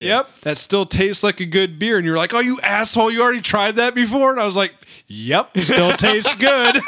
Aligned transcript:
Yep, 0.00 0.40
that 0.40 0.56
still 0.56 0.86
tastes 0.86 1.22
like 1.22 1.40
a 1.40 1.44
good 1.46 1.78
beer. 1.78 1.98
And 1.98 2.06
you're 2.06 2.16
like, 2.16 2.32
oh, 2.32 2.40
you 2.40 2.58
asshole, 2.62 3.10
you 3.10 3.20
already 3.22 3.42
tried 3.42 3.76
that 3.76 3.94
before? 3.94 4.30
And 4.30 4.40
I 4.40 4.46
was 4.46 4.56
like, 4.56 4.72
yep, 5.08 5.56
still 5.58 5.92
tastes 5.96 6.34
good. 6.36 6.80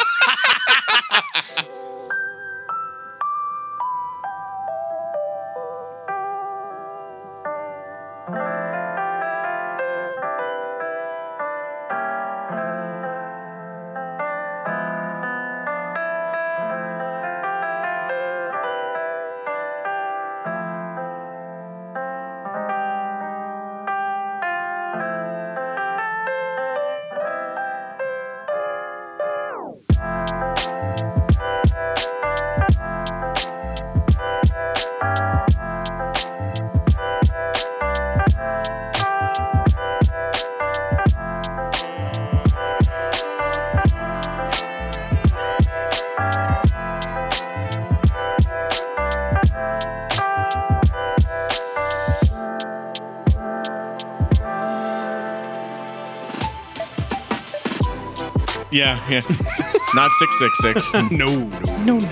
Yeah, 58.93 59.09
yeah. 59.09 59.21
Not 59.95 60.11
666. 60.11 60.93
no, 60.95 61.09
no, 61.17 61.49
no, 61.85 61.99
no, 61.99 61.99
no. 61.99 62.07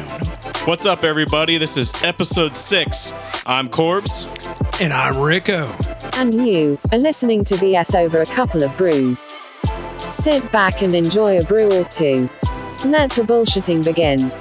What's 0.65 0.87
up, 0.87 1.05
everybody? 1.05 1.59
This 1.59 1.77
is 1.77 1.93
episode 2.03 2.57
six. 2.57 3.13
I'm 3.45 3.69
Korbs. 3.69 4.25
And 4.81 4.91
I'm 4.91 5.19
Rick-O. 5.19 5.77
And 6.15 6.35
you 6.35 6.79
are 6.91 6.97
listening 6.97 7.45
to 7.45 7.55
BS 7.57 7.95
over 7.95 8.23
a 8.23 8.27
couple 8.27 8.63
of 8.63 8.75
brews. 8.79 9.31
Sit 10.11 10.51
back 10.53 10.81
and 10.81 10.95
enjoy 10.95 11.39
a 11.39 11.45
brew 11.45 11.71
or 11.71 11.85
two. 11.85 12.31
Let 12.87 13.11
the 13.11 13.23
bullshitting 13.25 13.85
begin. 13.85 14.33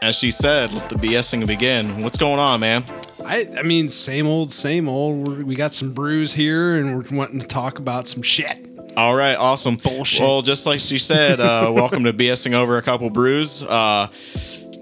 As 0.00 0.14
she 0.14 0.30
said, 0.30 0.72
let 0.72 0.88
the 0.90 0.94
BSing 0.94 1.48
begin. 1.48 2.04
What's 2.04 2.16
going 2.16 2.38
on, 2.38 2.60
man? 2.60 2.84
I, 3.26 3.48
I 3.58 3.62
mean, 3.62 3.88
same 3.88 4.28
old, 4.28 4.52
same 4.52 4.88
old. 4.88 5.26
We're, 5.26 5.44
we 5.44 5.56
got 5.56 5.72
some 5.72 5.94
brews 5.94 6.34
here, 6.34 6.76
and 6.76 6.94
we're 6.94 7.16
wanting 7.16 7.40
to 7.40 7.46
talk 7.46 7.80
about 7.80 8.06
some 8.06 8.22
shit. 8.22 8.67
All 8.98 9.14
right, 9.14 9.36
awesome. 9.36 9.76
Bullshit. 9.76 10.22
Well, 10.22 10.42
just 10.42 10.66
like 10.66 10.80
she 10.80 10.98
said, 10.98 11.38
uh, 11.38 11.70
welcome 11.72 12.02
to 12.02 12.12
BSing 12.12 12.52
over 12.52 12.78
a 12.78 12.82
couple 12.82 13.08
brews. 13.10 13.62
Uh, 13.62 14.08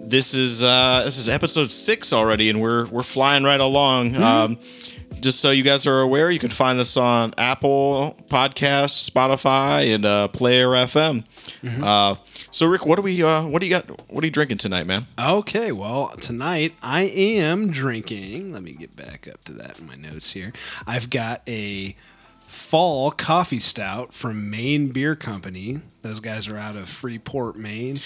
this 0.01 0.33
is 0.33 0.65
uh, 0.65 1.03
this 1.05 1.19
is 1.19 1.29
episode 1.29 1.71
six 1.71 2.15
already, 2.15 2.49
and 2.49 2.63
we're 2.63 2.87
we're 2.87 3.03
flying 3.03 3.45
right 3.45 3.61
along. 3.61 4.17
Um, 4.17 4.59
just 5.21 5.41
so 5.41 5.51
you 5.51 5.63
guys 5.63 5.87
are 5.87 6.01
aware, 6.01 6.31
you 6.31 6.39
can 6.39 6.49
find 6.49 6.81
us 6.81 6.97
on 6.97 7.35
Apple 7.37 8.17
Podcasts, 8.29 9.07
Spotify, 9.07 9.95
and 9.95 10.07
uh, 10.07 10.29
Player 10.29 10.69
FM. 10.69 11.23
Uh, 11.83 12.15
so, 12.51 12.65
Rick, 12.65 12.87
what 12.87 12.97
do 12.97 13.03
we 13.03 13.23
uh, 13.23 13.47
what 13.47 13.61
do 13.61 13.67
you 13.67 13.71
got? 13.71 14.11
What 14.11 14.25
are 14.25 14.27
you 14.27 14.33
drinking 14.33 14.57
tonight, 14.57 14.87
man? 14.87 15.07
Okay, 15.23 15.73
well, 15.73 16.09
tonight 16.23 16.75
I 16.81 17.03
am 17.03 17.71
drinking. 17.71 18.55
Let 18.55 18.63
me 18.63 18.73
get 18.73 18.97
back 18.97 19.29
up 19.29 19.45
to 19.45 19.53
that 19.53 19.79
in 19.79 19.87
my 19.87 19.95
notes 19.95 20.33
here. 20.33 20.55
I've 20.87 21.11
got 21.11 21.43
a 21.47 21.95
fall 22.57 23.11
coffee 23.11 23.59
stout 23.61 24.13
from 24.15 24.51
Maine 24.51 24.89
Beer 24.89 25.15
Company. 25.15 25.81
Those 26.03 26.21
guys 26.21 26.49
are 26.49 26.57
out 26.57 26.75
of 26.77 26.89
Freeport, 26.89 27.57
Maine. 27.57 28.01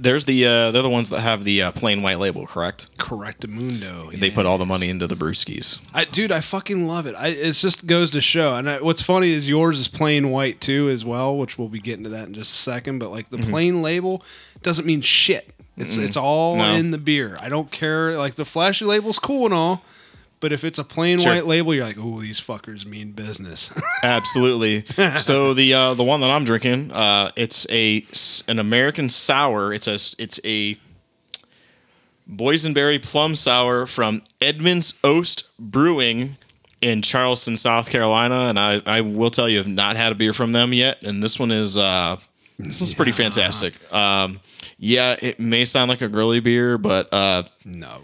There's 0.00 0.26
the 0.26 0.46
uh, 0.46 0.70
they're 0.70 0.82
the 0.82 0.88
ones 0.88 1.10
that 1.10 1.20
have 1.20 1.42
the 1.42 1.62
uh, 1.62 1.72
plain 1.72 2.02
white 2.02 2.20
label, 2.20 2.46
correct? 2.46 2.96
Correctamundo. 2.98 4.12
They 4.18 4.30
put 4.30 4.46
all 4.46 4.56
the 4.56 4.64
money 4.64 4.88
into 4.88 5.06
the 5.08 5.16
brewskis. 5.16 5.80
I, 5.92 6.04
dude, 6.04 6.30
I 6.30 6.40
fucking 6.40 6.86
love 6.86 7.06
it. 7.06 7.16
I, 7.18 7.28
it 7.28 7.52
just 7.54 7.86
goes 7.86 8.12
to 8.12 8.20
show. 8.20 8.54
And 8.54 8.70
I, 8.70 8.80
what's 8.80 9.02
funny 9.02 9.30
is 9.32 9.48
yours 9.48 9.80
is 9.80 9.88
plain 9.88 10.30
white 10.30 10.60
too, 10.60 10.88
as 10.88 11.04
well, 11.04 11.36
which 11.36 11.58
we'll 11.58 11.68
be 11.68 11.80
getting 11.80 12.04
to 12.04 12.10
that 12.10 12.28
in 12.28 12.34
just 12.34 12.54
a 12.54 12.58
second. 12.58 13.00
But 13.00 13.10
like 13.10 13.28
the 13.30 13.38
plain 13.38 13.82
label 13.82 14.22
doesn't 14.62 14.86
mean 14.86 15.00
shit. 15.00 15.52
It's 15.76 15.96
it's 15.96 16.16
all 16.16 16.56
No. 16.56 16.74
in 16.74 16.90
the 16.92 16.98
beer. 16.98 17.36
I 17.40 17.48
don't 17.48 17.70
care. 17.70 18.16
Like 18.16 18.36
the 18.36 18.44
flashy 18.44 18.84
label's 18.84 19.18
cool 19.18 19.46
and 19.46 19.54
all, 19.54 19.82
but 20.40 20.52
if 20.52 20.64
it's 20.64 20.78
a 20.78 20.84
plain 20.84 21.18
Sure. 21.18 21.32
white 21.32 21.46
label, 21.46 21.74
you're 21.74 21.84
like, 21.84 21.98
oh, 21.98 22.20
these 22.20 22.40
fuckers 22.40 22.84
mean 22.86 23.12
business. 23.12 23.72
Absolutely. 24.02 24.84
so 25.16 25.54
the 25.54 25.74
uh, 25.74 25.94
the 25.94 26.04
one 26.04 26.20
that 26.20 26.30
I'm 26.30 26.44
drinking, 26.44 26.92
uh, 26.92 27.30
it's 27.36 27.66
a 27.70 28.04
an 28.46 28.58
American 28.58 29.08
sour. 29.08 29.72
It's 29.72 29.86
a 29.86 29.98
it's 30.22 30.40
a 30.44 30.76
boysenberry 32.30 33.02
plum 33.02 33.34
sour 33.36 33.86
from 33.86 34.22
Edmund's 34.40 34.94
Oast 35.02 35.44
Brewing 35.58 36.36
in 36.80 37.02
Charleston, 37.02 37.56
South 37.56 37.90
Carolina. 37.90 38.48
And 38.48 38.58
I, 38.58 38.82
I 38.86 39.00
will 39.00 39.30
tell 39.30 39.48
you, 39.48 39.58
I've 39.60 39.66
not 39.66 39.96
had 39.96 40.12
a 40.12 40.14
beer 40.14 40.32
from 40.32 40.52
them 40.52 40.72
yet. 40.72 41.02
And 41.02 41.22
this 41.22 41.38
one 41.38 41.50
is 41.50 41.76
uh, 41.76 42.16
this 42.58 42.80
one's 42.80 42.94
pretty 42.94 43.12
fantastic. 43.12 43.74
Um, 43.92 44.40
yeah, 44.78 45.16
it 45.20 45.40
may 45.40 45.64
sound 45.64 45.88
like 45.88 46.02
a 46.02 46.08
girly 46.08 46.40
beer, 46.40 46.78
but 46.78 47.12
uh, 47.12 47.44
no. 47.64 48.02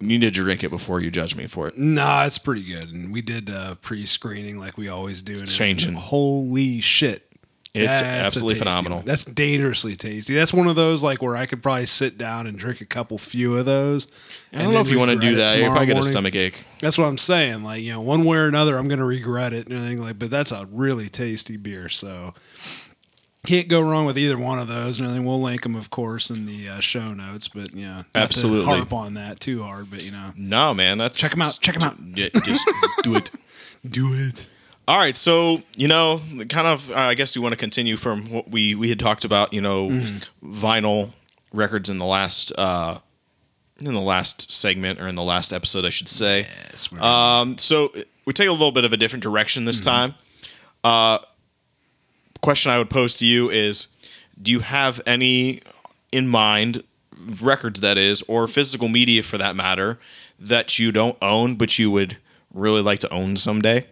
You 0.00 0.18
need 0.18 0.22
to 0.22 0.30
drink 0.30 0.64
it 0.64 0.70
before 0.70 1.00
you 1.00 1.10
judge 1.10 1.36
me 1.36 1.46
for 1.46 1.68
it. 1.68 1.78
Nah, 1.78 2.24
it's 2.24 2.38
pretty 2.38 2.64
good. 2.64 2.90
And 2.90 3.12
we 3.12 3.22
did 3.22 3.50
uh, 3.50 3.76
pre-screening 3.76 4.58
like 4.58 4.76
we 4.76 4.88
always 4.88 5.22
do. 5.22 5.32
It's 5.32 5.56
changing. 5.56 5.94
Holy 5.94 6.80
shit. 6.80 7.24
It's 7.74 8.00
That's 8.00 8.02
absolutely 8.02 8.56
phenomenal. 8.56 8.98
one. 8.98 9.04
That's 9.04 9.24
dangerously 9.24 9.94
tasty. 9.94 10.34
That's 10.34 10.52
one 10.52 10.66
of 10.68 10.74
those 10.74 11.02
like 11.02 11.20
where 11.22 11.36
I 11.36 11.46
could 11.46 11.62
probably 11.62 11.86
sit 11.86 12.16
down 12.16 12.46
and 12.46 12.58
drink 12.58 12.80
a 12.80 12.86
couple 12.86 13.18
few 13.18 13.56
of 13.56 13.66
those. 13.66 14.08
I 14.52 14.62
don't 14.62 14.72
know 14.72 14.80
if 14.80 14.90
you 14.90 14.98
want 14.98 15.10
to 15.10 15.18
do 15.18 15.36
that. 15.36 15.58
You'll 15.58 15.70
probably 15.70 15.86
get 15.86 15.98
a 15.98 16.02
stomach 16.02 16.34
ache. 16.34 16.64
That's 16.80 16.96
what 16.96 17.06
I'm 17.06 17.18
saying. 17.18 17.62
Like 17.62 17.82
you 17.82 17.92
know, 17.92 18.00
one 18.00 18.24
way 18.24 18.38
or 18.38 18.48
another, 18.48 18.78
I'm 18.78 18.88
gonna 18.88 19.04
regret 19.04 19.52
it 19.52 19.66
and 19.68 19.76
everything. 19.76 20.02
Like, 20.02 20.18
but 20.18 20.30
that's 20.30 20.50
a 20.50 20.66
really 20.72 21.08
tasty 21.08 21.56
beer. 21.56 21.88
So 21.88 22.34
can't 23.48 23.68
go 23.68 23.80
wrong 23.80 24.04
with 24.06 24.18
either 24.18 24.36
one 24.38 24.58
of 24.58 24.68
those 24.68 25.00
and 25.00 25.08
then 25.08 25.24
We'll 25.24 25.40
link 25.40 25.62
them, 25.62 25.74
of 25.74 25.90
course, 25.90 26.28
in 26.30 26.46
the 26.46 26.68
uh, 26.68 26.80
show 26.80 27.12
notes. 27.14 27.48
But 27.48 27.74
you 27.74 27.86
know, 27.86 28.04
to 28.14 28.20
Absolutely. 28.20 28.66
harp 28.76 28.92
on 28.92 29.14
that 29.14 29.40
too 29.40 29.62
hard. 29.62 29.90
But 29.90 30.02
you 30.02 30.10
know, 30.10 30.32
No, 30.36 30.74
man, 30.74 30.98
that's 30.98 31.18
check 31.18 31.30
them 31.32 31.42
out, 31.42 31.58
Check 31.60 31.74
them 31.78 31.84
out. 31.84 31.96
Yeah, 32.00 32.28
just 32.44 32.68
do 33.02 33.14
it. 33.16 33.30
do 33.88 34.12
it. 34.12 34.46
All 34.86 34.96
right, 34.98 35.16
so 35.16 35.62
you 35.76 35.86
know, 35.88 36.20
kind 36.48 36.66
of, 36.66 36.90
uh, 36.90 36.94
I 36.94 37.14
guess 37.14 37.36
you 37.36 37.42
want 37.42 37.52
to 37.52 37.56
continue 37.58 37.96
from 37.96 38.30
what 38.30 38.50
we 38.50 38.74
we 38.74 38.88
had 38.88 38.98
talked 38.98 39.24
about. 39.24 39.52
You 39.52 39.60
know, 39.60 39.88
Mm-hmm. 39.88 40.52
vinyl 40.52 41.10
records 41.52 41.88
in 41.90 41.98
the 41.98 42.06
last 42.06 42.52
uh, 42.58 42.98
in 43.84 43.92
the 43.94 44.00
last 44.00 44.50
segment 44.50 45.00
or 45.00 45.06
in 45.08 45.14
the 45.14 45.22
last 45.22 45.52
episode, 45.52 45.84
I 45.84 45.90
should 45.90 46.08
say. 46.08 46.40
Yes, 46.40 46.90
Um, 46.98 47.58
so 47.58 47.92
we 48.26 48.32
take 48.32 48.48
a 48.48 48.52
little 48.52 48.72
bit 48.72 48.84
of 48.84 48.92
a 48.92 48.96
different 48.96 49.22
direction 49.22 49.64
this 49.64 49.80
Mm-hmm. 49.80 49.90
time. 49.90 50.14
Uh, 50.84 51.18
question 52.40 52.72
I 52.72 52.78
would 52.78 52.90
pose 52.90 53.16
to 53.18 53.26
you 53.26 53.50
is: 53.50 53.88
Do 54.40 54.50
you 54.52 54.60
have 54.60 55.00
any 55.06 55.60
in 56.12 56.28
mind 56.28 56.82
records 57.42 57.80
that 57.80 57.98
is, 57.98 58.22
or 58.22 58.46
physical 58.46 58.88
media 58.88 59.22
for 59.22 59.38
that 59.38 59.56
matter, 59.56 59.98
that 60.38 60.78
you 60.78 60.92
don't 60.92 61.16
own 61.20 61.56
but 61.56 61.78
you 61.78 61.90
would 61.90 62.18
really 62.52 62.82
like 62.82 62.98
to 63.00 63.12
own 63.12 63.36
someday? 63.36 63.86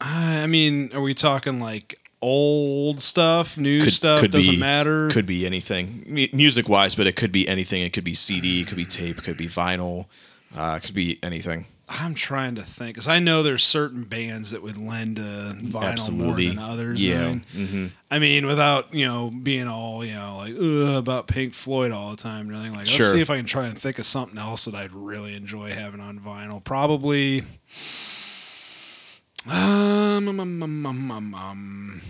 I 0.00 0.46
mean, 0.46 0.90
are 0.94 1.00
we 1.00 1.14
talking 1.14 1.60
like 1.60 1.98
old 2.20 3.00
stuff, 3.00 3.56
new 3.56 3.82
stuff? 3.82 4.26
Doesn't 4.28 4.54
be, 4.54 4.60
matter. 4.60 5.08
Could 5.08 5.26
be 5.26 5.46
anything, 5.46 6.04
music 6.32 6.68
wise, 6.68 6.94
but 6.94 7.06
it 7.06 7.16
could 7.16 7.32
be 7.32 7.48
anything. 7.48 7.82
It 7.82 7.92
could 7.92 8.04
be 8.04 8.14
CD, 8.14 8.62
it 8.62 8.68
could 8.68 8.76
be 8.76 8.84
tape, 8.84 9.18
it 9.18 9.24
could 9.24 9.36
be 9.36 9.46
vinyl, 9.46 10.06
uh, 10.56 10.78
it 10.82 10.86
could 10.86 10.94
be 10.94 11.18
anything. 11.22 11.66
I'm 12.00 12.14
trying 12.14 12.54
to 12.54 12.62
think 12.62 12.94
because 12.94 13.08
I 13.08 13.18
know 13.18 13.42
there's 13.42 13.64
certain 13.64 14.04
bands 14.04 14.50
that 14.50 14.62
would 14.62 14.78
lend 14.78 15.16
to 15.16 15.22
vinyl 15.22 15.82
Absolutely. 15.92 16.46
more 16.46 16.54
than 16.54 16.58
others. 16.58 17.02
Yeah. 17.02 17.20
I 17.20 17.26
mean, 17.26 17.40
hmm 17.52 17.86
I 18.10 18.18
mean, 18.18 18.46
without 18.46 18.92
you 18.92 19.06
know 19.06 19.30
being 19.30 19.68
all 19.68 20.04
you 20.04 20.14
know 20.14 20.36
like 20.38 20.54
Ugh, 20.54 20.96
about 20.96 21.26
Pink 21.26 21.54
Floyd 21.54 21.92
all 21.92 22.10
the 22.10 22.16
time 22.16 22.48
and 22.48 22.52
everything. 22.56 22.72
Like, 22.72 22.86
let's 22.86 23.10
see 23.10 23.20
if 23.20 23.30
I 23.30 23.36
can 23.36 23.46
try 23.46 23.66
and 23.66 23.78
think 23.78 23.98
of 23.98 24.06
something 24.06 24.38
else 24.38 24.64
that 24.66 24.74
I'd 24.74 24.92
really 24.92 25.34
enjoy 25.34 25.70
having 25.70 26.00
on 26.00 26.18
vinyl. 26.18 26.62
Probably. 26.62 27.44
Um, 29.50 30.28
um, 30.28 30.40
um, 30.40 30.62
um, 30.62 30.86
um, 30.86 31.10
um, 31.10 31.34
um, 31.34 32.00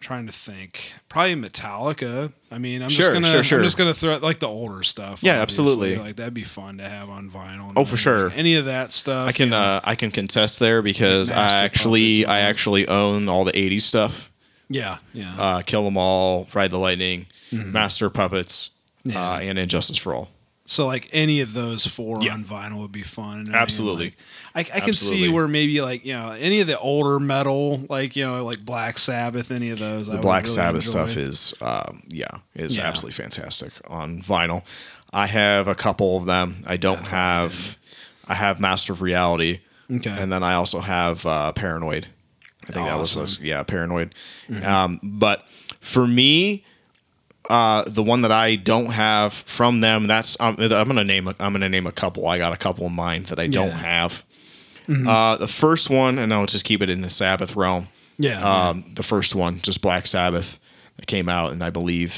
trying 0.00 0.26
to 0.26 0.32
think. 0.32 0.92
Probably 1.08 1.34
Metallica. 1.34 2.32
I 2.50 2.58
mean, 2.58 2.82
I'm 2.82 2.88
Sure, 2.90 3.06
just 3.06 3.12
gonna 3.14 3.26
sure, 3.26 3.42
sure. 3.42 3.58
I'm 3.58 3.64
just 3.64 3.76
gonna 3.76 3.94
throw 3.94 4.16
like 4.18 4.38
the 4.38 4.48
older 4.48 4.82
stuff. 4.82 5.22
Yeah, 5.22 5.40
obviously. 5.40 5.42
absolutely. 5.42 5.96
Like 5.96 6.16
that'd 6.16 6.34
be 6.34 6.44
fun 6.44 6.78
to 6.78 6.88
have 6.88 7.10
on 7.10 7.30
vinyl. 7.30 7.72
Oh, 7.76 7.84
for 7.84 7.96
sure. 7.96 8.30
Any 8.34 8.54
of 8.54 8.64
that 8.66 8.92
stuff. 8.92 9.28
I 9.28 9.32
can 9.32 9.52
uh, 9.52 9.80
I 9.84 9.94
can 9.94 10.10
contest 10.10 10.58
there 10.60 10.82
because 10.82 11.30
Master 11.30 11.56
I 11.56 11.64
actually 11.64 12.26
I 12.26 12.40
actually 12.40 12.88
own 12.88 13.28
all 13.28 13.44
the 13.44 13.52
'80s 13.52 13.82
stuff. 13.82 14.30
yeah, 14.68 14.98
yeah. 15.12 15.34
Uh, 15.38 15.62
Kill 15.62 15.86
'Em 15.86 15.96
All, 15.96 16.46
Ride 16.54 16.70
the 16.70 16.78
Lightning, 16.78 17.26
Master 17.52 18.08
Puppets, 18.10 18.70
Mm-hmm. 19.06 19.10
Yeah. 19.16 19.30
uh, 19.32 19.38
and 19.38 19.58
Injustice 19.58 19.96
for 19.96 20.14
All. 20.14 20.28
So 20.66 20.84
like 20.86 21.08
any 21.12 21.40
of 21.40 21.54
those 21.54 21.86
four 21.86 22.18
Yeah. 22.20 22.34
on 22.34 22.44
vinyl 22.44 22.80
would 22.82 22.92
be 22.92 23.02
fun. 23.02 23.40
I 23.40 23.42
mean, 23.44 23.54
Absolutely. 23.54 24.04
like, 24.06 24.16
I, 24.58 24.76
I 24.78 24.80
can 24.80 24.94
see 24.94 25.28
where 25.28 25.46
maybe 25.48 25.80
like 25.80 26.04
you 26.04 26.14
know 26.14 26.32
any 26.32 26.60
of 26.60 26.66
the 26.66 26.78
older 26.78 27.18
metal, 27.18 27.80
like 27.88 28.16
you 28.16 28.24
know 28.26 28.44
like 28.44 28.64
Black 28.64 28.98
Sabbath, 28.98 29.50
any 29.50 29.70
of 29.70 29.78
those. 29.78 30.06
The 30.06 30.12
would 30.14 30.22
Black 30.22 30.44
really 30.44 30.54
Sabbath 30.54 30.86
enjoy. 30.86 31.06
stuff 31.06 31.16
is, 31.16 31.54
um, 31.60 32.02
yeah, 32.08 32.26
is 32.54 32.76
Yeah. 32.76 32.86
absolutely 32.86 33.22
fantastic 33.22 33.72
on 33.88 34.20
vinyl. 34.20 34.64
I 35.12 35.26
have 35.26 35.68
a 35.68 35.74
couple 35.74 36.16
of 36.16 36.26
them. 36.26 36.56
I 36.66 36.76
don't 36.76 37.06
have. 37.06 37.78
I 38.26 38.34
have 38.34 38.60
Master 38.60 38.92
of 38.92 39.00
Reality, 39.00 39.60
Okay. 39.90 40.10
and 40.10 40.30
then 40.32 40.42
I 40.42 40.54
also 40.54 40.80
have 40.80 41.24
uh, 41.24 41.52
Paranoid. 41.52 42.06
I 42.68 42.72
think 42.72 42.86
that 42.86 42.98
was 42.98 43.16
Awesome. 43.16 43.44
yeah, 43.46 43.62
Paranoid. 43.62 44.14
Um, 44.62 45.00
but 45.02 45.48
for 45.80 46.06
me, 46.06 46.64
uh, 47.48 47.84
the 47.86 48.02
one 48.02 48.20
that 48.22 48.32
I 48.32 48.56
don't 48.56 48.90
have 48.92 49.32
from 49.32 49.80
them, 49.80 50.06
that's 50.06 50.36
I'm, 50.38 50.56
I'm 50.60 50.86
gonna 50.88 51.04
name. 51.04 51.28
A, 51.28 51.34
I'm 51.40 51.52
gonna 51.52 51.68
name 51.70 51.86
a 51.86 51.92
couple. 51.92 52.26
I 52.26 52.36
got 52.36 52.52
a 52.52 52.58
couple 52.58 52.86
in 52.86 52.94
mind 52.94 53.26
that 53.26 53.38
I 53.38 53.46
don't 53.46 53.68
Yeah. 53.68 53.78
have. 53.78 54.24
Uh, 54.88 55.36
the 55.36 55.48
first 55.48 55.90
one, 55.90 56.18
and 56.18 56.32
I'll 56.32 56.46
just 56.46 56.64
keep 56.64 56.82
it 56.82 56.88
in 56.90 57.02
the 57.02 57.10
Sabbath 57.10 57.56
realm. 57.56 57.88
Yeah. 58.18 58.40
Um, 58.42 58.84
the 58.94 59.02
first 59.02 59.34
one, 59.34 59.58
just 59.58 59.82
Black 59.82 60.06
Sabbath, 60.06 60.58
that 60.96 61.06
came 61.06 61.28
out, 61.28 61.52
and 61.52 61.62
I 61.62 61.70
believe 61.70 62.12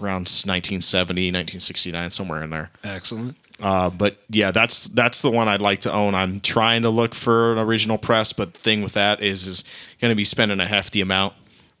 around 0.00 0.28
1970, 0.28 1.28
1969, 1.28 2.10
somewhere 2.10 2.42
in 2.42 2.50
there. 2.50 2.70
Excellent. 2.84 3.36
Uh, 3.60 3.90
but 3.90 4.18
yeah, 4.28 4.50
that's 4.50 4.84
that's 4.88 5.22
the 5.22 5.30
one 5.30 5.48
I'd 5.48 5.60
like 5.60 5.80
to 5.80 5.92
own. 5.92 6.14
I'm 6.14 6.40
trying 6.40 6.82
to 6.82 6.90
look 6.90 7.14
for 7.14 7.52
an 7.52 7.58
original 7.58 7.98
press, 7.98 8.32
but 8.32 8.54
the 8.54 8.60
thing 8.60 8.82
with 8.82 8.92
that 8.94 9.20
is 9.20 9.46
is 9.46 9.64
going 10.00 10.12
to 10.12 10.16
be 10.16 10.24
spending 10.24 10.60
a 10.60 10.66
hefty 10.66 11.00
amount 11.00 11.34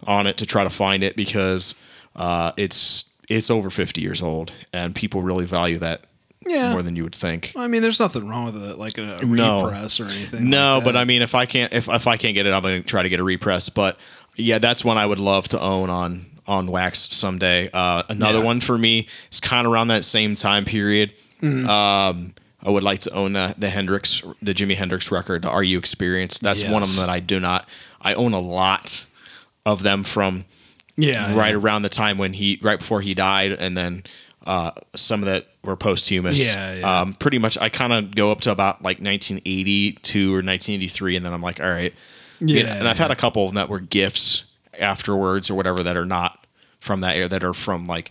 on 0.06 0.26
it 0.26 0.36
to 0.38 0.46
try 0.46 0.64
to 0.64 0.70
find 0.70 1.02
it 1.02 1.14
because 1.14 1.76
uh, 2.16 2.52
it's 2.56 3.10
it's 3.28 3.50
over 3.50 3.70
50 3.70 4.00
years 4.00 4.22
old, 4.22 4.52
and 4.72 4.94
people 4.94 5.22
really 5.22 5.44
value 5.44 5.78
that 5.78 6.02
Yeah. 6.48 6.72
more 6.72 6.82
than 6.82 6.96
you 6.96 7.02
would 7.04 7.14
think. 7.14 7.52
I 7.56 7.66
mean, 7.68 7.82
there's 7.82 8.00
nothing 8.00 8.26
wrong 8.28 8.46
with 8.46 8.56
it, 8.62 8.78
like 8.78 8.98
a, 8.98 9.18
a 9.20 9.24
No. 9.24 9.64
repress 9.64 10.00
or 10.00 10.04
anything. 10.06 10.48
No, 10.50 10.76
like 10.76 10.84
but. 10.84 10.96
I 10.96 11.04
mean, 11.04 11.22
if 11.22 11.34
I 11.34 11.46
can't, 11.46 11.72
if 11.72 11.88
if 11.88 12.06
I 12.06 12.16
can't 12.16 12.34
get 12.34 12.46
it, 12.46 12.52
I'm 12.52 12.62
gonna 12.62 12.82
try 12.82 13.02
to 13.02 13.08
get 13.08 13.20
a 13.20 13.24
repress. 13.24 13.68
But 13.68 13.98
yeah, 14.36 14.58
that's 14.58 14.84
one 14.84 14.96
I 14.98 15.06
would 15.06 15.18
love 15.18 15.48
to 15.48 15.60
own 15.60 15.90
on 15.90 16.26
on 16.46 16.66
wax 16.66 17.08
someday. 17.14 17.68
Uh, 17.72 18.02
another 18.08 18.38
Yeah. 18.38 18.44
one 18.44 18.60
for 18.60 18.78
me 18.78 19.06
is 19.30 19.40
kind 19.40 19.66
of 19.66 19.72
around 19.72 19.88
that 19.88 20.04
same 20.04 20.34
time 20.34 20.64
period. 20.64 21.14
Mm-hmm. 21.42 21.68
Um, 21.68 22.32
I 22.64 22.70
would 22.70 22.82
like 22.82 23.00
to 23.00 23.12
own 23.14 23.36
uh, 23.36 23.52
the 23.56 23.68
Hendrix, 23.68 24.22
the 24.42 24.52
Jimi 24.54 24.74
Hendrix 24.74 25.10
record, 25.12 25.42
the 25.42 25.50
"Are 25.50 25.62
You 25.62 25.78
Experience." 25.78 26.38
That's 26.38 26.64
one 26.64 26.82
of 26.82 26.88
them 26.88 26.98
that 27.06 27.08
I 27.10 27.20
do 27.20 27.38
not. 27.38 27.68
I 28.00 28.14
own 28.14 28.32
a 28.32 28.38
lot 28.38 29.04
of 29.66 29.82
them 29.82 30.02
from 30.02 30.44
yeah, 30.96 31.36
right 31.36 31.50
yeah. 31.50 31.56
around 31.56 31.82
the 31.82 31.88
time 31.88 32.18
when 32.18 32.32
he 32.32 32.58
right 32.62 32.78
before 32.78 33.00
he 33.00 33.14
died 33.14 33.52
and 33.52 33.76
then 33.76 34.02
uh, 34.48 34.70
some 34.96 35.20
of 35.20 35.26
that 35.26 35.46
were 35.62 35.76
posthumous. 35.76 36.42
Yeah, 36.42 36.74
yeah. 36.74 37.00
Um, 37.00 37.12
pretty 37.12 37.38
much 37.38 37.58
i 37.58 37.68
kind 37.68 37.92
of 37.92 38.14
go 38.14 38.32
up 38.32 38.40
to 38.40 38.50
about 38.50 38.76
like 38.82 38.98
1982 38.98 40.30
or 40.32 40.36
1983 40.36 41.16
and 41.16 41.24
then 41.26 41.32
i'm 41.34 41.42
like 41.42 41.60
all 41.60 41.68
right. 41.68 41.92
Yeah, 42.40 42.76
and 42.78 42.88
i've 42.88 42.98
had 42.98 43.10
a 43.10 43.16
couple 43.16 43.44
of 43.44 43.50
them 43.50 43.56
that 43.56 43.68
were 43.68 43.78
gifts 43.80 44.44
afterwards 44.78 45.50
or 45.50 45.54
whatever 45.54 45.82
that 45.82 45.96
are 45.96 46.06
not 46.06 46.46
from 46.80 47.02
that 47.02 47.16
era 47.16 47.28
that 47.28 47.44
are 47.44 47.52
from 47.52 47.84
like 47.84 48.10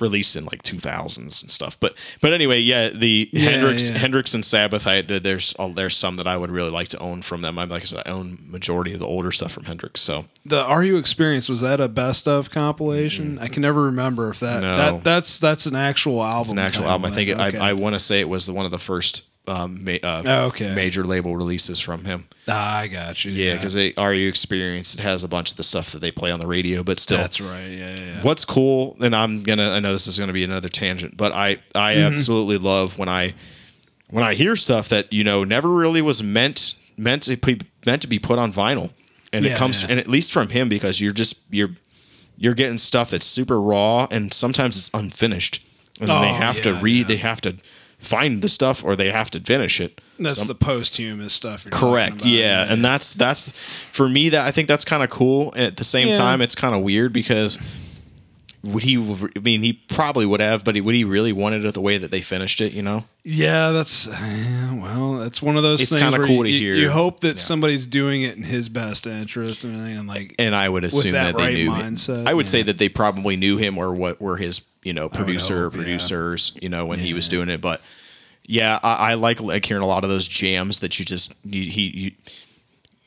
released 0.00 0.34
in 0.36 0.44
like 0.44 0.62
2000s 0.62 1.16
and 1.42 1.50
stuff 1.50 1.78
but 1.78 1.96
but 2.20 2.32
anyway 2.32 2.58
yeah 2.58 2.88
the 2.88 3.28
Yeah, 3.32 3.50
hendrix 3.50 3.90
yeah. 3.90 3.96
hendrix 3.98 4.34
and 4.34 4.44
sabbath 4.44 4.86
i 4.86 5.02
there's 5.02 5.54
there's 5.74 5.96
some 5.96 6.16
that 6.16 6.26
i 6.26 6.36
would 6.36 6.50
really 6.50 6.70
like 6.70 6.88
to 6.88 6.98
own 6.98 7.22
from 7.22 7.42
them 7.42 7.58
i'm 7.58 7.68
like 7.68 7.82
i 7.82 7.84
said 7.84 8.02
i 8.04 8.10
own 8.10 8.38
majority 8.48 8.92
of 8.92 8.98
the 8.98 9.06
older 9.06 9.30
stuff 9.30 9.52
from 9.52 9.64
hendrix 9.64 10.00
so 10.00 10.24
The 10.44 10.62
Are 10.62 10.84
You 10.84 10.96
Experience 10.98 11.48
was 11.48 11.60
that 11.62 11.80
a 11.80 11.88
best 11.88 12.28
of 12.28 12.50
compilation? 12.50 13.38
I 13.38 13.48
can 13.48 13.62
never 13.62 13.82
remember 13.84 14.28
if 14.30 14.40
that, 14.40 14.62
No. 14.62 14.76
that 14.76 15.04
that's 15.04 15.38
that's 15.40 15.64
an 15.66 15.74
actual 15.76 16.22
album. 16.22 16.40
It's 16.42 16.50
an 16.52 16.58
actual 16.58 16.84
album. 16.86 17.10
I 17.10 17.14
think 17.14 17.38
like, 17.38 17.54
it. 17.54 17.60
I, 17.60 17.70
I 17.70 17.72
want 17.72 17.94
to 17.94 17.98
say 17.98 18.20
it 18.20 18.28
was 18.28 18.46
the, 18.46 18.52
one 18.52 18.64
of 18.66 18.70
the 18.70 18.78
first 18.78 19.22
um, 19.46 19.84
ma- 19.84 19.92
uh, 20.02 20.22
Oh, 20.24 20.46
okay. 20.46 20.74
major 20.74 21.04
label 21.04 21.36
releases 21.36 21.78
from 21.80 22.04
him. 22.04 22.24
Ah, 22.48 22.78
I 22.80 22.86
got 22.88 23.24
you. 23.24 23.32
Yeah, 23.32 23.54
because 23.54 23.76
Are 23.96 24.14
You 24.14 24.28
Experience? 24.28 24.94
It 24.94 25.00
has 25.00 25.22
a 25.24 25.28
bunch 25.28 25.50
of 25.50 25.56
the 25.56 25.62
stuff 25.62 25.92
that 25.92 25.98
they 26.00 26.10
play 26.10 26.30
on 26.30 26.40
the 26.40 26.46
radio, 26.46 26.82
but 26.82 26.98
still. 26.98 27.18
that's 27.18 27.40
right. 27.40 27.66
Yeah, 27.68 27.94
yeah. 27.94 28.00
yeah. 28.00 28.22
What's 28.22 28.44
cool, 28.44 28.96
and 29.00 29.14
I'm 29.14 29.42
gonna. 29.42 29.70
I 29.70 29.80
know 29.80 29.92
this 29.92 30.06
is 30.06 30.18
gonna 30.18 30.32
be 30.32 30.44
another 30.44 30.68
tangent, 30.68 31.16
but 31.16 31.32
I 31.32 31.58
I 31.74 31.94
Mm-hmm. 31.94 32.14
absolutely 32.14 32.58
love 32.58 32.98
when 32.98 33.08
I 33.08 33.34
when 34.10 34.22
I 34.24 34.34
hear 34.34 34.56
stuff 34.56 34.88
that 34.90 35.12
you 35.12 35.24
know 35.24 35.44
never 35.44 35.68
really 35.68 36.02
was 36.02 36.22
meant 36.22 36.74
meant 36.96 37.22
to 37.24 37.36
be 37.36 37.58
meant 37.86 38.02
to 38.02 38.08
be 38.08 38.18
put 38.18 38.38
on 38.38 38.52
vinyl, 38.52 38.92
and 39.32 39.44
it 39.44 39.56
comes 39.56 39.82
yeah. 39.82 39.88
and 39.90 40.00
at 40.00 40.08
least 40.08 40.32
from 40.32 40.48
him 40.50 40.68
because 40.68 41.00
you're 41.00 41.12
just 41.12 41.36
you're 41.50 41.70
you're 42.36 42.54
getting 42.54 42.78
stuff 42.78 43.10
that's 43.10 43.26
super 43.26 43.60
raw 43.60 44.06
and 44.10 44.32
sometimes 44.34 44.76
it's 44.76 44.90
unfinished, 44.94 45.64
and 46.00 46.08
then 46.08 46.20
they 46.22 46.30
Oh, 46.30 46.34
have 46.34 46.60
to 46.62 46.74
read, 46.74 47.00
yeah. 47.02 47.04
they 47.06 47.16
have 47.16 47.40
to 47.42 47.56
find 48.04 48.42
the 48.42 48.48
stuff 48.48 48.84
or 48.84 48.94
they 48.96 49.10
have 49.10 49.30
to 49.32 49.40
finish 49.40 49.80
it. 49.80 50.00
That's 50.18 50.36
Some- 50.38 50.46
the 50.48 50.54
posthumous 50.54 51.32
stuff. 51.32 51.64
You're 51.64 51.72
Correct. 51.72 52.22
about. 52.22 52.26
Yeah, 52.26 52.66
and 52.72 52.84
that's 52.84 53.14
that's 53.14 53.52
for 53.92 54.08
me 54.08 54.28
that 54.30 54.46
I 54.46 54.50
think 54.50 54.68
that's 54.68 54.84
kind 54.84 55.02
of 55.02 55.10
cool. 55.10 55.52
And 55.54 55.64
At 55.66 55.76
the 55.76 55.84
same 55.84 56.08
Yeah. 56.08 56.16
time, 56.16 56.40
it's 56.42 56.54
kind 56.54 56.74
of 56.74 56.82
weird 56.82 57.12
because 57.12 57.58
would 58.64 58.82
he? 58.82 58.96
I 58.96 59.38
mean, 59.40 59.62
he 59.62 59.74
probably 59.74 60.26
would 60.26 60.40
have, 60.40 60.64
but 60.64 60.74
he, 60.74 60.80
would 60.80 60.94
he 60.94 61.04
really 61.04 61.32
wanted 61.32 61.64
it 61.64 61.74
the 61.74 61.80
way 61.80 61.98
that 61.98 62.10
they 62.10 62.20
finished 62.22 62.60
it? 62.60 62.72
You 62.72 62.82
know? 62.82 63.04
Yeah, 63.22 63.70
that's 63.70 64.08
eh, 64.12 64.74
well, 64.80 65.14
that's 65.14 65.40
one 65.42 65.56
of 65.56 65.62
those 65.62 65.82
It's 65.82 65.90
things. 65.92 66.02
kinda 66.02 66.26
cool 66.26 66.38
you, 66.38 66.42
to 66.44 66.50
you- 66.50 66.58
hear. 66.58 66.74
You 66.74 66.90
hope 66.90 67.20
that 67.20 67.38
somebody's 67.38 67.86
doing 67.86 68.22
it 68.22 68.36
in 68.36 68.42
his 68.42 68.68
best 68.68 69.06
interest 69.06 69.64
and 69.64 69.74
everything, 69.76 69.98
and 69.98 70.08
like 70.08 70.34
And 70.38 70.54
I 70.56 70.68
would 70.68 70.84
assume 70.84 71.12
that 71.12 71.36
that, 71.36 71.36
they 71.36 71.42
right 71.42 71.54
knew. 71.54 71.70
mindset, 71.70 72.26
I 72.26 72.34
would 72.34 72.48
say 72.48 72.62
that 72.62 72.78
they 72.78 72.88
probably 72.88 73.36
knew 73.36 73.56
him 73.58 73.78
or 73.78 73.94
what 73.94 74.20
were 74.20 74.36
his, 74.36 74.62
you 74.82 74.92
know, 74.92 75.08
producer 75.08 75.58
or 75.58 75.64
hope, 75.64 75.74
yeah. 75.74 75.78
producers, 75.84 76.52
you 76.60 76.68
know, 76.68 76.86
when 76.86 76.98
he 76.98 77.14
was 77.14 77.28
doing 77.28 77.48
it. 77.48 77.60
But 77.60 77.80
yeah, 78.46 78.78
I, 78.82 78.94
I 79.12 79.14
like 79.14 79.40
like 79.40 79.64
hearing 79.64 79.82
a 79.82 79.86
lot 79.86 80.04
of 80.04 80.10
those 80.10 80.26
jams 80.28 80.80
that 80.80 80.98
you 80.98 81.04
just 81.04 81.34
you, 81.44 81.62
he. 81.70 81.82
You, 81.88 82.10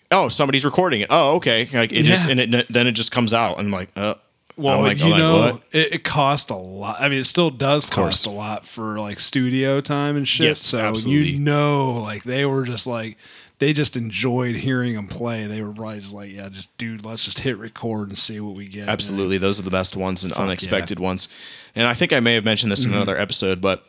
Oh, 0.10 0.30
somebody's 0.30 0.64
recording 0.64 1.02
it. 1.02 1.08
Oh, 1.10 1.36
okay. 1.36 1.68
Like 1.74 1.92
it 1.92 2.04
just 2.04 2.30
and 2.30 2.40
it, 2.40 2.68
then 2.70 2.88
it 2.88 2.94
just 2.94 3.12
comes 3.12 3.34
out, 3.34 3.58
and 3.60 3.68
I'm 3.68 3.72
like, 3.74 3.90
uh, 3.98 4.14
Well, 4.58 4.82
like, 4.82 4.98
you 4.98 5.10
like, 5.10 5.20
know, 5.20 5.62
it, 5.72 5.94
it 5.94 6.04
cost 6.04 6.50
a 6.50 6.56
lot. 6.56 6.98
I 7.00 7.10
mean, 7.10 7.20
it 7.20 7.26
still 7.26 7.52
does 7.52 7.86
cost 7.86 8.26
a 8.26 8.32
lot 8.32 8.66
for 8.66 9.00
like 9.00 9.20
studio 9.20 9.82
time 9.82 10.18
and 10.18 10.28
shit. 10.28 10.48
Yes, 10.48 10.62
so 10.62 10.80
absolutely. 10.80 11.30
you 11.30 11.40
know, 11.40 11.94
like 12.02 12.24
they 12.24 12.44
were 12.44 12.64
just 12.64 12.88
like 12.88 13.18
they 13.60 13.74
just 13.74 13.96
enjoyed 13.96 14.56
hearing 14.56 14.94
him 14.94 15.08
play. 15.08 15.46
They 15.46 15.62
were 15.62 15.74
probably 15.74 16.00
just 16.00 16.14
like, 16.14 16.32
yeah, 16.32 16.50
just 16.50 16.76
dude, 16.78 17.06
let's 17.06 17.24
just 17.24 17.40
hit 17.40 17.58
record 17.58 18.10
and 18.10 18.18
see 18.18 18.40
what 18.40 18.56
we 18.56 18.68
get. 18.68 18.88
Absolutely, 18.88 19.38
those 19.38 19.60
are 19.60 19.64
the 19.64 19.72
best 19.72 19.96
ones 19.96 20.24
and 20.24 20.34
unexpected 20.34 21.00
ones. 21.00 21.28
And 21.76 21.86
I 21.86 21.94
think 21.94 22.12
I 22.12 22.20
may 22.20 22.34
have 22.34 22.46
mentioned 22.46 22.72
this 22.72 22.84
in 22.84 22.90
mm-hmm. 22.90 22.98
another 22.98 23.18
episode, 23.18 23.62
but 23.62 23.86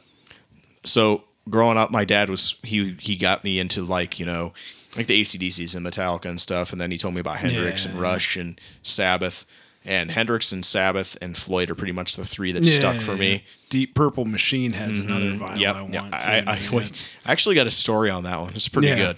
so 0.85 1.25
growing 1.49 1.79
up, 1.79 1.91
my 1.91 2.05
dad 2.05 2.31
was 2.31 2.57
he 2.63 2.95
he 3.01 3.17
got 3.17 3.45
me 3.45 3.59
into 3.59 3.83
like 3.83 4.19
you 4.19 4.27
know 4.27 4.53
like 4.97 5.07
the 5.07 5.21
ACDCs 5.21 5.77
and 5.77 5.87
Metallica 5.87 6.27
and 6.27 6.41
stuff, 6.41 6.73
and 6.73 6.81
then 6.81 6.91
he 6.91 6.99
told 6.99 7.15
me 7.15 7.21
about 7.21 7.37
Hendrix 7.39 7.85
and 7.85 8.01
Rush 8.01 8.37
and 8.37 8.61
Sabbath. 8.83 9.47
And 9.89 10.11
Hendrix 10.11 10.53
and 10.53 10.65
Sabbath 10.67 11.17
and 11.23 11.35
Floyd 11.37 11.71
are 11.71 11.75
pretty 11.75 11.93
much 11.93 12.15
the 12.17 12.25
three 12.27 12.53
that 12.53 12.63
Yeah, 12.65 12.79
stuck 12.79 12.97
for 13.01 13.17
me. 13.17 13.43
Deep 13.71 13.95
Purple 13.95 14.27
Machine 14.27 14.73
has 14.73 14.99
another 14.99 15.33
vinyl 15.33 15.59
Yep. 15.59 15.77
I 15.77 15.87
yeah, 15.87 16.01
want. 16.03 16.15
I, 16.15 16.19
too, 16.19 16.51
I, 16.51 16.55
man. 16.61 16.73
wait, 16.73 17.17
I 17.25 17.33
actually 17.33 17.55
got 17.55 17.67
a 17.67 17.71
story 17.71 18.11
on 18.11 18.25
that 18.25 18.39
one. 18.39 18.55
It's 18.55 18.69
pretty 18.69 18.89
Yeah. 18.89 18.95
Mm-hmm. 18.97 19.13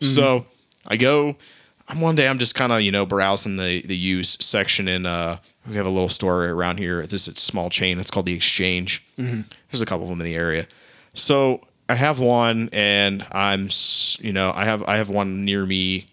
good. 0.00 0.06
So 0.06 0.46
I 0.86 0.96
go. 0.96 1.36
I'm 1.88 2.00
one 2.00 2.14
day. 2.14 2.28
I'm 2.28 2.38
just 2.38 2.54
kind 2.54 2.70
of 2.70 2.82
you 2.82 2.92
know 2.92 3.04
browsing 3.06 3.56
the 3.56 3.82
the 3.82 3.96
used 3.96 4.42
section 4.42 4.88
in. 4.88 5.06
Uh, 5.06 5.38
we 5.68 5.74
have 5.76 5.86
a 5.86 5.90
little 5.90 6.08
store 6.08 6.44
around 6.46 6.78
here. 6.78 7.02
This 7.06 7.26
is 7.26 7.34
a 7.34 7.36
small 7.40 7.68
chain. 7.70 7.98
It's 7.98 8.10
called 8.10 8.26
the 8.26 8.34
Exchange. 8.34 9.04
Mm-hmm. 9.18 9.40
There's 9.70 9.80
a 9.82 9.86
couple 9.86 10.04
of 10.04 10.10
them 10.10 10.20
in 10.20 10.24
the 10.26 10.34
area. 10.36 10.66
So 11.14 11.60
I 11.88 11.94
have 11.96 12.20
one, 12.20 12.68
and 12.72 13.26
I'm 13.32 13.68
you 14.20 14.32
know 14.32 14.52
I 14.54 14.64
have 14.66 14.82
I 14.84 14.96
have 14.98 15.08
one 15.08 15.44
near 15.44 15.64
me. 15.66 16.06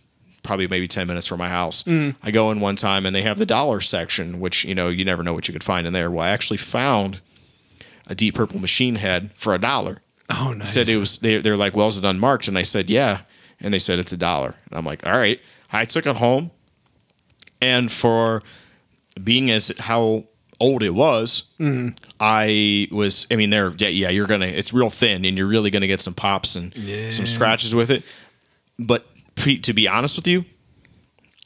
Probably 0.48 0.68
maybe 0.68 0.88
ten 0.88 1.08
minutes 1.08 1.28
from 1.28 1.38
my 1.40 1.50
house. 1.50 1.84
Mm. 1.84 2.16
I 2.24 2.32
go 2.32 2.52
in 2.52 2.60
one 2.60 2.76
time 2.76 3.06
and 3.06 3.16
they 3.16 3.22
have 3.22 3.38
the 3.38 3.46
dollar 3.46 3.82
section, 3.82 4.40
which 4.40 4.66
you 4.66 4.74
know 4.74 4.88
you 4.88 5.06
never 5.06 5.22
know 5.22 5.34
what 5.34 5.48
you 5.48 5.54
could 5.54 5.64
find 5.64 5.86
in 5.86 5.94
there. 5.94 6.10
Well, 6.10 6.26
I 6.26 6.30
actually 6.30 6.58
found 6.58 7.22
a 8.08 8.16
Deep 8.16 8.36
Purple 8.36 8.60
Machine 8.60 8.96
head 8.96 9.32
for 9.36 9.54
a 9.54 9.60
dollar 9.60 10.00
oh, 10.30 10.54
nice. 10.58 10.70
said 10.74 10.90
it 10.90 10.98
was 10.98 11.20
they, 11.20 11.38
they're 11.38 11.58
like 11.58 11.76
well 11.76 11.88
is 11.88 11.98
it 11.98 12.06
unmarked 12.06 12.48
and 12.48 12.58
i 12.58 12.64
said 12.64 12.90
yeah 12.90 13.22
and 13.60 13.74
they 13.74 13.80
said 13.80 14.00
it's 14.00 14.12
a 14.12 14.18
dollar 14.18 14.56
and 14.70 14.78
i'm 14.78 14.86
like 14.86 15.06
all 15.06 15.18
right 15.18 15.40
i 15.72 15.86
took 15.86 16.06
it 16.06 16.16
home 16.18 16.52
and 17.62 17.92
for 17.92 18.44
being 19.24 19.50
as 19.52 19.72
how 19.80 20.24
old 20.60 20.84
it 20.84 20.94
was 20.94 21.44
Mm-hmm. 21.60 21.90
i 22.20 22.88
was 22.92 23.28
i 23.32 23.36
mean 23.36 23.50
they're 23.50 23.72
yeah, 23.78 23.90
yeah 23.90 24.10
you're 24.10 24.28
gonna 24.28 24.48
it's 24.48 24.74
real 24.74 24.90
thin 24.90 25.26
and 25.26 25.38
you're 25.38 25.48
really 25.48 25.70
gonna 25.70 25.88
get 25.88 26.02
some 26.02 26.14
pops 26.14 26.56
and 26.56 26.76
yeah. 26.76 27.10
some 27.10 27.26
scratches 27.26 27.74
with 27.76 27.90
it 27.92 28.04
but 28.80 29.08
pre- 29.48 29.60
to 29.60 29.74
be 29.74 29.88
honest 29.88 30.16
with 30.16 30.28
you 30.28 30.46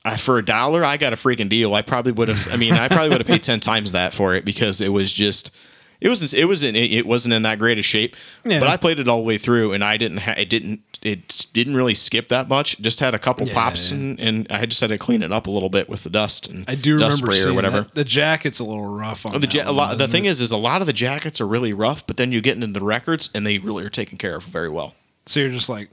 I, 0.03 0.17
for 0.17 0.39
a 0.39 0.43
dollar, 0.45 0.83
I 0.83 0.97
got 0.97 1.13
a 1.13 1.15
freaking 1.15 1.47
deal. 1.47 1.75
I 1.75 1.83
probably 1.83 2.11
would 2.11 2.27
have. 2.27 2.51
I 2.51 2.57
mean, 2.57 2.73
I 2.73 2.87
probably 2.87 3.09
would 3.09 3.19
have 3.19 3.27
paid 3.27 3.43
ten 3.43 3.59
times 3.71 3.91
that 3.91 4.15
for 4.15 4.33
it 4.33 4.43
because 4.43 4.81
it 4.81 4.89
was 4.89 5.13
just, 5.13 5.55
It 5.99 6.09
was 6.09 6.33
it 6.33 6.45
was 6.47 6.63
in 6.63 6.75
it, 6.75 6.91
it 6.91 7.05
wasn't 7.05 7.35
in 7.35 7.43
that 7.43 7.59
great 7.59 7.77
a 7.77 7.83
shape, 7.83 8.15
Yeah. 8.43 8.59
but 8.59 8.67
I 8.67 8.77
played 8.77 8.97
it 8.99 9.07
all 9.07 9.17
the 9.19 9.23
way 9.25 9.37
through, 9.37 9.73
and 9.73 9.83
I 9.83 9.97
didn't 9.97 10.17
ha- 10.17 10.33
it 10.37 10.49
didn't 10.49 10.81
it 11.03 11.45
didn't 11.53 11.75
really 11.75 11.93
skip 11.93 12.29
that 12.29 12.47
much. 12.49 12.79
Just 12.81 12.99
had 12.99 13.13
a 13.13 13.19
couple 13.19 13.45
Yeah. 13.47 13.53
pops, 13.53 13.91
and, 13.91 14.19
and 14.19 14.47
I 14.49 14.65
just 14.65 14.81
had 14.81 14.89
to 14.89 14.97
clean 14.97 15.21
it 15.21 15.31
up 15.31 15.45
a 15.45 15.51
little 15.51 15.69
bit 15.69 15.87
with 15.87 16.03
the 16.03 16.09
dust 16.09 16.49
and 16.49 16.65
I 16.67 16.73
do 16.73 16.97
dust 16.97 17.21
remember 17.21 17.35
spray 17.37 17.51
or 17.51 17.53
whatever. 17.53 17.81
that. 17.81 17.93
The 17.93 18.03
jacket's 18.03 18.59
a 18.59 18.63
little 18.63 18.87
rough 18.87 19.23
on 19.27 19.39
The, 19.39 19.47
ja- 19.51 19.65
one, 19.67 19.75
lot, 19.75 19.97
the 19.99 20.07
thing 20.07 20.25
it? 20.25 20.29
is, 20.29 20.41
is 20.41 20.51
a 20.51 20.57
lot 20.57 20.81
of 20.81 20.87
the 20.87 20.93
jackets 20.93 21.39
are 21.41 21.47
really 21.47 21.73
rough, 21.73 22.07
but 22.07 22.17
then 22.17 22.31
you 22.31 22.41
get 22.41 22.55
into 22.55 22.79
the 22.79 22.83
records, 22.83 23.29
and 23.35 23.45
they 23.45 23.59
really 23.59 23.85
are 23.85 23.89
taken 23.91 24.17
care 24.17 24.35
of 24.37 24.43
very 24.45 24.69
well. 24.69 24.95
So 25.27 25.39
you're 25.39 25.49
just 25.49 25.69
like, 25.69 25.89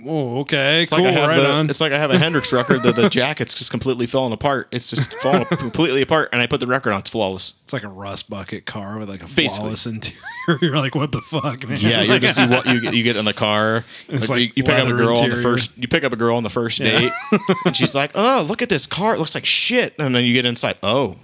whoa, 0.00 0.40
okay, 0.40 0.82
It's 0.82 0.90
cool, 0.92 1.04
like 1.04 1.14
I 1.14 1.18
have 1.20 1.28
right 1.28 1.40
the, 1.40 1.50
on. 1.50 1.70
It's 1.70 1.80
like 1.80 1.92
I 1.92 1.98
have 1.98 2.10
a 2.10 2.18
Hendrix 2.18 2.52
record 2.52 2.82
that 2.82 2.96
the 2.96 3.08
jacket's 3.10 3.54
just 3.54 3.70
completely 3.70 4.06
falling 4.06 4.32
apart. 4.32 4.68
It's 4.70 4.90
just 4.90 5.12
falling 5.14 5.44
completely 5.50 6.02
apart, 6.02 6.30
and 6.32 6.40
I 6.40 6.46
put 6.46 6.60
the 6.60 6.66
record 6.66 6.92
on. 6.92 7.00
It's 7.00 7.10
flawless. 7.10 7.54
It's 7.64 7.72
like 7.72 7.82
a 7.82 7.88
rust 7.88 8.30
bucket 8.30 8.66
car 8.66 8.98
with 8.98 9.08
like 9.08 9.20
a 9.20 9.24
Basically. 9.26 9.48
flawless 9.48 9.86
interior. 9.86 10.18
you're 10.62 10.76
like, 10.78 10.94
what 10.94 11.12
the 11.12 11.20
fuck, 11.20 11.68
man? 11.68 11.78
Yeah, 11.80 12.02
you're 12.02 12.18
just 12.18 12.38
you, 12.38 12.72
you, 12.72 12.80
get- 12.80 12.94
you 12.94 13.02
get 13.02 13.16
in 13.16 13.24
the 13.24 13.34
car. 13.34 13.84
It's 14.08 14.28
like, 14.30 14.38
like 14.40 14.56
you, 14.56 14.62
pick 14.62 14.74
up 14.78 14.88
a 14.88 14.94
girl 14.94 15.18
on 15.18 15.30
the 15.30 15.36
first. 15.36 15.76
You 15.76 15.88
pick 15.88 16.04
up 16.04 16.12
a 16.12 16.16
girl 16.16 16.36
on 16.36 16.42
the 16.42 16.50
first 16.50 16.78
date, 16.78 17.12
and 17.64 17.76
she's 17.76 17.94
like, 17.94 18.12
"Oh, 18.14 18.44
look 18.48 18.62
at 18.62 18.68
this 18.68 18.86
car. 18.86 19.14
It 19.14 19.18
looks 19.18 19.34
like 19.34 19.44
shit." 19.44 19.94
And 19.98 20.14
then 20.14 20.24
you 20.24 20.32
get 20.32 20.44
inside. 20.44 20.76
Oh, 20.82 21.16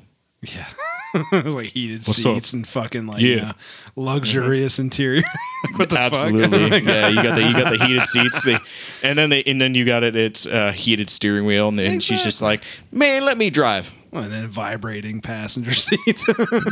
yeah. 0.43 0.67
like 1.33 1.69
heated 1.69 1.99
What's 2.01 2.23
seats 2.23 2.53
and 2.53 2.67
fucking 2.67 3.07
like 3.07 3.21
Yeah. 3.23 3.37
yeah. 3.37 3.53
luxurious 3.97 4.79
interior. 4.79 5.23
what 5.77 5.91
the 5.91 5.99
absolutely. 5.99 6.71
fuck? 6.71 6.83
yeah, 6.83 7.09
you 7.09 7.23
got 7.23 7.35
the 7.37 7.43
you 7.43 7.53
got 7.53 7.71
the 7.79 7.85
heated 7.85 8.07
seats, 8.07 8.45
they, 8.45 8.57
and 9.03 9.17
then 9.19 9.31
they 9.31 9.43
and 9.45 9.61
then 9.61 9.75
you 9.75 9.85
got 9.85 10.03
it. 10.03 10.17
It's 10.17 10.47
uh, 10.47 10.73
heated 10.73 11.09
steering 11.11 11.47
wheel, 11.47 11.69
and 11.69 11.79
then 11.79 12.01
she's 12.01 12.23
just 12.25 12.43
like, 12.43 12.63
"Man, 12.93 13.25
let 13.25 13.39
me 13.39 13.51
drive." 13.51 13.93
And 14.15 14.33
then 14.33 14.47
vibrating 14.49 15.21
passenger 15.21 15.71
seats. 15.75 16.25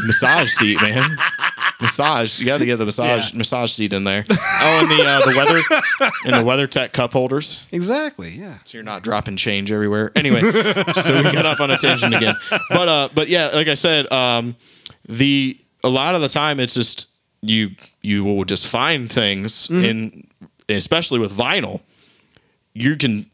massage 0.07 0.51
seat, 0.53 0.81
man. 0.81 1.09
massage. 1.81 2.39
You 2.41 2.47
got 2.47 2.59
to 2.59 2.67
get 2.67 2.77
the 2.77 2.85
massage 2.87 3.33
Yeah. 3.33 3.39
massage 3.39 3.73
seat 3.73 3.93
in 3.93 4.05
there. 4.05 4.25
Oh, 4.31 4.79
and 4.81 4.91
the 4.91 5.05
uh, 5.07 5.27
the 5.31 5.37
weather 5.37 5.57
and 6.25 6.35
the 6.35 6.49
WeatherTech 6.49 6.93
cup 6.93 7.13
holders, 7.13 7.67
exactly. 7.73 8.31
Yeah. 8.31 8.59
so 8.65 8.79
you're 8.79 8.85
not 8.85 9.03
dropping 9.03 9.37
change 9.37 9.73
everywhere. 9.73 10.13
Anyway, 10.15 10.41
so 10.43 11.15
we 11.17 11.33
got 11.33 11.47
off 11.47 11.61
on 11.61 11.71
a 11.71 11.79
tangent 11.79 12.15
again. 12.15 12.35
But 12.71 12.89
uh, 12.89 13.09
but 13.15 13.29
yeah, 13.29 13.49
like 13.49 13.69
I 13.69 13.75
said, 13.75 14.11
um, 14.13 14.55
the 15.09 15.59
a 15.85 15.89
lot 15.89 16.15
of 16.15 16.21
the 16.21 16.29
time 16.29 16.61
it's 16.61 16.75
just 16.75 17.09
you 17.43 17.71
you 18.03 18.23
will 18.25 18.45
just 18.45 18.69
find 18.69 19.13
things 19.13 19.69
in 19.71 20.27
especially 20.69 21.19
with 21.19 21.33
vinyl. 21.37 21.81
You 22.75 22.97
can 22.97 23.27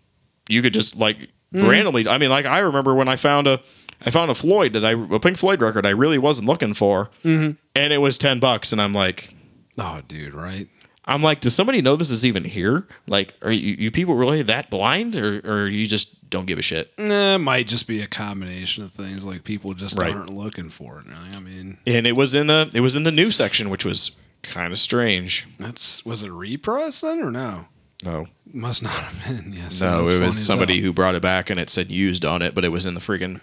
you 0.49 0.63
could 0.63 0.73
just 0.73 0.97
like 0.97 1.29
randomly. 1.53 2.09
I 2.09 2.17
mean, 2.19 2.31
like 2.31 2.47
I 2.47 2.61
remember 2.61 2.95
when 2.95 3.09
I 3.09 3.17
found 3.17 3.47
a 3.47 3.61
I 4.05 4.11
found 4.11 4.31
a 4.31 4.35
Floyd 4.35 4.73
that 4.75 4.85
I 4.85 4.93
a 4.93 5.19
Pink 5.19 5.39
Floyd 5.39 5.61
record 5.61 5.85
I 5.87 5.91
really 5.91 6.19
wasn't 6.19 6.49
looking 6.49 6.75
for, 6.75 7.11
mm-hmm. 7.25 7.53
and 7.75 7.93
it 7.93 7.99
was 7.99 8.19
ten 8.19 8.39
bucks, 8.41 8.73
and 8.73 8.81
I'm 8.81 8.93
like. 8.93 9.35
Oh, 9.81 10.01
dude, 10.09 10.35
right? 10.35 10.67
I'm 11.05 11.23
like, 11.23 11.41
does 11.41 11.55
somebody 11.55 11.81
know 11.81 11.95
this 11.95 12.11
is 12.11 12.27
even 12.27 12.43
here? 12.43 12.87
Like, 13.07 13.33
are 13.43 13.53
you, 13.53 13.77
you 13.79 13.91
people 13.93 14.15
really 14.17 14.43
that 14.43 14.71
blind, 14.71 15.15
or, 15.15 15.39
or 15.45 15.67
you 15.69 15.87
just 15.87 16.29
don't 16.29 16.47
give 16.47 16.59
a 16.59 16.63
shit? 16.63 16.93
Nah, 16.99 17.37
it 17.37 17.39
might 17.39 17.67
just 17.69 17.87
be 17.87 18.03
a 18.03 18.09
combination 18.09 18.83
of 18.85 18.93
things. 18.93 19.25
Like 19.25 19.45
people 19.45 19.73
just 19.73 19.97
Right. 19.99 20.13
aren't 20.15 20.31
looking 20.31 20.69
for 20.69 20.99
it. 20.99 21.07
Really. 21.07 21.37
I 21.37 21.39
mean, 21.39 21.79
And 21.87 22.07
it 22.07 22.17
was 22.17 22.35
in 22.35 22.49
the 22.49 22.71
it 22.75 22.81
was 22.81 22.97
in 22.97 23.05
the 23.05 23.13
new 23.13 23.31
section, 23.31 23.71
which 23.71 23.85
was 23.85 24.11
kind 24.43 24.73
of 24.73 24.79
strange. 24.79 25.47
that's 25.59 26.05
was 26.05 26.23
it 26.23 26.31
repress 26.31 27.01
then 27.01 27.21
or 27.21 27.31
no? 27.31 27.67
No, 28.05 28.27
Must 28.53 28.83
not 28.83 28.93
have 28.93 29.27
been. 29.45 29.53
Yes. 29.53 29.81
no, 29.81 30.07
it 30.09 30.21
was 30.21 30.45
somebody 30.45 30.81
who 30.81 30.93
brought 30.93 31.15
it 31.15 31.23
back, 31.23 31.51
and 31.51 31.59
it 31.59 31.69
said 31.69 31.91
used 31.91 32.25
on 32.25 32.43
it, 32.43 32.55
but 32.55 32.65
it 32.65 32.69
was 32.69 32.85
in 32.85 32.95
the 32.95 33.01
freaking 33.01 33.41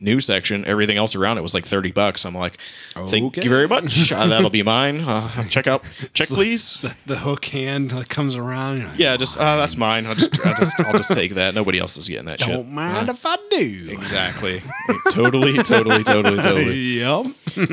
new 0.00 0.20
section. 0.20 0.64
Everything 0.66 0.96
else 0.96 1.14
around 1.14 1.38
it 1.38 1.42
was 1.42 1.54
like 1.54 1.64
thirty 1.66 1.92
bucks. 1.92 2.24
I'm 2.24 2.34
like, 2.34 2.56
thank 2.94 3.24
Okay. 3.38 3.42
you 3.42 3.50
very 3.50 3.68
much. 3.68 4.12
Uh, 4.20 4.26
that'll 4.26 4.50
be 4.50 4.62
mine. 4.62 5.00
Uh, 5.00 5.44
check 5.44 5.66
out, 5.66 5.84
check 6.14 6.28
please. 6.28 6.78
the 7.06 7.18
hook 7.18 7.44
hand 7.46 7.92
like, 7.92 8.08
comes 8.08 8.36
around. 8.36 8.78
you're 8.80 8.88
like, 8.88 8.98
Yeah, 8.98 9.16
just 9.16 9.38
uh, 9.38 9.56
that's 9.56 9.76
mine. 9.76 10.06
I'll 10.06 10.14
just, 10.14 10.44
I'll 10.44 10.54
just 10.56 10.80
I'll 10.84 10.92
just 10.92 11.12
take 11.12 11.34
that. 11.34 11.54
Nobody 11.54 11.78
else 11.78 11.96
is 11.96 12.08
getting 12.08 12.26
that 12.26 12.40
shit. 12.40 12.48
Don't 12.50 12.72
mind 12.72 13.08
if 13.08 13.24
I 13.24 13.36
do. 13.50 13.86
Exactly. 13.88 14.62
totally, 15.10 15.54
totally, 15.62 16.02
totally, 16.04 16.42
totally. 16.42 16.74
Yep. 16.78 17.26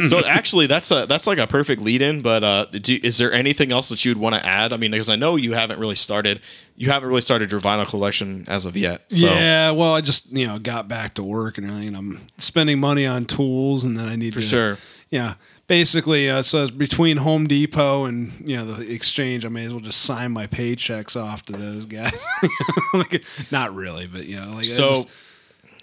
so 0.05 0.19
actually 0.25 0.65
that's 0.67 0.89
a 0.91 1.05
that's 1.05 1.27
like 1.27 1.37
a 1.37 1.45
perfect 1.45 1.81
lead 1.81 2.01
in 2.01 2.21
but 2.23 2.43
uh 2.43 2.65
do, 2.65 2.99
is 3.03 3.19
there 3.19 3.31
anything 3.31 3.71
else 3.71 3.89
that 3.89 4.03
you'd 4.03 4.17
want 4.17 4.33
to 4.33 4.43
add 4.43 4.73
i 4.73 4.77
mean 4.77 4.89
because 4.89 5.07
i 5.07 5.15
know 5.15 5.35
you 5.35 5.53
haven't 5.53 5.79
really 5.79 5.93
started 5.93 6.39
you 6.75 6.89
haven't 6.89 7.07
really 7.09 7.21
started 7.21 7.51
your 7.51 7.59
vinyl 7.61 7.87
collection 7.87 8.43
as 8.47 8.65
of 8.65 8.75
yet 8.75 9.03
so 9.11 9.27
Yeah, 9.27 9.71
well, 9.71 9.93
I 9.93 10.01
just 10.01 10.31
you 10.31 10.47
know 10.47 10.57
got 10.57 10.87
back 10.87 11.13
to 11.15 11.23
work 11.23 11.57
and 11.59 11.67
everything. 11.67 11.89
and 11.89 11.97
I'm 11.97 12.16
spending 12.37 12.79
money 12.79 13.05
on 13.05 13.25
tools, 13.25 13.83
and 13.83 13.97
then 13.97 14.07
I 14.07 14.15
need 14.15 14.33
for 14.33 14.39
to, 14.41 14.45
sure 14.45 14.77
Yeah, 15.09 15.35
basically, 15.67 16.29
uh, 16.29 16.41
so 16.41 16.67
between 16.69 17.17
Home 17.17 17.47
Depot 17.47 18.05
and 18.05 18.31
you 18.47 18.55
know 18.57 18.65
the 18.65 18.91
exchange, 18.93 19.45
I 19.45 19.49
may 19.49 19.65
as 19.65 19.71
well 19.73 19.81
just 19.81 20.01
sign 20.01 20.31
my 20.31 20.47
paychecks 20.47 21.15
off 21.21 21.45
to 21.45 21.53
those 21.53 21.85
guys. 21.85 22.13
like, 22.93 23.23
not 23.51 23.73
really, 23.75 24.07
but 24.07 24.25
you 24.25 24.37
know, 24.39 24.53
like 24.55 24.65
so 24.65 24.89
just- 24.89 25.07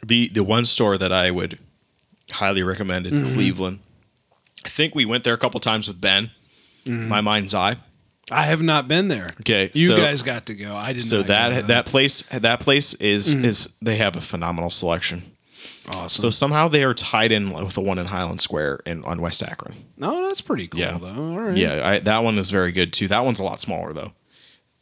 the 0.06 0.28
the 0.28 0.44
one 0.44 0.64
store 0.66 0.98
that 0.98 1.12
i 1.12 1.30
would 1.30 1.58
highly 2.30 2.62
recommend 2.62 3.06
in 3.06 3.14
Mm-hmm. 3.14 3.34
cleveland 3.34 3.78
i 4.66 4.68
think 4.68 4.94
we 4.94 5.06
went 5.06 5.24
there 5.24 5.32
a 5.32 5.38
couple 5.38 5.58
times 5.60 5.88
with 5.88 5.98
ben 6.00 6.30
Mm-hmm. 6.84 7.08
my 7.08 7.20
mind's 7.22 7.54
eye 7.54 7.76
I 8.30 8.44
have 8.44 8.62
not 8.62 8.88
been 8.88 9.08
there. 9.08 9.34
Okay, 9.40 9.70
you 9.74 9.86
so- 9.88 9.96
guys 9.98 10.22
got 10.22 10.46
to 10.46 10.54
go. 10.54 10.74
I 10.74 10.94
didn't. 10.94 11.02
so 11.04 11.22
that 11.24 11.66
that 11.68 11.84
place 11.86 12.22
that 12.30 12.58
place 12.60 12.94
is 12.94 13.34
Mm-hmm. 13.34 13.44
is 13.44 13.72
they 13.82 13.96
have 13.96 14.16
a 14.16 14.20
phenomenal 14.22 14.70
selection 14.70 15.22
awesome. 15.88 16.08
so 16.22 16.30
somehow 16.30 16.68
they 16.68 16.82
are 16.84 16.94
tied 16.94 17.30
in 17.32 17.50
with 17.50 17.74
the 17.74 17.80
one 17.80 17.98
in 17.98 18.06
highland 18.06 18.40
square 18.40 18.80
in 18.86 19.04
on 19.04 19.20
west 19.20 19.42
akron 19.42 19.74
no, 19.96 20.26
that's 20.26 20.40
pretty 20.40 20.66
cool 20.66 20.80
Yeah. 20.80 20.98
though. 20.98 21.06
All 21.14 21.38
right. 21.38 21.56
Yeah, 21.56 21.86
I, 21.88 21.98
that 22.00 22.24
one 22.24 22.36
is 22.38 22.50
very 22.50 22.72
good 22.72 22.92
too. 22.92 23.06
That 23.08 23.24
one's 23.24 23.38
a 23.38 23.44
lot 23.44 23.60
smaller 23.60 23.92
though. 23.92 24.12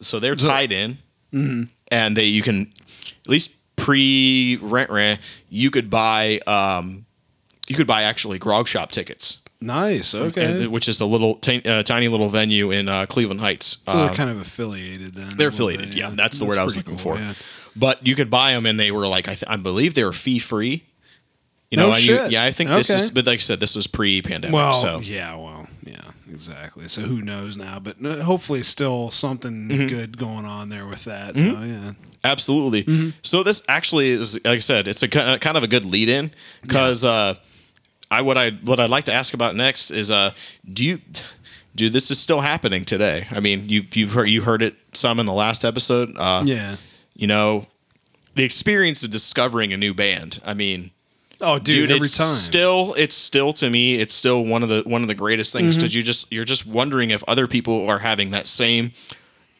So 0.00 0.18
they're 0.20 0.34
tied 0.36 0.72
in, 0.72 0.98
Mm-hmm. 1.34 1.64
and 1.88 2.16
they 2.16 2.24
you 2.24 2.42
can 2.42 2.72
at 3.24 3.28
least 3.28 3.54
pre 3.76 4.58
rent 4.62 4.90
rent 4.90 5.20
you 5.50 5.70
could 5.70 5.90
buy 5.90 6.40
um 6.46 7.04
you 7.68 7.76
could 7.76 7.86
buy 7.86 8.02
actually 8.04 8.38
grog 8.38 8.66
shop 8.68 8.90
tickets. 8.90 9.40
Nice. 9.60 10.14
Okay. 10.14 10.62
and- 10.64 10.72
which 10.72 10.88
is 10.88 11.00
a 11.00 11.06
little 11.06 11.36
ti- 11.36 11.62
uh, 11.64 11.82
tiny 11.84 12.08
little 12.08 12.28
venue 12.28 12.70
in 12.72 12.88
uh, 12.88 13.06
Cleveland 13.06 13.40
Heights. 13.40 13.78
so 13.86 13.92
Uh, 13.92 14.06
they're 14.06 14.14
kind 14.16 14.28
of 14.30 14.40
affiliated 14.40 15.14
then. 15.14 15.36
they're 15.36 15.48
affiliated. 15.48 15.90
bit, 15.90 15.98
Yeah, 15.98 16.10
that's 16.10 16.38
the 16.40 16.44
word 16.46 16.58
I 16.58 16.64
was 16.64 16.76
looking 16.76 16.96
cool, 16.96 17.14
for. 17.16 17.18
yeah. 17.18 17.34
But 17.74 18.06
you 18.06 18.14
could 18.14 18.28
buy 18.30 18.52
them, 18.52 18.66
and 18.66 18.78
they 18.78 18.90
were 18.90 19.06
like 19.08 19.28
I, 19.28 19.32
th- 19.34 19.44
I 19.46 19.56
believe 19.56 19.94
they 19.94 20.04
were 20.04 20.12
fee 20.12 20.38
free. 20.38 20.84
You 21.70 21.78
No 21.78 21.86
know, 21.88 21.94
and 21.94 22.06
you- 22.06 22.16
shit. 22.16 22.30
yeah, 22.30 22.44
I 22.44 22.52
think 22.52 22.68
this 22.70 22.90
is. 22.90 23.10
But 23.10 23.26
like 23.26 23.36
I 23.36 23.38
said, 23.38 23.60
this 23.60 23.74
was 23.74 23.86
pre-pandemic. 23.86 24.54
Well, 24.54 24.74
so 24.74 25.00
yeah, 25.00 25.34
well, 25.36 25.66
yeah, 25.86 26.10
exactly. 26.30 26.86
So 26.88 27.00
who 27.02 27.22
knows 27.22 27.56
now? 27.56 27.78
But 27.78 27.96
uh, 28.04 28.22
hopefully, 28.22 28.62
still 28.62 29.10
something 29.10 29.68
Mm-hmm. 29.70 29.86
good 29.86 30.18
going 30.18 30.44
on 30.44 30.68
there 30.68 30.86
with 30.86 31.04
that. 31.04 31.32
though, 31.34 31.40
yeah. 31.62 31.92
Absolutely. 32.24 32.84
Mm-hmm. 32.84 33.10
So 33.22 33.42
this 33.42 33.62
actually 33.68 34.10
is, 34.10 34.34
like 34.44 34.56
I 34.56 34.58
said, 34.58 34.86
it's 34.86 35.02
a 35.02 35.08
kind 35.08 35.56
of 35.56 35.62
a 35.62 35.66
good 35.66 35.84
lead 35.86 36.08
in 36.10 36.30
because 36.60 37.04
uh, 37.04 37.34
I 38.10 38.20
what 38.20 38.36
I 38.36 38.50
what 38.50 38.78
I'd 38.78 38.90
like 38.90 39.04
to 39.04 39.12
ask 39.14 39.32
about 39.34 39.56
next 39.56 39.90
is 39.90 40.10
uh, 40.10 40.32
do 40.70 40.84
you 40.84 41.00
do 41.74 41.88
this 41.88 42.10
is 42.10 42.20
still 42.20 42.40
happening 42.40 42.84
today? 42.84 43.26
I 43.30 43.40
mean, 43.40 43.68
you 43.70 43.84
you've 43.94 44.12
heard 44.12 44.28
you 44.28 44.42
heard 44.42 44.60
it 44.62 44.76
some 44.92 45.18
in 45.18 45.24
the 45.26 45.32
last 45.32 45.64
episode. 45.64 46.10
Uh, 46.18 46.42
Yeah. 46.44 46.76
You 47.22 47.28
know, 47.28 47.66
the 48.34 48.42
experience 48.42 49.04
of 49.04 49.10
discovering 49.12 49.72
a 49.72 49.76
new 49.76 49.94
band. 49.94 50.40
I 50.44 50.54
mean, 50.54 50.90
Oh, 51.40 51.58
dude, 51.60 51.74
dude, 51.74 51.90
every 51.92 52.06
it's 52.06 52.18
time. 52.18 52.34
still 52.34 52.94
it's 52.98 53.14
still 53.14 53.52
to 53.54 53.70
me 53.70 53.94
it's 54.00 54.12
still 54.14 54.44
one 54.44 54.62
of 54.64 54.68
the 54.68 54.82
one 54.86 55.02
of 55.02 55.08
the 55.08 55.14
greatest 55.14 55.52
things 55.52 55.74
Mm-hmm. 55.74 55.80
because 55.80 55.94
you 55.94 56.02
just 56.02 56.32
you're 56.32 56.42
just 56.54 56.66
wondering 56.66 57.10
if 57.10 57.22
other 57.28 57.46
people 57.46 57.88
are 57.88 58.00
having 58.00 58.30
that 58.32 58.46
same 58.48 58.90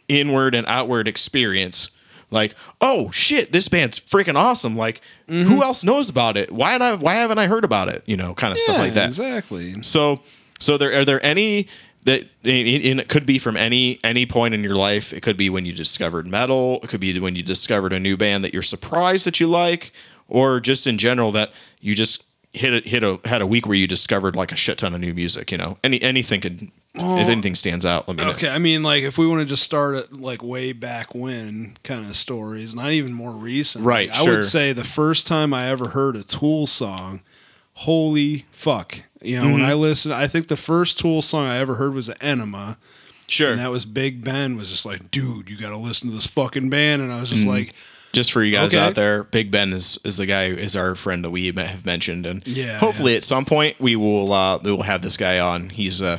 inward 0.09 0.55
and 0.55 0.67
outward 0.67 1.07
experience 1.09 1.91
like 2.31 2.55
oh 2.81 3.11
shit 3.13 3.53
this 3.53 3.69
band's 3.69 3.99
freaking 4.01 4.35
awesome 4.37 4.75
like 4.77 5.01
Mm-hmm. 5.29 5.49
who 5.49 5.63
else 5.63 5.83
knows 5.85 6.09
about 6.09 6.37
it 6.37 6.51
why 6.53 6.77
not 6.79 6.99
why 7.01 7.15
haven't 7.15 7.39
i 7.39 7.47
heard 7.47 7.65
about 7.65 7.89
it 7.89 8.03
you 8.07 8.17
know 8.17 8.35
kind 8.35 8.53
of 8.53 8.59
stuff 8.59 8.79
like 8.79 8.95
that 8.95 9.07
exactly. 9.09 9.83
so 9.83 10.21
so 10.61 10.77
there 10.77 11.01
are 11.01 11.05
there 11.05 11.25
any 11.25 11.69
that 12.05 12.27
it 12.43 13.09
could 13.09 13.27
be 13.27 13.39
from 13.39 13.57
any 13.57 13.99
any 14.03 14.27
point 14.27 14.55
in 14.55 14.63
your 14.65 14.75
life. 14.75 15.13
It 15.13 15.23
could 15.23 15.37
be 15.37 15.49
when 15.51 15.65
you 15.65 15.73
discovered 15.73 16.27
metal. 16.27 16.81
It 16.83 16.89
could 16.89 17.01
be 17.01 17.19
when 17.21 17.37
you 17.37 17.43
discovered 17.43 17.93
a 17.93 18.01
new 18.01 18.17
band 18.17 18.45
that 18.45 18.53
you're 18.53 18.63
surprised 18.63 19.27
that 19.27 19.41
you 19.41 19.47
like, 19.47 19.93
or 20.29 20.61
just 20.61 20.87
in 20.87 20.99
general 20.99 21.33
that 21.33 21.53
you 21.81 21.95
just 21.95 22.25
hit 22.53 22.87
a, 22.87 22.89
hit 22.89 23.03
a 23.03 23.19
had 23.25 23.41
a 23.41 23.47
week 23.47 23.67
where 23.67 23.77
you 23.77 23.87
discovered 23.87 24.37
like 24.37 24.53
a 24.53 24.57
shit 24.57 24.79
ton 24.79 24.95
of 24.95 25.01
new 25.01 25.15
music. 25.15 25.51
You 25.51 25.59
know, 25.59 25.79
any 25.83 26.03
anything 26.03 26.41
could 26.41 26.71
if 26.95 27.29
anything 27.29 27.55
stands 27.55 27.87
out. 27.87 28.09
Let 28.09 28.17
me 28.17 28.25
know. 28.25 28.31
Okay, 28.33 28.49
I 28.49 28.59
mean, 28.59 28.83
like 28.83 29.03
if 29.03 29.17
we 29.17 29.27
want 29.27 29.41
to 29.41 29.47
just 29.47 29.63
start 29.63 29.97
at 29.97 30.13
like 30.13 30.43
way 30.43 30.73
back 30.73 31.15
when 31.15 31.77
kind 31.83 32.07
of 32.07 32.17
stories, 32.17 32.75
not 32.75 32.91
even 32.91 33.13
more 33.13 33.31
recent. 33.31 33.85
Right, 33.85 34.09
like, 34.09 34.19
I 34.19 34.31
would 34.31 34.45
say 34.45 34.73
the 34.73 34.85
first 34.85 35.27
time 35.27 35.55
I 35.55 35.69
ever 35.69 35.89
heard 35.89 36.17
a 36.17 36.23
Tool 36.23 36.67
song, 36.67 37.23
holy 37.75 38.47
fuck! 38.51 38.99
You 39.25 39.37
know, 39.37 39.43
Mm-hmm. 39.45 39.53
when 39.53 39.63
I 39.63 39.75
listened, 39.75 40.15
I 40.15 40.27
think 40.27 40.49
the 40.49 40.57
first 40.57 40.99
Tool 40.99 41.23
song 41.23 41.47
I 41.47 41.59
ever 41.59 41.75
heard 41.75 41.95
was 41.95 42.09
Ænima. 42.09 42.77
Sure. 43.29 43.53
And 43.53 43.61
that 43.61 43.71
was 43.71 43.85
Big 43.85 44.23
Ben 44.25 44.57
was 44.57 44.69
just 44.71 44.85
like, 44.85 45.11
dude, 45.11 45.49
you 45.49 45.57
got 45.57 45.71
to 45.71 45.77
listen 45.77 46.09
to 46.11 46.15
this 46.15 46.27
fucking 46.27 46.69
band. 46.71 47.01
And 47.03 47.13
I 47.13 47.21
was 47.21 47.31
just 47.31 47.43
Mm-hmm. 47.43 47.51
like, 47.51 47.75
just 48.13 48.31
for 48.33 48.43
you 48.43 48.53
guys 48.53 48.75
Okay. 48.75 48.85
out 48.85 48.95
there, 48.95 49.23
Big 49.25 49.51
Ben 49.51 49.73
is 49.73 49.99
is 50.05 50.19
the 50.19 50.27
guy 50.27 50.47
is 50.49 50.77
our 50.77 50.95
friend 50.95 51.25
that 51.25 51.31
we 51.31 51.47
have 51.47 51.87
mentioned, 51.87 52.27
and 52.27 52.47
Yeah, 52.47 52.77
hopefully 52.77 53.17
at 53.17 53.25
some 53.25 53.47
point 53.47 53.81
we 53.81 53.97
will 53.97 54.31
uh, 54.35 54.59
we 54.63 54.71
will 54.71 54.83
have 54.83 55.01
this 55.01 55.17
guy 55.17 55.39
on. 55.39 55.71
He's 55.71 56.03
uh 56.03 56.19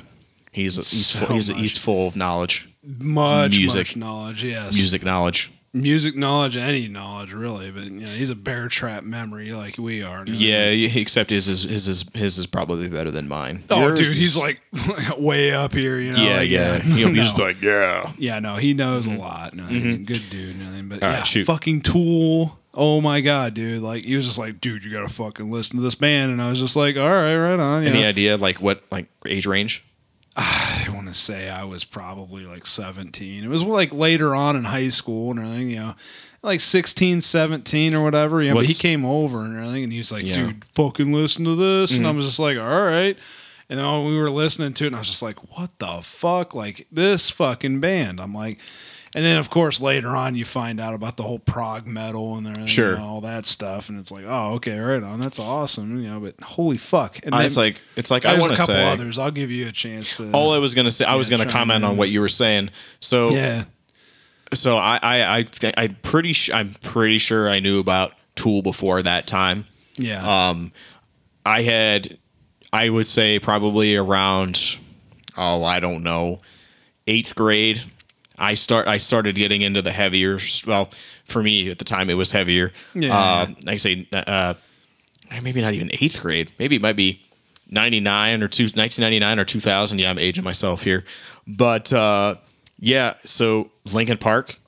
he's 0.51 0.75
he's 0.77 1.05
So 1.07 1.19
full, 1.25 1.35
he's, 1.35 1.49
much. 1.51 1.59
he's 1.59 1.77
full 1.77 2.07
of 2.07 2.15
knowledge, 2.15 2.67
Much 2.83 3.51
Music. 3.57 3.79
much 3.89 3.95
knowledge. 3.95 4.43
Yes, 4.43 4.73
music 4.73 5.03
knowledge. 5.03 5.51
Music 5.73 6.15
knowledge, 6.15 6.55
any 6.55 6.87
knowledge 6.87 7.33
really. 7.33 7.71
But 7.71 7.85
you 7.85 8.01
know, 8.01 8.07
he's 8.07 8.29
a 8.29 8.35
bear 8.35 8.67
trap 8.67 9.03
memory 9.03 9.51
like 9.51 9.77
we 9.77 10.03
are. 10.03 10.19
and 10.19 10.29
Yeah, 10.29 10.69
he- 10.71 11.01
except 11.01 11.29
his 11.31 11.49
is 11.49 11.63
his 11.63 11.87
is 11.87 12.05
his 12.13 12.37
is 12.37 12.45
probably 12.47 12.87
better 12.89 13.11
than 13.11 13.27
mine. 13.27 13.63
Oh, 13.69 13.79
Yours 13.81 13.99
dude, 13.99 14.07
is- 14.07 14.13
he's 14.15 14.37
like 14.37 14.61
way 15.17 15.51
up 15.51 15.73
here. 15.73 15.99
You 15.99 16.13
know. 16.13 16.21
yeah, 16.23 16.37
like, 16.37 16.49
yeah. 16.49 16.79
He'll 16.79 17.09
be 17.09 17.15
No. 17.15 17.23
just 17.23 17.39
like 17.39 17.61
yeah. 17.61 18.11
Yeah, 18.17 18.39
no, 18.39 18.55
he 18.55 18.73
knows 18.73 19.07
a 19.07 19.15
lot. 19.15 19.53
No, 19.55 19.65
Good 19.67 20.21
dude. 20.29 20.59
no, 20.59 20.65
But 20.65 20.73
Mm-hmm. 20.73 20.91
All 20.93 21.09
right, 21.09 21.17
yeah, 21.17 21.23
shoot. 21.23 21.45
fucking 21.45 21.81
Tool. 21.81 22.57
Oh 22.75 23.01
my 23.01 23.21
god, 23.21 23.53
dude! 23.53 23.81
Like 23.83 24.03
he 24.03 24.15
was 24.15 24.25
just 24.25 24.37
like, 24.39 24.59
dude, 24.59 24.83
you 24.83 24.91
gotta 24.91 25.07
fucking 25.07 25.51
listen 25.51 25.77
to 25.77 25.83
this 25.83 25.93
band, 25.95 26.31
and 26.31 26.41
I 26.41 26.49
was 26.49 26.59
just 26.59 26.75
like, 26.75 26.97
all 26.97 27.07
right, 27.07 27.35
right 27.37 27.59
on. 27.59 27.85
Any 27.85 28.01
know? 28.01 28.07
idea 28.07 28.35
like 28.37 28.59
what 28.61 28.81
like 28.91 29.05
age 29.27 29.45
range? 29.45 29.83
To 31.13 31.19
say 31.19 31.49
I 31.49 31.63
was 31.63 31.83
probably 31.83 32.45
like 32.45 32.65
17. 32.65 33.43
It 33.43 33.47
was 33.47 33.63
like 33.63 33.93
later 33.93 34.33
on 34.33 34.55
in 34.55 34.63
high 34.63 34.89
school 34.89 35.31
and 35.31 35.39
everything, 35.39 35.69
you 35.69 35.75
know, 35.77 35.95
like 36.41 36.59
16, 36.59 37.21
17 37.21 37.93
or 37.95 38.03
whatever. 38.03 38.41
You 38.41 38.49
know, 38.49 38.55
but 38.55 38.65
he 38.65 38.73
came 38.73 39.05
over 39.05 39.41
and 39.41 39.55
everything, 39.55 39.83
and 39.83 39.91
he 39.91 39.99
was 39.99 40.11
like, 40.11 40.25
Yeah. 40.25 40.35
Mm-hmm. 40.35 40.45
dude, 40.47 40.65
fucking 40.75 41.13
listen 41.13 41.45
to 41.45 41.55
this. 41.55 41.95
And 41.97 42.07
I 42.07 42.11
was 42.11 42.25
just 42.25 42.39
like, 42.39 42.57
all 42.57 42.83
right. 42.83 43.17
And 43.69 43.79
then 43.79 44.05
we 44.05 44.17
were 44.17 44.29
listening 44.29 44.73
to 44.73 44.83
it, 44.83 44.87
and 44.87 44.95
I 44.95 44.99
was 44.99 45.07
just 45.07 45.21
like, 45.21 45.37
what 45.57 45.77
the 45.79 45.99
fuck? 46.03 46.53
Like 46.53 46.85
this 46.91 47.31
fucking 47.31 47.79
band. 47.79 48.19
I'm 48.19 48.33
like, 48.33 48.59
and 49.15 49.23
then 49.23 49.37
of 49.37 49.49
course 49.49 49.79
later 49.81 50.09
on 50.09 50.35
you 50.35 50.45
find 50.45 50.79
out 50.79 50.93
about 50.93 51.17
the 51.17 51.23
whole 51.23 51.39
prog 51.39 51.85
metal 51.87 52.35
and 52.35 52.45
everything, 52.47 52.67
Sure. 52.67 52.99
all 52.99 53.21
that 53.21 53.45
stuff, 53.45 53.89
and 53.89 53.99
it's 53.99 54.11
like, 54.11 54.25
oh, 54.27 54.53
okay, 54.55 54.77
right 54.79 55.03
on, 55.03 55.19
that's 55.21 55.39
awesome, 55.39 56.01
you 56.01 56.09
know. 56.09 56.19
But 56.19 56.39
holy 56.41 56.77
fuck! 56.77 57.19
And 57.25 57.33
it's 57.35 57.57
like 57.57 57.81
it's 57.95 58.09
like 58.11 58.25
I 58.25 58.31
there's 58.31 58.41
want 58.41 58.53
a 58.53 58.55
to 58.55 58.61
couple 58.61 58.75
say. 58.75 58.89
others. 58.91 59.17
I'll 59.19 59.31
give 59.31 59.51
you 59.51 59.67
a 59.67 59.71
chance 59.71 60.17
to. 60.17 60.31
All 60.31 60.51
I 60.53 60.57
was 60.57 60.73
gonna 60.75 60.91
say, 60.91 61.05
I 61.05 61.15
was 61.15 61.29
gonna 61.29 61.45
comment 61.45 61.83
on 61.85 61.97
what 61.97 62.09
you 62.09 62.21
were 62.21 62.29
saying. 62.29 62.69
So 62.99 63.29
yeah, 63.31 63.65
so 64.53 64.77
I 64.77 64.99
I 65.01 65.37
I 65.39 65.45
I'm 65.77 65.95
pretty 66.01 66.33
sure 66.33 66.55
I'm 66.55 66.73
pretty 66.81 67.17
sure 67.17 67.49
I 67.49 67.59
knew 67.59 67.79
about 67.79 68.13
Tool 68.35 68.61
before 68.61 69.01
that 69.03 69.27
time. 69.27 69.65
yeah. 69.97 70.49
Um, 70.49 70.71
I 71.45 71.61
had 71.61 72.17
I 72.71 72.89
would 72.89 73.05
say 73.05 73.37
probably 73.37 73.95
around 73.95 74.79
oh 75.37 75.63
I 75.63 75.79
don't 75.79 76.01
know 76.03 76.41
eighth 77.05 77.35
grade. 77.35 77.81
I 78.43 78.53
start 78.55 78.87
I 78.87 78.97
started 78.97 79.35
getting 79.35 79.61
into 79.61 79.81
the 79.81 79.91
heavier. 79.91 80.37
Well, 80.67 80.89
for 81.25 81.41
me 81.41 81.69
at 81.71 81.77
the 81.79 81.85
time 81.85 82.09
it 82.09 82.15
was 82.15 82.31
heavier. 82.31 82.71
Yeah. 82.93 83.15
Uh, 83.17 83.45
I 83.67 83.75
say 83.77 84.07
uh, 84.11 84.53
maybe 85.41 85.61
not 85.61 85.73
even 85.73 85.89
eighth 85.93 86.21
grade. 86.21 86.51
Maybe 86.59 86.75
it 86.75 86.81
might 86.81 86.95
be 86.97 87.21
99 87.69 88.43
or 88.43 88.47
two, 88.47 88.63
1999 88.63 89.39
or 89.39 89.45
2000. 89.45 89.99
Yeah, 89.99 90.09
I'm 90.09 90.19
aging 90.19 90.43
myself 90.43 90.83
here. 90.83 91.03
But 91.47 91.91
uh, 91.93 92.35
yeah, 92.79 93.13
so 93.25 93.71
Linkin 93.93 94.17
Park. 94.17 94.59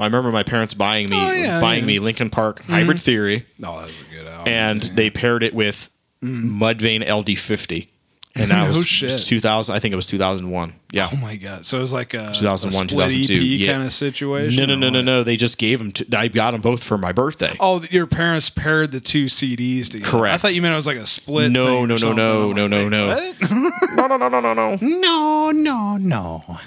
I 0.00 0.04
remember 0.04 0.30
my 0.30 0.44
parents 0.44 0.74
buying 0.74 1.10
me 1.10 1.16
Oh, 1.18 1.32
yeah, 1.32 1.60
buying 1.60 1.80
yeah. 1.80 1.86
me 1.86 1.98
Linkin 1.98 2.30
Park 2.30 2.62
Hybrid 2.62 3.00
Theory, 3.00 3.44
No, 3.58 3.78
that 3.80 3.86
was 3.88 4.00
a 4.00 4.04
good 4.16 4.26
album. 4.28 4.52
and 4.52 4.80
they 4.82 5.10
paired 5.10 5.42
it 5.42 5.52
with 5.54 5.90
Mudvayne 6.22 7.04
LD50, 7.04 7.88
and 8.34 8.50
that. 8.50 8.56
No 8.56 8.64
oh, 8.64 8.78
was 8.78 8.86
shit. 8.86 9.18
2000. 9.18 9.74
I 9.74 9.78
think 9.78 9.92
it 9.92 9.96
was 9.96 10.06
2001. 10.06 10.74
Yeah. 10.90 11.08
oh 11.12 11.16
my 11.16 11.36
god, 11.36 11.66
so 11.66 11.76
it 11.76 11.82
was 11.82 11.92
like 11.92 12.14
a 12.14 12.32
2001, 12.32 12.86
a 12.86 12.88
split 12.88 13.10
2002, 13.10 13.34
EP 13.34 13.40
yeah. 13.60 13.72
kind 13.74 13.84
of 13.84 13.92
situation. 13.92 14.56
No, 14.56 14.64
no, 14.64 14.72
or 14.72 14.76
no, 14.76 14.86
oh, 14.86 14.90
no, 14.90 15.02
no. 15.02 15.22
They 15.22 15.36
just 15.36 15.58
gave 15.58 15.78
them. 15.78 15.92
To, 15.92 16.18
I 16.18 16.28
got 16.28 16.52
them 16.52 16.62
both 16.62 16.82
for 16.82 16.96
my 16.96 17.12
birthday. 17.12 17.54
Oh, 17.60 17.82
your 17.90 18.06
parents 18.06 18.48
paired 18.48 18.92
the 18.92 19.00
two 19.00 19.26
CDs 19.26 19.90
together. 19.90 20.10
Correct. 20.10 20.34
I 20.34 20.38
thought 20.38 20.54
you 20.54 20.62
meant 20.62 20.72
it 20.72 20.76
was 20.76 20.86
like 20.86 20.96
a 20.96 21.06
split. 21.06 21.50
No, 21.50 21.66
thing 21.66 21.88
no, 21.88 21.96
no, 21.96 22.12
no, 22.12 22.12
no, 22.12 22.46
like, 22.46 22.56
no, 22.56 23.08
wait, 23.16 23.34
no. 23.40 24.06
no, 24.06 24.06
no, 24.06 24.16
no, 24.16 24.28
no, 24.28 24.40
no, 24.40 24.54
no. 24.54 24.78
no, 24.80 25.50
no, 25.50 25.96
no, 25.98 26.58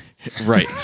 Right. 0.43 0.67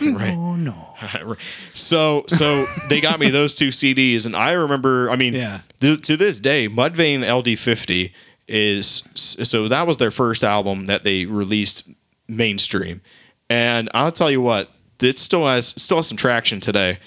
right. 0.00 0.34
oh 0.34 0.56
no. 0.56 0.88
So 1.74 2.24
so 2.28 2.66
they 2.88 3.00
got 3.00 3.18
me 3.18 3.28
those 3.30 3.54
two 3.54 3.68
CDs, 3.68 4.24
and 4.24 4.36
I 4.36 4.52
remember. 4.52 5.10
I 5.10 5.16
mean, 5.16 5.34
Yeah. 5.34 5.60
th- 5.80 6.00
to 6.02 6.16
this 6.16 6.40
day, 6.40 6.68
Mudvayne 6.68 7.20
LD50 7.20 8.12
is 8.52 9.02
so 9.14 9.66
that 9.68 9.86
was 9.86 9.96
their 9.96 10.10
first 10.10 10.44
album 10.44 10.86
that 10.86 11.02
they 11.04 11.24
released 11.26 11.88
mainstream, 12.28 13.00
and 13.50 13.88
I'll 13.94 14.12
tell 14.12 14.30
you 14.30 14.40
what, 14.40 14.70
it 15.02 15.18
still 15.18 15.46
has 15.46 15.68
still 15.68 15.98
has 15.98 16.06
some 16.06 16.16
traction 16.16 16.60
today. 16.60 16.98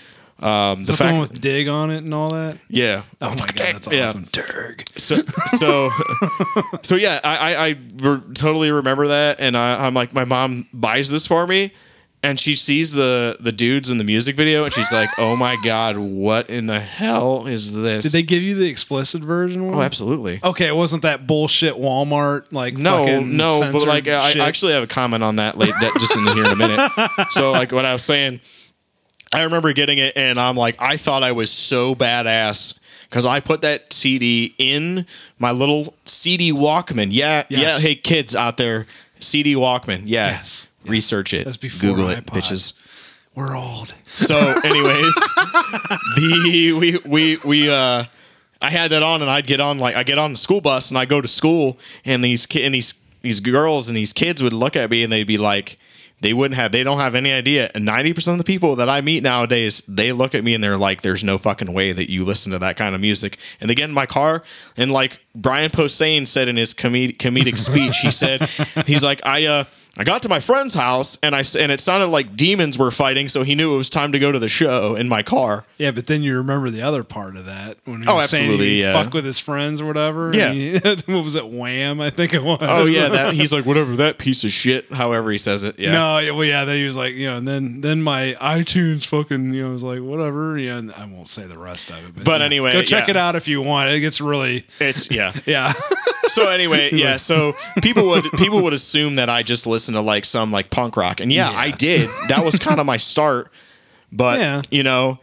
Um, 0.42 0.84
the 0.84 0.92
The 0.92 0.98
fact, 0.98 1.12
one 1.14 1.22
with 1.22 1.40
Dig 1.40 1.70
on 1.70 1.92
it 1.92 2.00
and 2.00 2.14
all 2.14 2.32
that. 2.32 2.58
yeah, 2.68 3.04
Oh 3.22 3.30
my 3.30 3.46
god, 3.48 3.56
that's 3.58 3.88
Yeah. 3.92 4.08
awesome. 4.10 4.26
Derg. 4.34 4.84
so 4.98 5.16
so 5.58 5.90
so 6.84 6.96
yeah 6.96 7.22
I, 7.24 7.38
I 7.38 7.66
I 7.68 7.74
totally 8.34 8.70
remember 8.70 9.08
that 9.08 9.40
and 9.40 9.56
I, 9.56 9.86
I'm 9.86 9.94
like 9.94 10.14
my 10.14 10.26
mom 10.26 10.68
buys 10.74 11.10
this 11.10 11.26
for 11.26 11.48
me 11.48 11.72
and 12.26 12.40
she 12.40 12.56
sees 12.56 12.92
the 12.94 13.38
the 13.40 13.52
dudes 13.52 13.90
in 13.90 13.98
the 13.98 14.04
music 14.04 14.36
video 14.36 14.64
and 14.64 14.74
she's 14.74 14.92
like 14.92 15.10
oh 15.18 15.36
my 15.36 15.56
god 15.64 15.98
what 15.98 16.50
in 16.50 16.66
the 16.66 16.80
hell 16.80 17.46
is 17.48 17.72
this 17.74 18.04
Did 18.04 18.12
they 18.12 18.22
give 18.24 18.42
you 18.44 18.56
the 18.56 18.68
explicit 18.68 19.22
version? 19.24 19.62
oh 19.62 19.78
One? 19.78 19.84
absolutely 19.86 20.40
Okay, 20.44 20.68
it 20.68 20.76
wasn't 20.76 21.04
that 21.04 21.28
bullshit 21.28 21.74
Walmart 21.76 22.52
like 22.52 22.76
no 22.78 23.06
fucking 23.06 23.38
no 23.38 23.60
but 23.72 23.86
like 23.88 24.08
I, 24.08 24.30
shit? 24.32 24.42
I 24.42 24.48
actually 24.48 24.74
have 24.74 24.84
a 24.84 24.88
comment 24.88 25.24
on 25.24 25.38
that 25.38 25.58
late 25.58 25.74
that 25.80 25.94
just 26.00 26.16
in 26.16 26.26
here 26.34 26.46
in 26.46 26.52
a 26.52 26.56
minute 26.56 26.92
so 27.30 27.52
like 27.52 27.72
what 27.72 27.86
I 27.86 27.94
was 27.94 28.04
saying 28.04 28.40
I 29.34 29.44
remember 29.44 29.74
getting 29.74 29.98
it 29.98 30.14
and 30.16 30.40
I'm 30.40 30.56
like 30.56 30.76
I 30.80 30.98
thought 30.98 31.24
I 31.24 31.32
was 31.34 31.52
so 31.52 31.96
badass 31.96 32.80
because 33.10 33.26
I 33.26 33.40
put 33.40 33.62
that 33.62 33.94
CD 33.94 34.56
in 34.58 35.06
my 35.40 35.52
little 35.52 35.94
CD 36.06 36.52
Walkman. 36.52 37.08
Yeah, 37.12 37.44
Yes. 37.50 37.82
yeah. 37.84 37.88
Hey 37.90 37.96
kids 37.96 38.36
out 38.36 38.58
there, 38.58 38.88
CD 39.20 39.56
Walkman. 39.56 40.02
Yeah, 40.06 40.30
Yes, 40.30 40.68
yes. 40.86 40.92
research 40.92 41.34
it. 41.34 41.46
That's 41.46 41.58
before 41.58 41.90
Google 41.90 42.10
it, 42.10 42.26
bitches. 42.26 42.74
We're 43.36 43.56
old. 43.56 43.94
So, 44.08 44.38
anyways, 44.38 45.16
the 46.16 46.78
we 46.80 46.98
we 47.06 47.38
we 47.44 47.70
uh, 47.70 48.06
I 48.62 48.72
had 48.72 48.92
that 48.92 49.04
on, 49.04 49.22
and 49.22 49.30
I'd 49.30 49.46
get 49.46 49.60
on 49.60 49.78
like 49.78 49.96
I 49.96 50.04
get 50.04 50.18
on 50.18 50.32
the 50.32 50.38
school 50.38 50.62
bus, 50.62 50.90
and 50.90 50.98
I 50.98 51.04
go 51.06 51.20
to 51.20 51.28
school, 51.28 51.78
and 52.06 52.24
these 52.24 52.46
ki- 52.46 52.64
and 52.64 52.74
these 52.74 52.94
these 53.22 53.42
girls 53.42 53.90
and 53.90 53.98
these 53.98 54.14
kids 54.14 54.42
would 54.42 54.54
look 54.54 54.78
at 54.78 54.90
me, 54.90 55.04
and 55.04 55.12
they'd 55.12 55.26
be 55.26 55.38
like. 55.38 55.78
They 56.22 56.32
wouldn't 56.34 56.56
have. 56.56 56.72
They 56.72 56.82
don't 56.82 57.00
have 57.00 57.14
any 57.14 57.34
idea. 57.34 57.70
And 57.76 57.84
ninety 57.84 58.14
percent 58.14 58.40
of 58.40 58.46
the 58.46 58.52
people 58.52 58.78
that 58.78 58.90
I 58.90 59.02
meet 59.02 59.22
nowadays, 59.22 59.84
they 59.86 60.14
look 60.14 60.34
at 60.34 60.46
me 60.46 60.56
and 60.56 60.64
they're 60.64 60.78
like, 60.78 61.02
"There's 61.02 61.26
no 61.26 61.38
fucking 61.38 61.74
way 61.74 61.92
that 61.92 62.10
you 62.10 62.24
listen 62.24 62.54
to 62.54 62.60
that 62.60 62.78
kind 62.78 62.96
of 62.96 63.02
music." 63.02 63.38
And 63.60 63.70
they 63.70 63.76
get 63.76 63.90
in 63.90 63.94
my 63.94 64.06
car, 64.06 64.42
and 64.78 64.92
like 64.94 65.24
Brian 65.36 65.70
Posehn 65.72 66.26
said 66.26 66.48
in 66.48 66.56
his 66.56 66.74
comedic 66.74 67.18
comedic 67.18 67.58
speech, 67.58 67.98
he 67.98 68.12
said, 68.12 68.44
"He's 68.88 69.04
like, 69.04 69.26
I 69.26 69.46
uh, 69.46 69.64
I 69.98 70.04
got 70.04 70.24
to 70.24 70.30
my 70.30 70.42
friend's 70.42 70.74
house, 70.74 71.18
and 71.24 71.34
I 71.34 71.44
and 71.58 71.72
it 71.72 71.80
sounded 71.80 72.08
like 72.08 72.36
demons 72.36 72.78
were 72.78 72.92
fighting, 72.92 73.30
so 73.30 73.44
he 73.44 73.56
knew 73.56 73.74
it 73.74 73.78
was 73.78 73.90
time 73.90 74.12
to 74.12 74.20
go 74.20 74.32
to 74.32 74.40
the 74.40 74.50
show 74.50 74.96
in 74.96 75.08
my 75.08 75.24
car." 75.24 75.64
Yeah, 75.78 75.92
but 75.92 76.08
then 76.08 76.22
you 76.22 76.36
remember 76.38 76.70
the 76.70 76.82
other 76.82 77.04
part 77.04 77.38
of 77.38 77.46
that 77.46 77.78
when 77.86 78.02
he 78.02 78.08
Oh, 78.08 78.16
was 78.16 78.30
saying 78.30 78.60
he'd 78.60 78.82
yeah. 78.82 78.92
fuck 78.92 79.14
with 79.14 79.24
his 79.24 79.40
friends 79.40 79.80
or 79.80 79.86
whatever. 79.86 80.32
Yeah. 80.34 80.52
he- 80.52 80.78
what 81.06 81.24
was 81.24 81.36
it? 81.36 81.48
Wham! 81.48 82.02
I 82.02 82.10
think 82.10 82.34
it 82.34 82.44
was. 82.44 82.58
Oh 82.62 82.86
yeah, 82.86 83.08
that 83.08 83.34
he's 83.34 83.54
like 83.54 83.66
whatever 83.66 83.96
that 83.98 84.18
piece 84.18 84.44
of 84.44 84.52
shit. 84.52 84.92
However 84.92 85.32
he 85.32 85.38
says 85.38 85.64
it. 85.64 85.80
Yeah. 85.80 85.92
No, 85.94 86.18
yeah, 86.20 86.32
well, 86.32 86.44
yeah. 86.44 86.66
Then 86.66 86.76
he 86.78 86.84
was 86.84 86.98
like, 86.98 87.14
you 87.14 87.28
know, 87.28 87.38
and 87.38 87.48
then 87.48 87.80
then 87.82 88.02
my 88.02 88.36
iTunes 88.42 89.06
fucking, 89.06 89.54
you 89.54 89.64
know, 89.64 89.72
was 89.72 89.84
like, 89.84 90.02
whatever. 90.02 90.58
Yeah, 90.58 90.78
and 90.78 90.92
I 90.94 91.06
won't 91.06 91.30
say 91.30 91.48
the 91.48 91.58
rest 91.58 91.90
of 91.92 91.98
it. 92.18 92.24
But 92.26 92.42
yeah. 92.42 92.46
anyway, 92.46 92.74
go 92.74 92.82
check 92.82 93.08
yeah. 93.08 93.12
it 93.12 93.18
out 93.18 93.36
if 93.38 93.48
you 93.48 93.62
want. 93.62 93.92
It 93.92 94.02
gets 94.02 94.20
really, 94.20 94.66
It's 94.80 95.10
yeah. 95.10 95.32
yeah. 95.46 95.72
So 96.28 96.50
anyway, 96.50 96.90
yeah. 96.94 97.18
So 97.18 97.54
people 97.82 98.08
would 98.08 98.26
people 98.34 98.62
would 98.64 98.74
assume 98.74 99.16
that 99.16 99.30
I 99.30 99.42
just 99.44 99.66
listened 99.66 99.85
to 99.94 100.02
like 100.02 100.26
some 100.26 100.52
like 100.52 100.70
punk 100.72 100.98
rock, 100.98 101.20
and 101.22 101.32
yeah, 101.32 101.52
Yeah. 101.52 101.58
I 101.58 101.72
did. 101.72 102.10
That 102.30 102.44
was 102.44 102.58
kind 102.60 102.80
of 102.80 102.86
my 102.86 102.98
start. 103.14 103.52
But 104.12 104.40
Yeah. 104.40 104.62
you 104.72 104.84
know, 104.84 105.20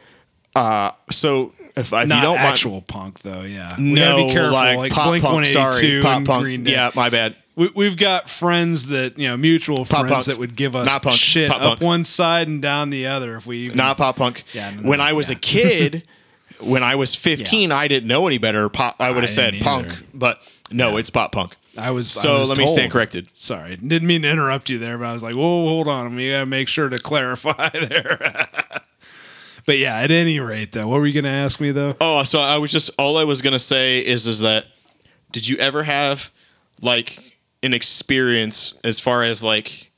uh, 0.54 0.92
so 1.10 1.52
if, 1.76 1.92
if 1.92 2.02
you 2.02 2.08
don't 2.08 2.38
actual 2.38 2.72
mind, 2.72 2.88
punk 2.88 3.18
though. 3.20 3.42
Yeah, 3.42 3.68
we 3.78 3.84
no, 3.84 4.00
gotta 4.18 4.24
be 4.26 4.32
careful. 4.32 4.52
like, 4.52 4.76
Like, 4.78 4.92
pop 4.92 5.08
Blink 5.08 5.24
punk. 5.24 5.46
Sorry, 5.46 6.00
pop 6.02 6.24
punk. 6.24 6.42
Green 6.44 6.64
Day. 6.64 6.72
Yeah, 6.72 6.90
my 6.94 7.08
bad. 7.10 7.36
We, 7.54 7.70
we've 7.76 7.96
got 7.98 8.30
friends 8.30 8.86
that 8.86 9.18
you 9.18 9.28
know, 9.28 9.36
mutual 9.36 9.84
friends 9.84 10.10
punk. 10.10 10.24
that 10.24 10.38
would 10.38 10.56
give 10.56 10.74
us 10.74 10.86
Not 10.86 11.02
punk. 11.02 11.16
shit 11.16 11.50
Pop 11.50 11.60
up 11.60 11.68
punk. 11.68 11.80
one 11.82 12.04
side 12.04 12.48
and 12.48 12.62
down 12.62 12.88
the 12.88 13.06
other 13.08 13.36
if 13.36 13.46
we 13.46 13.58
even, 13.58 13.76
Not 13.76 13.98
pop 13.98 14.16
punk. 14.16 14.44
Yeah, 14.54 14.70
no, 14.70 14.88
when 14.88 14.98
no, 15.00 15.04
I 15.04 15.12
was 15.12 15.28
yeah. 15.28 15.36
a 15.36 15.38
kid, 15.38 16.08
when 16.60 16.82
I 16.82 16.94
was 16.94 17.14
15, 17.14 17.70
I 17.70 17.88
didn't 17.88 18.08
know 18.08 18.26
any 18.26 18.38
better. 18.38 18.68
Pop, 18.70 18.96
I 18.98 19.10
would 19.10 19.22
have 19.22 19.28
said 19.30 19.60
punk, 19.60 19.86
either. 19.86 19.96
but 20.14 20.40
no, 20.70 20.96
it's 20.96 21.10
pop 21.10 21.32
punk. 21.32 21.54
I 21.78 21.90
was. 21.90 22.16
I 22.16 22.22
So 22.22 22.40
was 22.40 22.48
let 22.50 22.58
me 22.58 22.66
stand 22.66 22.92
corrected. 22.92 23.28
Sorry, 23.34 23.76
didn't 23.76 24.06
mean 24.06 24.22
to 24.22 24.30
interrupt 24.30 24.68
you 24.68 24.78
there, 24.78 24.98
but 24.98 25.06
I 25.06 25.12
was 25.12 25.22
like, 25.22 25.34
whoa, 25.34 25.66
hold 25.66 25.88
on, 25.88 26.14
we 26.14 26.30
gotta 26.30 26.46
make 26.46 26.68
sure 26.68 26.88
to 26.88 26.98
clarify 27.02 27.70
there. 27.70 28.18
but 29.66 29.78
yeah, 29.78 29.98
at 29.98 30.10
any 30.10 30.40
rate, 30.40 30.72
though, 30.72 30.88
what 30.88 31.00
were 31.00 31.06
you 31.06 31.20
gonna 31.20 31.34
ask 31.34 31.60
me 31.60 31.70
though? 31.70 31.96
Oh, 32.00 32.24
so 32.24 32.40
I 32.40 32.58
was 32.58 32.72
just 32.72 32.90
all 32.98 33.16
I 33.16 33.24
was 33.24 33.42
gonna 33.42 33.58
say 33.58 34.00
is 34.00 34.26
is 34.26 34.40
that 34.40 34.66
did 35.30 35.48
you 35.48 35.56
ever 35.56 35.82
have 35.82 36.30
like 36.80 37.18
an 37.62 37.72
experience 37.74 38.78
as 38.84 39.00
far 39.00 39.22
as 39.22 39.42
like 39.42 39.90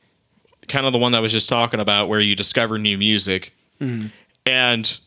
kind 0.68 0.86
of 0.86 0.92
the 0.92 0.98
one 0.98 1.12
that 1.12 1.18
I 1.18 1.20
was 1.20 1.32
just 1.32 1.48
talking 1.48 1.80
about 1.80 2.08
where 2.08 2.20
you 2.20 2.36
discover 2.36 2.78
new 2.78 2.96
music 2.96 3.54
mm-hmm. 3.80 4.08
and 4.46 5.00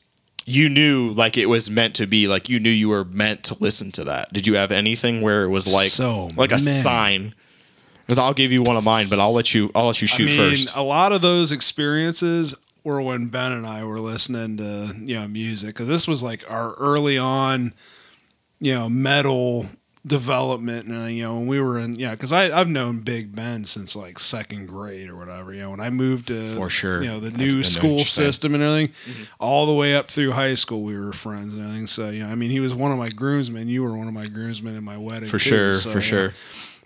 you 0.48 0.70
knew 0.70 1.10
like 1.12 1.38
it 1.38 1.48
was 1.48 1.70
meant 1.70 1.96
to 1.96 2.08
be. 2.08 2.28
Like 2.28 2.48
you 2.48 2.60
knew 2.60 2.70
you 2.70 2.88
were 2.90 3.04
meant 3.04 3.44
to 3.46 3.58
listen 3.60 3.92
to 3.92 4.06
that. 4.06 4.32
Did 4.32 4.48
you 4.48 4.56
have 4.56 4.72
anything 4.72 5.22
where 5.22 5.44
it 5.44 5.50
was 5.50 5.72
like 5.72 5.90
So 5.90 6.32
like 6.38 6.54
a 6.54 6.58
sign? 6.58 7.36
Because 8.06 8.18
I'll 8.18 8.34
give 8.34 8.54
you 8.54 8.64
one 8.64 8.78
of 8.78 8.86
mine, 8.86 9.10
but 9.10 9.20
I'll 9.20 9.34
let 9.34 9.54
you 9.54 9.70
I'll 9.76 9.88
let 9.88 10.02
you 10.02 10.08
shoot 10.08 10.32
I 10.34 10.38
mean, 10.38 10.52
first. 10.52 10.76
a 10.76 10.82
lot 10.82 11.12
of 11.12 11.22
those 11.22 11.52
experiences 11.52 12.56
were 12.86 13.02
when 13.02 13.28
Ben 13.28 13.52
and 13.52 13.68
I 13.68 13.84
were 13.84 14.00
listening 14.00 14.56
to 14.58 14.96
you 14.98 15.20
know 15.20 15.28
music 15.28 15.76
because 15.76 15.90
this 15.90 16.08
was 16.08 16.24
like 16.24 16.50
our 16.50 16.74
early 16.76 17.18
on, 17.18 17.74
you 18.62 18.74
know, 18.74 18.88
metal 18.88 19.66
development 20.08 20.88
and 20.88 21.12
you 21.12 21.24
know 21.24 21.36
when 21.36 21.48
we 21.48 21.60
were 21.60 21.78
in 21.78 21.96
yeah 21.96 22.12
because 22.12 22.32
I 22.32 22.58
I've 22.58 22.70
known 22.70 23.00
Big 23.00 23.36
Ben 23.36 23.66
since 23.66 23.96
like 23.96 24.20
second 24.20 24.68
grade 24.68 25.10
or 25.10 25.16
whatever 25.16 25.54
you 25.54 25.62
know 25.62 25.72
when 25.72 25.80
I 25.80 25.90
moved 25.90 26.28
to 26.30 26.56
For 26.56 26.70
sure. 26.70 27.04
you 27.04 27.10
know 27.10 27.20
the 27.20 27.32
new 27.32 27.64
school 27.64 27.84
knowing 27.84 27.94
what 27.94 28.00
you're 28.00 28.08
saying. 28.08 28.28
system 28.28 28.54
and 28.56 28.64
everything 28.64 28.88
mm-hmm. 28.88 29.24
all 29.40 29.66
the 29.66 29.74
way 29.74 29.96
up 29.96 30.08
through 30.08 30.32
high 30.32 30.56
school 30.56 30.82
we 30.82 30.98
were 30.98 31.14
friends 31.14 31.54
and 31.54 31.64
everything 31.64 31.88
so 31.88 32.10
you 32.10 32.24
know 32.24 32.30
I 32.30 32.36
mean 32.36 32.52
he 32.52 32.60
was 32.60 32.74
one 32.74 32.92
of 32.92 32.98
my 32.98 33.10
groomsmen 33.10 33.68
you 33.68 33.84
were 33.84 33.96
one 33.96 34.08
of 34.08 34.14
my 34.14 34.28
groomsmen 34.28 34.76
in 34.76 34.84
my 34.84 34.98
wedding 34.98 35.30
for 35.30 35.40
too, 35.40 35.50
sure, 35.50 35.76
so, 35.76 35.90
for 35.90 35.98
yeah. 35.98 36.02
sure. 36.02 36.34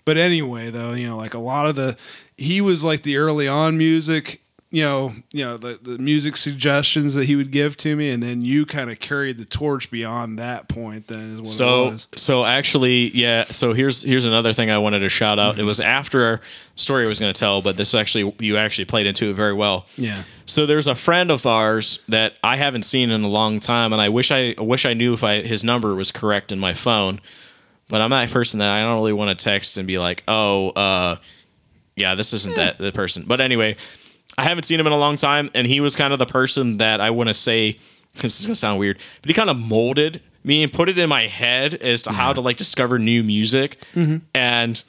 But 0.04 0.16
anyway, 0.16 0.70
though, 0.70 0.94
you 0.94 1.08
know, 1.08 1.16
like 1.16 1.34
a 1.34 1.38
lot 1.38 1.66
of 1.66 1.76
the, 1.76 1.96
he 2.36 2.60
was 2.60 2.82
like 2.82 3.02
the 3.02 3.18
early 3.18 3.46
on 3.46 3.78
music, 3.78 4.42
you 4.72 4.82
know, 4.82 5.12
you 5.32 5.44
know 5.44 5.56
the 5.58 5.78
the 5.80 5.98
music 5.98 6.36
suggestions 6.36 7.12
that 7.14 7.26
he 7.26 7.36
would 7.36 7.50
give 7.50 7.76
to 7.76 7.94
me, 7.94 8.08
and 8.10 8.22
then 8.22 8.40
you 8.40 8.64
kind 8.66 8.90
of 8.90 8.98
carried 8.98 9.36
the 9.36 9.44
torch 9.44 9.90
beyond 9.90 10.38
that 10.38 10.66
point. 10.66 11.06
Then 11.08 11.30
is 11.32 11.40
what 11.40 11.46
it 11.48 11.52
So 11.52 11.84
was. 11.90 12.08
so 12.16 12.44
actually, 12.44 13.10
yeah. 13.10 13.44
So 13.44 13.74
here's 13.74 14.02
here's 14.02 14.24
another 14.24 14.52
thing 14.54 14.70
I 14.70 14.78
wanted 14.78 15.00
to 15.00 15.10
shout 15.10 15.38
out. 15.38 15.58
It 15.58 15.64
was 15.64 15.78
after 15.78 16.32
a 16.32 16.40
story 16.74 17.04
I 17.04 17.06
was 17.06 17.20
going 17.20 17.32
to 17.32 17.38
tell, 17.38 17.60
but 17.60 17.76
this 17.76 17.94
actually 17.94 18.34
you 18.40 18.56
actually 18.56 18.86
played 18.86 19.06
into 19.06 19.28
it 19.30 19.34
very 19.34 19.52
well. 19.52 19.86
Yeah. 19.96 20.24
So 20.46 20.64
there's 20.66 20.86
a 20.86 20.94
friend 20.94 21.30
of 21.30 21.44
ours 21.46 22.00
that 22.08 22.34
I 22.42 22.56
haven't 22.56 22.84
seen 22.84 23.10
in 23.10 23.22
a 23.22 23.28
long 23.28 23.60
time, 23.60 23.92
and 23.92 24.00
I 24.00 24.08
wish 24.08 24.30
I, 24.32 24.54
I 24.58 24.62
wish 24.62 24.86
I 24.86 24.94
knew 24.94 25.12
if 25.12 25.22
I 25.22 25.42
his 25.42 25.62
number 25.62 25.94
was 25.94 26.10
correct 26.10 26.50
in 26.50 26.58
my 26.58 26.72
phone. 26.72 27.20
But 27.88 28.00
I'm 28.00 28.08
that 28.08 28.30
person 28.30 28.58
that 28.60 28.70
I 28.70 28.80
don't 28.82 28.94
really 28.94 29.12
want 29.12 29.38
to 29.38 29.44
text 29.44 29.76
and 29.76 29.86
be 29.86 29.98
like, 29.98 30.22
oh, 30.26 30.70
uh, 30.70 31.16
yeah, 31.94 32.14
this 32.14 32.32
isn't 32.32 32.56
that 32.56 32.78
the 32.78 32.90
person. 32.90 33.24
But 33.26 33.42
anyway, 33.42 33.76
I 34.38 34.42
haven't 34.44 34.64
seen 34.64 34.80
him 34.80 34.86
in 34.86 34.92
a 34.92 34.98
long 34.98 35.16
time, 35.16 35.50
and 35.54 35.66
he 35.66 35.80
was 35.80 35.94
kind 35.96 36.12
of 36.12 36.18
the 36.18 36.26
person 36.26 36.78
that 36.78 37.00
I 37.00 37.10
want 37.10 37.28
to 37.28 37.34
say. 37.34 37.78
This 38.16 38.40
is 38.40 38.46
gonna 38.46 38.54
sound 38.54 38.78
weird, 38.78 38.98
but 39.22 39.28
he 39.28 39.34
kind 39.34 39.48
of 39.48 39.56
molded 39.58 40.20
me 40.44 40.62
and 40.62 40.72
put 40.72 40.88
it 40.88 40.98
in 40.98 41.08
my 41.08 41.28
head 41.28 41.74
as 41.74 42.02
to 42.02 42.12
how 42.12 42.32
to 42.32 42.40
like 42.40 42.56
discover 42.56 42.98
new 42.98 43.22
music, 43.22 43.82
and 44.34 44.82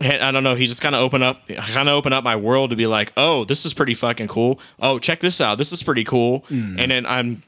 I 0.00 0.30
don't 0.32 0.42
know. 0.44 0.54
He 0.54 0.66
just 0.66 0.82
kind 0.82 0.94
of 0.94 1.00
opened 1.00 1.22
up, 1.24 1.46
kind 1.48 1.88
of 1.88 1.94
opened 1.94 2.14
up 2.14 2.24
my 2.24 2.36
world 2.36 2.70
to 2.70 2.76
be 2.76 2.86
like, 2.86 3.12
oh, 3.16 3.44
this 3.44 3.64
is 3.64 3.72
pretty 3.72 3.94
fucking 3.94 4.28
cool. 4.28 4.60
Oh, 4.80 4.98
check 4.98 5.20
this 5.20 5.40
out. 5.40 5.58
This 5.58 5.72
is 5.72 5.82
pretty 5.82 6.02
cool. 6.04 6.44
And 6.80 6.90
then 6.90 7.06
I'm, 7.06 7.42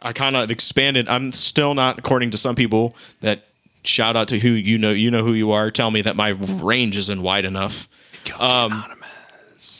I 0.00 0.12
kind 0.12 0.36
of 0.36 0.50
expanded. 0.52 1.08
I'm 1.08 1.32
still 1.32 1.74
not, 1.74 1.98
according 1.98 2.30
to 2.30 2.36
some 2.36 2.54
people, 2.54 2.94
that 3.22 3.46
shout 3.82 4.14
out 4.16 4.28
to 4.28 4.38
who 4.38 4.50
you 4.50 4.78
know, 4.78 4.90
you 4.90 5.10
know 5.10 5.24
who 5.24 5.32
you 5.32 5.50
are. 5.50 5.70
Tell 5.72 5.90
me 5.90 6.00
that 6.02 6.14
my 6.14 6.28
range 6.28 6.96
isn't 6.96 7.22
wide 7.22 7.44
enough. 7.44 7.88
Um, 8.40 8.70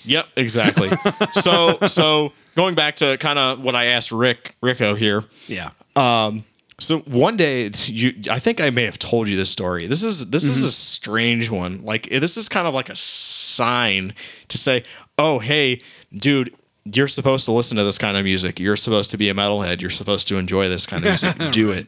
Yep, 0.06 0.26
exactly. 0.36 0.90
so, 1.32 1.78
so 1.86 2.32
going 2.54 2.74
back 2.74 2.96
to 2.96 3.16
kind 3.18 3.38
of 3.38 3.60
what 3.60 3.74
I 3.74 3.86
asked 3.86 4.12
Rick, 4.12 4.56
Rick-O 4.60 4.94
here. 4.94 5.24
Yeah. 5.46 5.70
Um, 5.94 6.44
so 6.78 7.00
one 7.00 7.36
day, 7.36 7.70
you, 7.86 8.14
I 8.30 8.38
think 8.38 8.60
I 8.60 8.70
may 8.70 8.84
have 8.84 8.98
told 8.98 9.28
you 9.28 9.36
this 9.36 9.50
story. 9.50 9.86
This 9.86 10.02
is 10.02 10.28
this 10.28 10.44
is 10.44 10.58
mm-hmm. 10.58 10.68
a 10.68 10.70
strange 10.70 11.50
one. 11.50 11.82
Like 11.82 12.08
this 12.10 12.36
is 12.36 12.48
kind 12.50 12.66
of 12.66 12.74
like 12.74 12.90
a 12.90 12.96
sign 12.96 14.14
to 14.48 14.58
say, 14.58 14.82
"Oh, 15.16 15.38
hey, 15.38 15.80
dude, 16.12 16.54
you're 16.84 17.08
supposed 17.08 17.46
to 17.46 17.52
listen 17.52 17.78
to 17.78 17.84
this 17.84 17.96
kind 17.96 18.16
of 18.16 18.24
music. 18.24 18.60
You're 18.60 18.76
supposed 18.76 19.10
to 19.12 19.16
be 19.16 19.30
a 19.30 19.34
metalhead. 19.34 19.80
You're 19.80 19.88
supposed 19.88 20.28
to 20.28 20.36
enjoy 20.36 20.68
this 20.68 20.84
kind 20.84 21.02
of 21.02 21.08
music. 21.08 21.36
Do 21.52 21.70
it." 21.72 21.86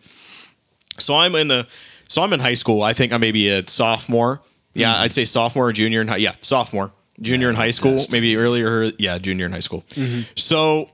So 0.99 1.15
I'm 1.17 1.35
in 1.35 1.49
the, 1.49 1.69
so 2.09 2.23
I'm 2.23 2.33
in 2.33 2.41
high 2.41 2.55
school. 2.55 2.83
I 2.83 2.95
think 2.95 3.13
I'm 3.13 3.21
maybe 3.21 3.51
a 3.51 3.67
sophomore. 3.69 4.41
Yeah, 4.73 4.95
mm. 4.95 5.01
I'd 5.01 5.13
say 5.13 5.27
sophomore 5.27 5.69
or 5.69 5.73
junior 5.73 6.01
in 6.01 6.09
high. 6.09 6.17
Yeah, 6.17 6.35
sophomore, 6.41 6.93
junior 7.21 7.49
in 7.51 7.57
high 7.57 7.71
school, 7.71 8.01
maybe 8.11 8.37
earlier. 8.37 8.91
Yeah, 8.99 9.19
junior 9.19 9.47
in 9.47 9.53
high 9.53 9.61
school. 9.61 9.83
Mm-hmm. 9.91 10.23
So 10.37 10.91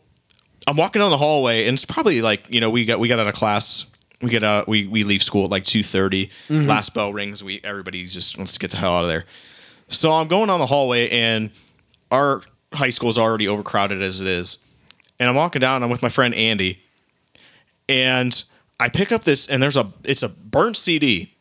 I'm 0.67 0.77
walking 0.77 1.01
down 1.01 1.11
the 1.11 1.19
hallway, 1.19 1.67
and 1.67 1.75
it's 1.75 1.85
probably 1.85 2.23
like 2.23 2.51
you 2.51 2.61
know 2.61 2.71
we 2.71 2.85
got 2.85 2.99
we 2.99 3.09
got 3.09 3.19
out 3.19 3.27
of 3.27 3.35
class. 3.35 3.87
We 4.23 4.31
get 4.31 4.43
out. 4.43 4.69
We 4.69 4.87
we 4.87 5.05
leave 5.05 5.23
school 5.23 5.45
at 5.45 5.51
like 5.51 5.65
two 5.65 5.81
mm-hmm. 5.81 6.67
Last 6.67 6.95
bell 6.95 7.13
rings. 7.13 7.45
We 7.45 7.61
everybody 7.63 8.07
just 8.07 8.37
wants 8.37 8.53
to 8.55 8.59
get 8.59 8.71
the 8.71 8.79
hell 8.79 8.95
out 8.95 9.05
of 9.05 9.09
there. 9.09 9.25
So 9.89 10.13
I'm 10.13 10.29
going 10.29 10.49
down 10.49 10.61
the 10.61 10.67
hallway, 10.67 11.11
and 11.11 11.51
our 12.11 12.43
high 12.73 12.91
school 12.91 13.09
is 13.09 13.19
already 13.19 13.49
overcrowded 13.49 14.01
as 14.03 14.21
it 14.21 14.27
is. 14.27 14.59
And 15.21 15.29
I'm 15.29 15.37
walking 15.37 15.61
down. 15.61 15.83
I'm 15.83 15.91
with 15.91 16.03
my 16.03 16.09
friend 16.09 16.35
Andy, 16.35 16.83
and 17.89 18.43
I 18.81 18.89
pick 18.89 19.13
up 19.13 19.25
this, 19.25 19.47
and 19.47 19.63
there's 19.63 19.77
a 19.77 19.93
it's 20.05 20.23
a 20.23 20.29
burnt 20.29 20.77
CD, 20.77 21.34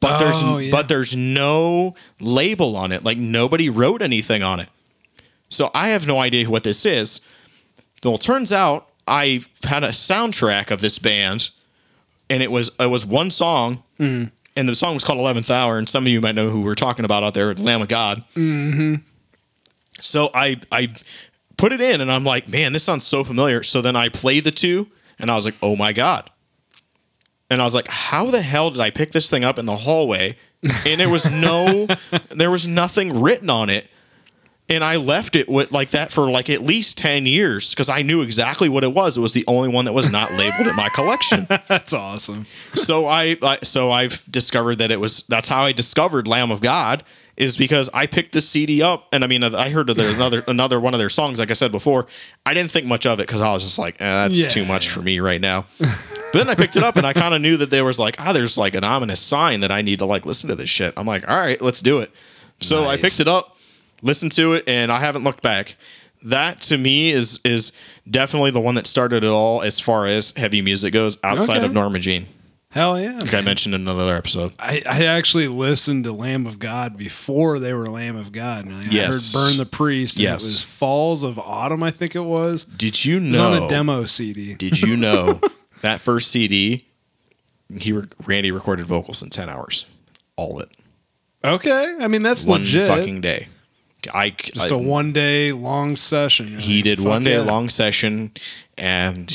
but 0.00 0.18
there's 0.18 0.36
Oh, 0.42 0.58
yeah. 0.58 0.70
but 0.70 0.88
there's 0.88 1.16
no 1.16 1.94
label 2.20 2.76
on 2.76 2.92
it. 2.92 3.04
Like 3.04 3.18
nobody 3.18 3.68
wrote 3.68 4.02
anything 4.02 4.42
on 4.42 4.60
it. 4.60 4.68
So 5.48 5.70
I 5.74 5.88
have 5.88 6.06
no 6.06 6.18
idea 6.20 6.48
what 6.48 6.62
this 6.64 6.84
is. 6.86 7.20
Well, 8.04 8.14
it 8.14 8.20
turns 8.20 8.52
out 8.52 8.86
I 9.06 9.40
had 9.64 9.82
a 9.84 9.88
soundtrack 9.88 10.70
of 10.70 10.80
this 10.80 10.98
band, 10.98 11.50
and 12.30 12.42
it 12.42 12.50
was 12.50 12.70
it 12.78 12.90
was 12.90 13.04
one 13.06 13.30
song, 13.30 13.82
and 13.98 14.30
the 14.54 14.74
song 14.74 14.94
was 14.94 15.02
called 15.04 15.18
Eleventh 15.18 15.50
Hour. 15.50 15.78
And 15.78 15.88
some 15.88 16.04
of 16.04 16.08
you 16.08 16.20
might 16.20 16.34
know 16.34 16.50
who 16.50 16.60
we're 16.60 16.74
talking 16.74 17.04
about 17.04 17.22
out 17.24 17.34
there, 17.34 17.54
Lamb 17.54 17.82
of 17.82 17.88
God. 17.88 18.22
Mm-hmm. 18.34 18.96
So 20.00 20.30
I 20.34 20.60
I 20.70 20.92
put 21.56 21.72
it 21.72 21.80
in, 21.80 22.00
and 22.00 22.12
I'm 22.12 22.24
like, 22.24 22.48
man, 22.48 22.72
this 22.72 22.84
sounds 22.84 23.04
so 23.04 23.24
familiar. 23.24 23.62
So 23.62 23.80
then 23.80 23.96
I 23.96 24.08
play 24.10 24.40
the 24.40 24.50
two, 24.52 24.86
and 25.18 25.30
I 25.30 25.36
was 25.36 25.44
like, 25.44 25.56
oh 25.62 25.74
my 25.74 25.92
god. 25.92 26.30
And 27.50 27.62
I 27.62 27.64
was 27.64 27.74
like, 27.74 27.88
how 27.88 28.30
the 28.30 28.42
hell 28.42 28.70
did 28.70 28.80
I 28.80 28.90
pick 28.90 29.12
this 29.12 29.30
thing 29.30 29.44
up 29.44 29.58
in 29.58 29.66
the 29.66 29.76
hallway? 29.76 30.36
And 30.84 31.00
there 31.00 31.08
was 31.08 31.30
no, 31.30 31.86
there 32.28 32.50
was 32.50 32.66
nothing 32.66 33.20
written 33.20 33.48
on 33.48 33.70
it 33.70 33.88
and 34.68 34.84
I 34.84 34.96
left 34.96 35.34
it 35.34 35.48
with 35.48 35.72
like 35.72 35.90
that 35.90 36.12
for 36.12 36.30
like 36.30 36.50
at 36.50 36.60
least 36.60 36.98
10 36.98 37.26
years 37.26 37.70
because 37.70 37.88
I 37.88 38.02
knew 38.02 38.20
exactly 38.20 38.68
what 38.68 38.84
it 38.84 38.92
was. 38.92 39.16
It 39.16 39.20
was 39.20 39.32
the 39.32 39.44
only 39.46 39.68
one 39.68 39.86
that 39.86 39.94
was 39.94 40.12
not 40.12 40.32
labeled 40.32 40.66
in 40.66 40.76
my 40.76 40.88
collection. 40.94 41.46
That's 41.68 41.92
awesome. 41.92 42.46
So 42.74 43.06
I, 43.06 43.36
I 43.42 43.58
so 43.62 43.90
I've 43.90 44.24
discovered 44.30 44.76
that 44.78 44.90
it 44.90 45.00
was 45.00 45.22
that's 45.22 45.48
how 45.48 45.62
I 45.62 45.72
discovered 45.72 46.28
Lamb 46.28 46.50
of 46.50 46.60
God 46.60 47.02
is 47.38 47.56
because 47.56 47.88
I 47.94 48.06
picked 48.06 48.32
this 48.32 48.46
CD 48.46 48.82
up 48.82 49.06
and 49.12 49.24
I 49.24 49.26
mean 49.26 49.42
I 49.42 49.70
heard 49.70 49.88
another 49.88 50.42
another 50.48 50.78
one 50.80 50.92
of 50.92 50.98
their 51.00 51.08
songs 51.08 51.38
like 51.38 51.50
I 51.50 51.54
said 51.54 51.72
before. 51.72 52.06
I 52.44 52.52
didn't 52.52 52.70
think 52.70 52.84
much 52.86 53.06
of 53.06 53.20
it 53.20 53.28
cuz 53.28 53.40
I 53.40 53.52
was 53.54 53.62
just 53.62 53.78
like, 53.78 53.94
eh, 54.00 54.04
that's 54.04 54.36
Yeah, 54.38 54.48
too 54.48 54.64
much 54.66 54.88
for 54.90 55.00
me 55.00 55.20
right 55.20 55.40
now. 55.40 55.64
but 55.78 56.32
then 56.34 56.48
I 56.50 56.54
picked 56.54 56.76
it 56.76 56.82
up 56.82 56.96
and 56.96 57.06
I 57.06 57.12
kind 57.14 57.32
of 57.34 57.40
knew 57.40 57.56
that 57.56 57.70
there 57.70 57.84
was 57.84 57.98
like, 57.98 58.16
ah, 58.18 58.32
there's 58.34 58.58
like 58.58 58.74
an 58.74 58.84
ominous 58.84 59.20
sign 59.20 59.60
that 59.60 59.70
I 59.70 59.80
need 59.82 60.00
to 60.00 60.04
like 60.04 60.26
listen 60.26 60.48
to 60.50 60.54
this 60.56 60.68
shit. 60.68 60.92
I'm 60.96 61.06
like, 61.06 61.26
all 61.30 61.38
right, 61.38 61.62
let's 61.62 61.80
do 61.80 61.98
it. 62.00 62.10
So 62.60 62.86
I 62.86 62.96
picked 62.96 63.20
it 63.20 63.28
up, 63.28 63.56
listened 64.02 64.32
to 64.32 64.54
it, 64.54 64.64
and 64.68 64.90
I 64.90 64.98
haven't 64.98 65.22
looked 65.22 65.42
back. 65.42 65.76
That 66.24 66.60
to 66.62 66.76
me 66.76 67.10
is 67.12 67.38
is 67.44 67.70
definitely 68.10 68.50
the 68.50 68.58
one 68.60 68.74
that 68.74 68.88
started 68.88 69.22
it 69.22 69.28
all 69.30 69.62
as 69.62 69.78
far 69.78 70.06
as 70.06 70.32
heavy 70.36 70.60
music 70.60 70.92
goes 70.92 71.18
outside 71.22 71.58
Okay. 71.58 71.66
of 71.66 71.72
Norma 71.72 72.00
Jean. 72.00 72.26
Hell 72.70 73.00
yeah. 73.00 73.18
Like 73.18 73.32
I 73.32 73.40
mentioned 73.40 73.74
in 73.74 73.80
another 73.88 74.14
episode. 74.14 74.54
I, 74.58 74.82
I 74.88 75.04
actually 75.06 75.48
listened 75.48 76.04
to 76.04 76.12
Lamb 76.12 76.46
of 76.46 76.58
God 76.58 76.98
before 76.98 77.58
they 77.58 77.72
were 77.72 77.86
Lamb 77.86 78.14
of 78.16 78.30
God. 78.30 78.66
And 78.66 78.74
I 78.74 78.82
Yes. 78.90 79.32
heard 79.32 79.38
Burn 79.40 79.56
the 79.56 79.64
Priest. 79.66 80.16
And 80.16 80.24
Yes. 80.24 80.42
It 80.42 80.46
was 80.46 80.62
Falls 80.64 81.22
of 81.22 81.38
Autumn, 81.38 81.82
I 81.82 81.90
think 81.90 82.14
it 82.14 82.20
was. 82.24 82.64
Did 82.64 83.04
you 83.06 83.20
know? 83.20 83.52
on 83.52 83.62
a 83.62 83.68
demo 83.68 84.04
CD. 84.04 84.54
Did 84.54 84.82
you 84.82 84.96
know 84.98 85.40
that 85.80 86.00
first 86.00 86.30
CD? 86.30 86.84
He 87.80 87.92
re- 87.92 88.06
Randy 88.26 88.50
recorded 88.50 88.84
vocals 88.86 89.22
in 89.22 89.30
ten 89.30 89.48
hours, 89.48 89.86
all 90.36 90.60
it 90.60 90.68
Okay. 91.44 91.96
I 92.00 92.08
mean, 92.08 92.22
that's 92.22 92.44
one 92.46 92.60
legit. 92.62 92.88
fucking 92.88 93.20
day. 93.22 93.48
I 94.12 94.30
Just 94.30 94.70
a 94.70 94.74
a 94.74 94.78
one 94.78 95.12
day 95.12 95.52
long 95.52 95.96
session. 95.96 96.46
he 96.46 96.82
did 96.82 97.00
one 97.00 97.24
day 97.24 97.34
yeah. 97.36 97.42
long 97.42 97.68
session, 97.68 98.32
and 98.78 99.30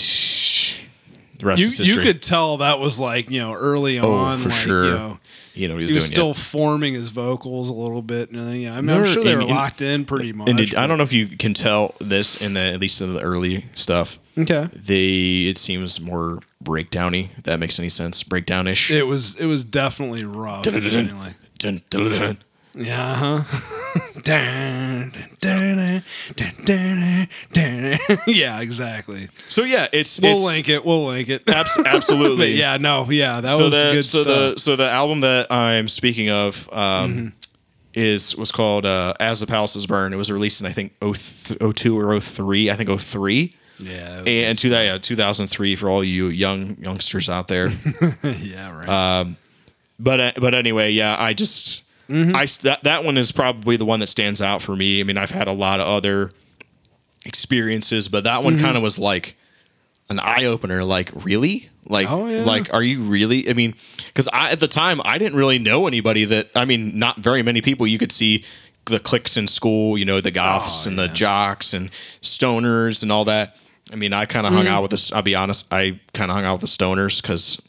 the 1.43 1.49
rest 1.49 1.61
You, 1.61 1.67
is 1.67 1.77
history. 1.77 2.03
you 2.03 2.11
could 2.11 2.21
tell 2.21 2.57
that 2.57 2.79
was 2.79 2.99
like, 2.99 3.29
you 3.29 3.39
know, 3.39 3.53
early 3.53 3.99
oh, 3.99 4.11
on. 4.11 4.39
for 4.39 4.49
like, 4.49 4.57
sure. 4.57 4.85
You 4.85 4.91
know, 4.91 5.19
you 5.53 5.67
know 5.67 5.75
he 5.75 5.81
was, 5.81 5.89
he 5.89 5.95
was 5.95 6.07
still 6.07 6.27
yeah. 6.27 6.33
forming 6.33 6.93
his 6.93 7.09
vocals 7.09 7.69
a 7.69 7.73
little 7.73 8.01
bit. 8.01 8.31
And 8.31 8.39
everything. 8.39 8.61
yeah, 8.61 8.75
I 8.75 8.81
mean, 8.81 8.89
I'm 8.89 9.05
sure 9.05 9.23
they 9.23 9.35
were 9.35 9.43
locked 9.43 9.81
in 9.81 10.05
pretty 10.05 10.33
much. 10.33 10.49
And 10.49 10.57
did, 10.57 10.75
I 10.75 10.87
don't 10.87 10.97
know 10.97 11.03
if 11.03 11.13
you 11.13 11.27
can 11.27 11.53
tell 11.53 11.95
this 11.99 12.41
in 12.41 12.53
the 12.55 12.61
at 12.61 12.79
least 12.79 13.01
in 13.01 13.13
the 13.13 13.21
early 13.21 13.65
stuff. 13.73 14.17
Okay. 14.37 14.67
They 14.73 15.49
it 15.49 15.57
seems 15.57 16.01
more 16.01 16.39
breakdowny. 16.63 17.29
If 17.37 17.43
that 17.43 17.59
makes 17.59 17.77
any 17.79 17.89
sense. 17.89 18.23
Breakdownish. 18.23 18.89
It 18.89 19.03
was 19.03 19.39
it 19.39 19.45
was 19.45 19.63
definitely 19.63 20.23
rough. 20.23 20.65
anyway. 20.67 21.35
Dun, 21.59 21.81
dun, 21.89 22.09
dun. 22.09 22.37
Yeah. 22.75 23.15
Huh? 23.15 24.01
Yeah, 28.27 28.61
exactly. 28.61 29.29
So 29.49 29.63
yeah, 29.63 29.87
it's 29.91 30.19
We'll 30.19 30.33
it's, 30.33 30.43
link 30.45 30.69
it. 30.69 30.85
We'll 30.85 31.05
link 31.05 31.29
it. 31.29 31.47
abs- 31.49 31.79
absolutely. 31.85 32.53
Yeah, 32.53 32.77
no, 32.77 33.09
yeah, 33.09 33.41
that 33.41 33.49
so 33.49 33.63
was 33.65 33.71
the 33.71 33.91
good 33.93 34.05
so 34.05 34.23
stuff. 34.23 34.53
the 34.55 34.59
so 34.59 34.75
the 34.75 34.89
album 34.89 35.21
that 35.21 35.51
I'm 35.51 35.87
speaking 35.87 36.29
of 36.29 36.69
um, 36.71 37.13
Mm-hmm. 37.13 37.27
is 37.93 38.35
was 38.35 38.51
called 38.51 38.85
uh, 38.85 39.13
As 39.19 39.39
the 39.39 39.47
Palaces 39.47 39.85
Burn. 39.85 40.13
It 40.13 40.17
was 40.17 40.31
released 40.31 40.61
in 40.61 40.67
I 40.67 40.71
think 40.71 40.93
0 40.99 41.13
th- 41.13 41.75
02 41.75 41.99
or 41.99 42.19
03. 42.19 42.69
I 42.69 42.75
think 42.75 42.99
03. 42.99 43.55
Yeah. 43.79 44.23
and 44.25 44.57
to 44.59 44.69
that 44.69 44.83
yeah, 44.83 44.97
2003 44.99 45.75
for 45.75 45.89
all 45.89 46.03
you 46.03 46.27
young 46.27 46.77
youngsters 46.79 47.29
out 47.29 47.47
there. 47.47 47.67
yeah. 48.23 48.77
Right. 48.77 48.89
Uh, 48.89 49.25
but 49.99 50.19
uh, 50.19 50.31
but 50.39 50.53
anyway, 50.55 50.91
yeah, 50.91 51.15
I 51.19 51.33
just 51.33 51.83
I 52.13 52.45
that, 52.61 52.83
that 52.83 53.03
one 53.03 53.17
is 53.17 53.31
probably 53.31 53.75
the 53.77 53.85
one 53.85 53.99
that 53.99 54.07
stands 54.07 54.41
out 54.41 54.61
for 54.61 54.75
me. 54.75 54.99
I 54.99 55.03
mean, 55.03 55.17
I've 55.17 55.31
had 55.31 55.47
a 55.47 55.51
lot 55.53 55.79
of 55.79 55.87
other 55.87 56.31
experiences, 57.25 58.07
but 58.07 58.23
that 58.25 58.43
one 58.43 58.59
kind 58.59 58.77
of 58.77 58.83
was 58.83 58.99
like 58.99 59.35
an 60.09 60.19
eye 60.19 60.45
opener. 60.45 60.83
Like, 60.83 61.11
really? 61.25 61.69
Like, 61.85 62.09
Oh, 62.09 62.27
yeah. 62.27 62.43
like, 62.43 62.73
are 62.73 62.83
you 62.83 63.01
really? 63.01 63.49
I 63.49 63.53
mean, 63.53 63.75
because 64.07 64.27
I 64.31 64.51
at 64.51 64.59
the 64.59 64.67
time 64.67 65.01
I 65.03 65.17
didn't 65.17 65.37
really 65.37 65.59
know 65.59 65.87
anybody 65.87 66.25
that. 66.25 66.49
I 66.55 66.65
mean, 66.65 66.97
not 66.97 67.17
very 67.19 67.41
many 67.43 67.61
people. 67.61 67.87
You 67.87 67.97
could 67.97 68.11
see 68.11 68.43
the 68.85 68.99
cliques 68.99 69.37
in 69.37 69.47
school, 69.47 69.97
you 69.97 70.05
know, 70.05 70.19
the 70.21 70.31
goths 70.31 70.85
Oh, 70.85 70.89
and 70.89 70.99
the 70.99 71.07
jocks 71.07 71.73
and 71.73 71.89
stoners 72.21 73.01
and 73.01 73.11
all 73.11 73.25
that. 73.25 73.57
I 73.91 73.95
mean, 73.95 74.13
I 74.13 74.25
kind 74.25 74.45
of 74.45 74.53
hung 74.53 74.65
Mm. 74.65 74.69
out 74.69 74.81
with 74.81 74.91
this. 74.91 75.11
I'll 75.11 75.21
be 75.21 75.35
honest, 75.35 75.71
I 75.73 75.99
kind 76.13 76.29
of 76.31 76.35
hung 76.35 76.45
out 76.45 76.61
with 76.61 76.61
the 76.61 76.67
stoners 76.85 77.21
because 77.21 77.61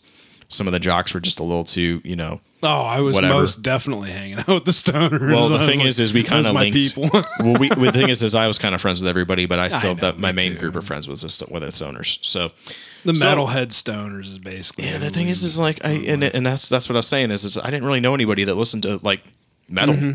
some 0.48 0.66
of 0.66 0.72
the 0.72 0.78
jocks 0.80 1.14
were 1.14 1.20
just 1.20 1.40
a 1.40 1.42
little 1.42 1.64
too, 1.64 2.00
you 2.04 2.16
know. 2.16 2.40
oh, 2.62 2.83
I 2.83 3.00
was 3.00 3.14
whatever. 3.14 3.35
most 3.35 3.62
definitely 3.62 4.11
hanging 4.11 4.38
out 4.38 4.48
with 4.48 4.64
the 4.64 4.70
stoners. 4.70 5.30
Well, 5.33 5.48
the 5.48 5.59
thing 5.66 5.78
like, 5.78 5.88
is, 5.88 5.98
is 6.00 6.12
we 6.14 6.22
kind 6.22 6.46
of 6.46 6.54
linked. 6.54 6.76
people. 6.78 7.09
well, 7.40 7.57
we, 7.59 7.68
the 7.68 7.92
thing 7.92 8.09
is, 8.09 8.22
is 8.22 8.35
I 8.35 8.46
was 8.46 8.59
kind 8.59 8.74
of 8.74 8.80
friends 8.80 9.00
with 9.00 9.09
everybody, 9.09 9.46
but 9.46 9.59
I 9.59 9.68
still 9.68 9.94
know, 9.94 10.00
that 10.00 10.18
my 10.18 10.33
main 10.33 10.52
too. 10.54 10.59
group 10.59 10.76
of 10.76 10.85
friends 10.87 11.09
was 11.09 11.22
just 11.22 11.48
with 11.50 11.62
its 11.62 11.80
owners. 11.83 12.18
So 12.22 12.48
the 13.04 13.14
So- 13.14 13.26
metalhead 13.26 13.68
stoners 13.68 14.26
is 14.26 14.38
basically. 14.38 14.85
yeah, 14.87 14.98
the 14.98 15.11
thing 15.11 15.28
is, 15.28 15.42
is 15.42 15.59
like 15.59 15.85
I 15.85 15.90
and, 15.90 16.22
and 16.22 16.44
that's 16.46 16.68
that's 16.68 16.88
what 16.88 16.96
I 16.96 16.98
was 17.00 17.07
saying 17.09 17.30
is, 17.30 17.44
is 17.44 17.59
I 17.59 17.70
didn't 17.70 17.85
really 17.87 18.00
know 18.00 18.14
anybody 18.14 18.44
that 18.44 18.54
listened 18.54 18.85
to 18.85 18.98
like 19.02 19.22
metal. 19.68 19.94
Mm-hmm. 19.94 20.12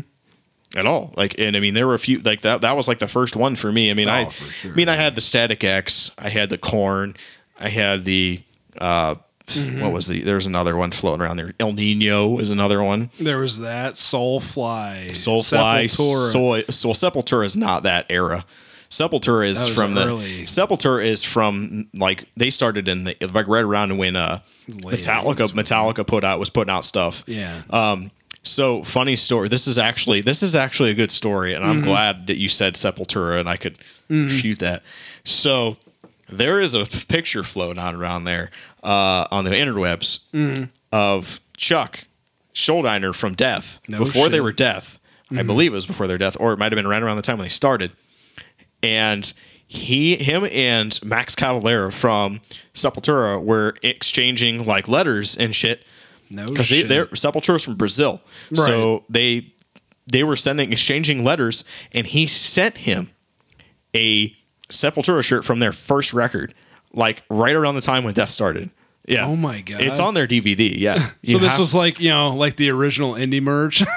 At 0.78 0.86
all, 0.86 1.12
like, 1.16 1.36
and 1.36 1.56
I 1.56 1.58
mean, 1.60 1.74
there 1.74 1.84
were 1.88 1.94
a 1.94 1.98
few 1.98 2.20
like 2.20 2.42
that. 2.42 2.60
That 2.60 2.76
was 2.76 2.86
like 2.86 3.00
the 3.00 3.08
first 3.08 3.34
one 3.34 3.56
for 3.56 3.72
me. 3.72 3.90
I 3.90 3.94
mean, 3.94 4.08
I, 4.08 4.26
Oh, 4.26 4.30
for 4.30 4.44
sure, 4.52 4.70
I 4.70 4.74
mean, 4.76 4.88
I 4.88 4.94
had 4.94 5.16
the 5.16 5.20
Static 5.20 5.64
X, 5.64 6.12
I 6.16 6.28
had 6.28 6.48
the 6.48 6.58
Korn, 6.58 7.16
I 7.58 7.68
had 7.70 8.04
the, 8.04 8.40
uh, 8.78 9.16
Mm-hmm. 9.56 9.80
what 9.80 9.92
was 9.92 10.06
the? 10.06 10.20
There's 10.22 10.46
another 10.46 10.76
one 10.76 10.90
floating 10.92 11.22
around 11.22 11.36
there. 11.36 11.52
Ill 11.58 11.72
Niño 11.72 12.40
is 12.40 12.50
another 12.50 12.82
one. 12.82 13.10
there 13.20 13.38
was 13.38 13.58
that 13.60 13.94
Soulfly, 13.94 15.10
Soulfly, 15.10 15.84
Sepultura. 15.84 16.32
Soy, 16.32 16.62
so 16.70 16.88
Sepultura 16.90 17.44
is 17.44 17.56
not 17.56 17.82
that 17.84 18.06
era. 18.10 18.44
Sepultura 18.88 19.46
is 19.46 19.68
from 19.72 19.94
the 19.94 20.04
early. 20.04 20.44
Sepultura 20.46 21.04
is 21.04 21.22
from 21.22 21.88
like 21.96 22.24
they 22.36 22.50
started 22.50 22.88
in 22.88 23.04
the 23.04 23.16
like 23.32 23.46
right 23.46 23.62
around 23.64 23.96
when 23.98 24.16
uh 24.16 24.40
Late 24.82 24.98
Metallica 24.98 25.48
Metallica 25.52 26.04
put 26.06 26.24
out 26.24 26.38
was 26.40 26.50
putting 26.50 26.72
out 26.72 26.84
stuff. 26.84 27.22
Yeah. 27.26 27.62
Um 27.70 28.10
so 28.42 28.82
funny 28.82 29.14
story. 29.16 29.48
This 29.48 29.66
is 29.68 29.78
actually 29.78 30.22
this 30.22 30.42
is 30.42 30.56
actually 30.56 30.90
a 30.90 30.94
good 30.94 31.10
story, 31.12 31.54
and 31.54 31.64
I'm 31.64 31.76
Mm-hmm. 31.76 31.84
glad 31.84 32.26
that 32.28 32.38
you 32.38 32.48
said 32.48 32.74
Sepultura 32.74 33.38
and 33.38 33.48
I 33.48 33.56
could 33.56 33.78
shoot 34.08 34.58
that. 34.58 34.82
So 35.22 35.76
there 36.28 36.58
is 36.60 36.74
a 36.74 36.84
picture 37.06 37.44
floating 37.44 37.78
on 37.80 37.94
around 37.94 38.24
there 38.24 38.50
uh, 38.82 39.26
on 39.30 39.44
the 39.44 39.50
interwebs 39.50 40.20
Mm-hmm. 40.32 40.64
of 40.92 41.40
Chuck 41.56 42.04
Schuldiner 42.54 43.14
from 43.14 43.34
Death 43.34 43.78
No 43.88 43.98
before 43.98 44.28
they 44.28 44.36
shit. 44.36 44.38
Mm-hmm. 44.38 44.44
were 44.44 44.52
Death. 44.52 44.98
I 45.36 45.42
believe 45.44 45.70
it 45.72 45.76
was 45.76 45.86
before 45.86 46.08
their 46.08 46.18
death, 46.18 46.36
or 46.40 46.52
it 46.52 46.58
might 46.58 46.72
have 46.72 46.76
been 46.76 46.88
right 46.88 47.00
around 47.00 47.14
the 47.14 47.22
time 47.22 47.38
when 47.38 47.44
they 47.44 47.48
started. 47.50 47.92
And 48.82 49.32
he, 49.68 50.16
him, 50.16 50.44
and 50.50 50.98
Max 51.04 51.36
Cavalera 51.36 51.92
from 51.92 52.40
Sepultura 52.74 53.40
were 53.40 53.76
exchanging 53.82 54.64
like 54.66 54.88
letters 54.88 55.36
and 55.36 55.54
shit 55.54 55.84
no 56.30 56.48
because 56.48 56.68
they, 56.68 56.82
they're 56.82 57.06
Sepultura's 57.06 57.62
from 57.62 57.76
Brazil, 57.76 58.20
so 58.54 59.04
they 59.08 59.52
they 60.10 60.24
were 60.24 60.34
sending 60.34 60.72
exchanging 60.72 61.22
letters, 61.22 61.64
and 61.92 62.06
he 62.08 62.26
sent 62.26 62.78
him 62.78 63.10
a 63.94 64.34
Sepultura 64.68 65.22
shirt 65.22 65.44
from 65.44 65.60
their 65.60 65.72
first 65.72 66.12
record, 66.12 66.54
like 66.92 67.22
right 67.28 67.54
around 67.54 67.74
the 67.74 67.80
time 67.80 68.04
when 68.04 68.14
Death 68.14 68.30
started. 68.30 68.70
Yeah. 69.06 69.26
Oh 69.26 69.34
my 69.34 69.60
God. 69.60 69.80
It's 69.80 69.98
on 69.98 70.14
their 70.14 70.26
DVD. 70.26 70.72
Yeah. 70.76 70.98
so 71.24 71.38
this 71.38 71.58
was 71.58 71.74
like 71.74 72.00
you 72.00 72.10
know 72.10 72.34
like 72.34 72.56
the 72.56 72.70
original 72.70 73.14
indie 73.14 73.42
merch. 73.42 73.82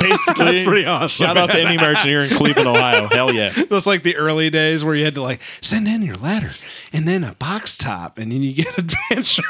basically 0.00 0.44
That's 0.44 0.62
pretty 0.62 0.86
awesome, 0.86 1.26
Shout 1.26 1.36
out 1.36 1.50
to 1.50 1.60
any 1.60 1.76
merch 1.76 2.02
here 2.02 2.20
in 2.20 2.30
Cleveland, 2.30 2.68
Ohio. 2.68 3.08
Hell 3.08 3.32
yeah. 3.32 3.50
That's 3.68 3.86
like 3.86 4.02
the 4.02 4.16
early 4.16 4.50
days 4.50 4.84
where 4.84 4.94
you 4.94 5.04
had 5.04 5.14
to 5.14 5.22
like 5.22 5.40
send 5.60 5.88
in 5.88 6.02
your 6.02 6.14
letter 6.16 6.50
and 6.92 7.06
then 7.06 7.24
a 7.24 7.34
box 7.34 7.76
top 7.76 8.18
and 8.18 8.32
then 8.32 8.42
you 8.42 8.52
get 8.52 8.76
a 8.78 8.82
band 8.82 9.26
shirt. 9.26 9.44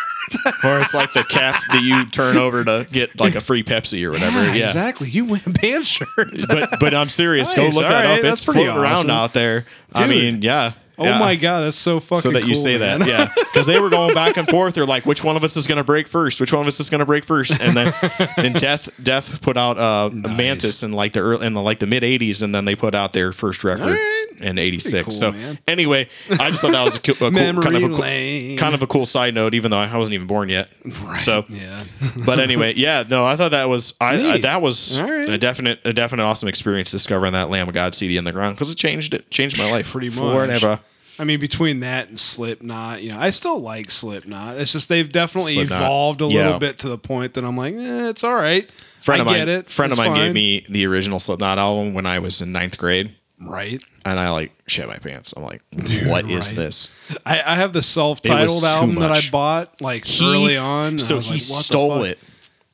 Or 0.65 0.81
it's 0.81 0.95
like 0.95 1.13
the 1.13 1.25
cap 1.25 1.63
that 1.71 1.83
you 1.83 2.07
turn 2.11 2.37
over 2.37 2.65
to 2.65 2.87
get 2.91 3.19
like 3.19 3.35
a 3.35 3.41
free 3.41 3.63
Pepsi 3.63 4.05
or 4.05 4.11
whatever. 4.11 4.57
Yeah. 4.57 4.67
exactly. 4.67 5.09
You 5.09 5.25
win 5.25 5.41
a 5.47 5.51
band 5.51 5.87
shirt. 5.87 6.09
But 6.49 6.81
but 6.81 6.95
I'm 6.95 7.09
serious. 7.09 7.57
Nice. 7.57 7.57
Go 7.57 7.77
look 7.77 7.85
All 7.85 7.91
that 7.91 8.05
right. 8.05 8.17
up. 8.19 8.23
That's 8.23 8.41
It's 8.41 8.45
pretty 8.45 8.65
floating 8.65 8.83
around 8.83 9.11
out 9.11 9.33
there. 9.33 9.65
I 9.95 10.07
mean, 10.07 10.43
yeah. 10.43 10.73
Oh 10.99 11.05
yeah. 11.05 11.19
my 11.19 11.37
god, 11.37 11.61
that's 11.61 11.77
so 11.77 12.01
fucking. 12.01 12.23
so 12.23 12.31
that 12.33 12.47
you 12.47 12.55
say 12.55 12.79
man. 12.79 13.01
that, 13.01 13.09
yeah, 13.09 13.29
because 13.37 13.67
they 13.67 13.79
were 13.79 13.91
going 13.91 14.15
back 14.15 14.37
and 14.37 14.49
forth. 14.49 14.75
They're 14.75 14.87
like, 14.87 15.07
which 15.07 15.23
one 15.23 15.37
of 15.37 15.45
us 15.45 15.57
is 15.57 15.67
going 15.67 15.79
to 15.79 15.85
break 15.85 16.09
first? 16.09 16.41
Which 16.41 16.53
one 16.53 16.63
of 16.63 16.67
us 16.67 16.81
is 16.81 16.91
going 16.91 17.01
to 17.01 17.07
break 17.07 17.25
first? 17.25 17.61
And 17.61 17.77
then, 17.77 17.95
then 18.37 18.53
Death 18.55 18.91
Death 19.03 19.41
put 19.43 19.57
out 19.57 19.79
uh, 19.79 20.11
Mantis 20.13 20.83
in 20.83 20.93
like 20.93 21.13
the 21.13 21.21
early, 21.21 21.47
in 21.47 21.55
the 21.55 21.63
like 21.63 21.79
the 21.79 21.87
mid 21.87 22.03
'80s, 22.03 22.43
and 22.43 22.55
then 22.55 22.65
they 22.65 22.75
put 22.75 22.95
out 22.95 23.13
their 23.13 23.33
first 23.33 23.65
record 23.65 23.91
right. 23.91 24.27
in 24.41 24.59
'86. 24.59 25.05
cool, 25.05 25.11
so 25.11 25.33
man. 25.33 25.59
anyway, 25.67 26.09
I 26.31 26.51
just 26.51 26.61
thought 26.61 26.73
that 26.73 26.85
was 26.85 26.97
a, 26.97 27.01
cool, 27.01 27.15
a 27.15 27.31
cool 27.31 27.63
kind 27.63 27.77
of 27.77 27.83
a 27.83 27.89
cool, 27.89 28.57
kind 28.59 28.75
of 28.75 28.83
a 28.83 28.87
cool 28.87 29.07
side 29.07 29.35
note, 29.35 29.55
even 29.55 29.71
though 29.71 29.79
I 29.79 29.97
wasn't 29.97 30.15
even 30.15 30.27
born 30.27 30.49
yet. 30.49 30.71
So 31.17 31.45
Yeah. 31.49 31.85
but 32.25 32.41
anyway, 32.41 32.75
yeah, 32.77 33.05
no, 33.09 33.25
I 33.25 33.37
thought 33.37 33.53
that 33.53 33.69
was 33.69 33.95
I, 34.01 34.33
I 34.33 34.39
that 34.39 34.63
was 34.63 35.01
right. 35.01 35.29
a 35.29 35.39
definite 35.39 35.81
a 35.85 35.93
definite 35.93 36.23
awesome 36.23 36.49
experience 36.49 36.91
discovering 36.91 37.33
that 37.33 37.51
Lamb 37.51 37.69
of 37.69 37.75
God 37.75 37.95
CD 37.95 38.17
in 38.17 38.25
the 38.25 38.33
ground 38.33 38.57
because 38.57 38.71
it 38.71 38.77
changed 38.77 39.15
it 39.15 39.31
changed 39.31 39.59
my 39.59 39.71
life 39.71 39.93
Pretty 39.93 40.09
much 40.09 40.19
forever. 40.19 40.81
I 41.19 41.25
mean, 41.25 41.41
between 41.41 41.81
that 41.81 42.09
and 42.09 42.19
Slipknot, 42.19 43.03
you 43.03 43.11
know, 43.11 43.19
I 43.19 43.31
still 43.31 43.59
like 43.61 43.91
Slipknot. 43.91 44.57
It's 44.59 44.73
just 44.73 44.89
they've 44.89 45.11
definitely 45.11 45.55
Slipknot. 45.55 45.83
evolved 45.83 46.21
a 46.23 46.27
Yeah. 46.27 46.45
little 46.45 46.59
bit 46.61 46.79
to 46.81 46.89
the 46.89 46.99
point 46.99 47.35
that 47.35 47.45
I'm 47.45 47.57
like, 47.57 47.75
eh, 47.75 48.09
it's 48.09 48.23
all 48.25 48.35
right. 48.35 48.69
Friend 49.01 49.21
I 49.21 49.23
of 49.23 49.27
mine, 49.27 49.37
get 49.37 49.49
it. 49.49 49.71
friend 49.71 49.93
of 49.93 49.99
It's 49.99 50.07
mine 50.07 50.15
gave 50.17 50.33
me 50.35 50.65
the 50.69 50.87
original 50.87 51.19
Slipknot 51.19 51.59
album 51.59 51.95
when 51.95 52.07
I 52.07 52.19
was 52.19 52.41
in 52.43 52.53
ninth 52.53 52.77
grade, 52.79 53.15
right. 53.41 53.83
and 54.05 54.19
I 54.21 54.31
like 54.31 54.53
shit 54.67 54.87
my 54.87 54.97
pants. 54.97 55.33
I'm 55.37 55.43
like, 55.45 55.63
what 56.07 56.29
is 56.31 56.49
right. 56.49 56.57
this? 56.57 56.91
I, 57.25 57.41
I 57.45 57.55
have 57.57 57.73
the 57.73 57.83
self-titled 57.83 58.65
album 58.65 58.97
that 58.97 59.11
I 59.13 59.21
bought 59.31 59.81
like 59.81 60.05
He- 60.05 60.25
early 60.25 60.57
on. 60.57 60.99
so 60.99 61.21
he 61.21 61.33
like, 61.33 61.41
stole 61.41 62.03
it. 62.05 62.19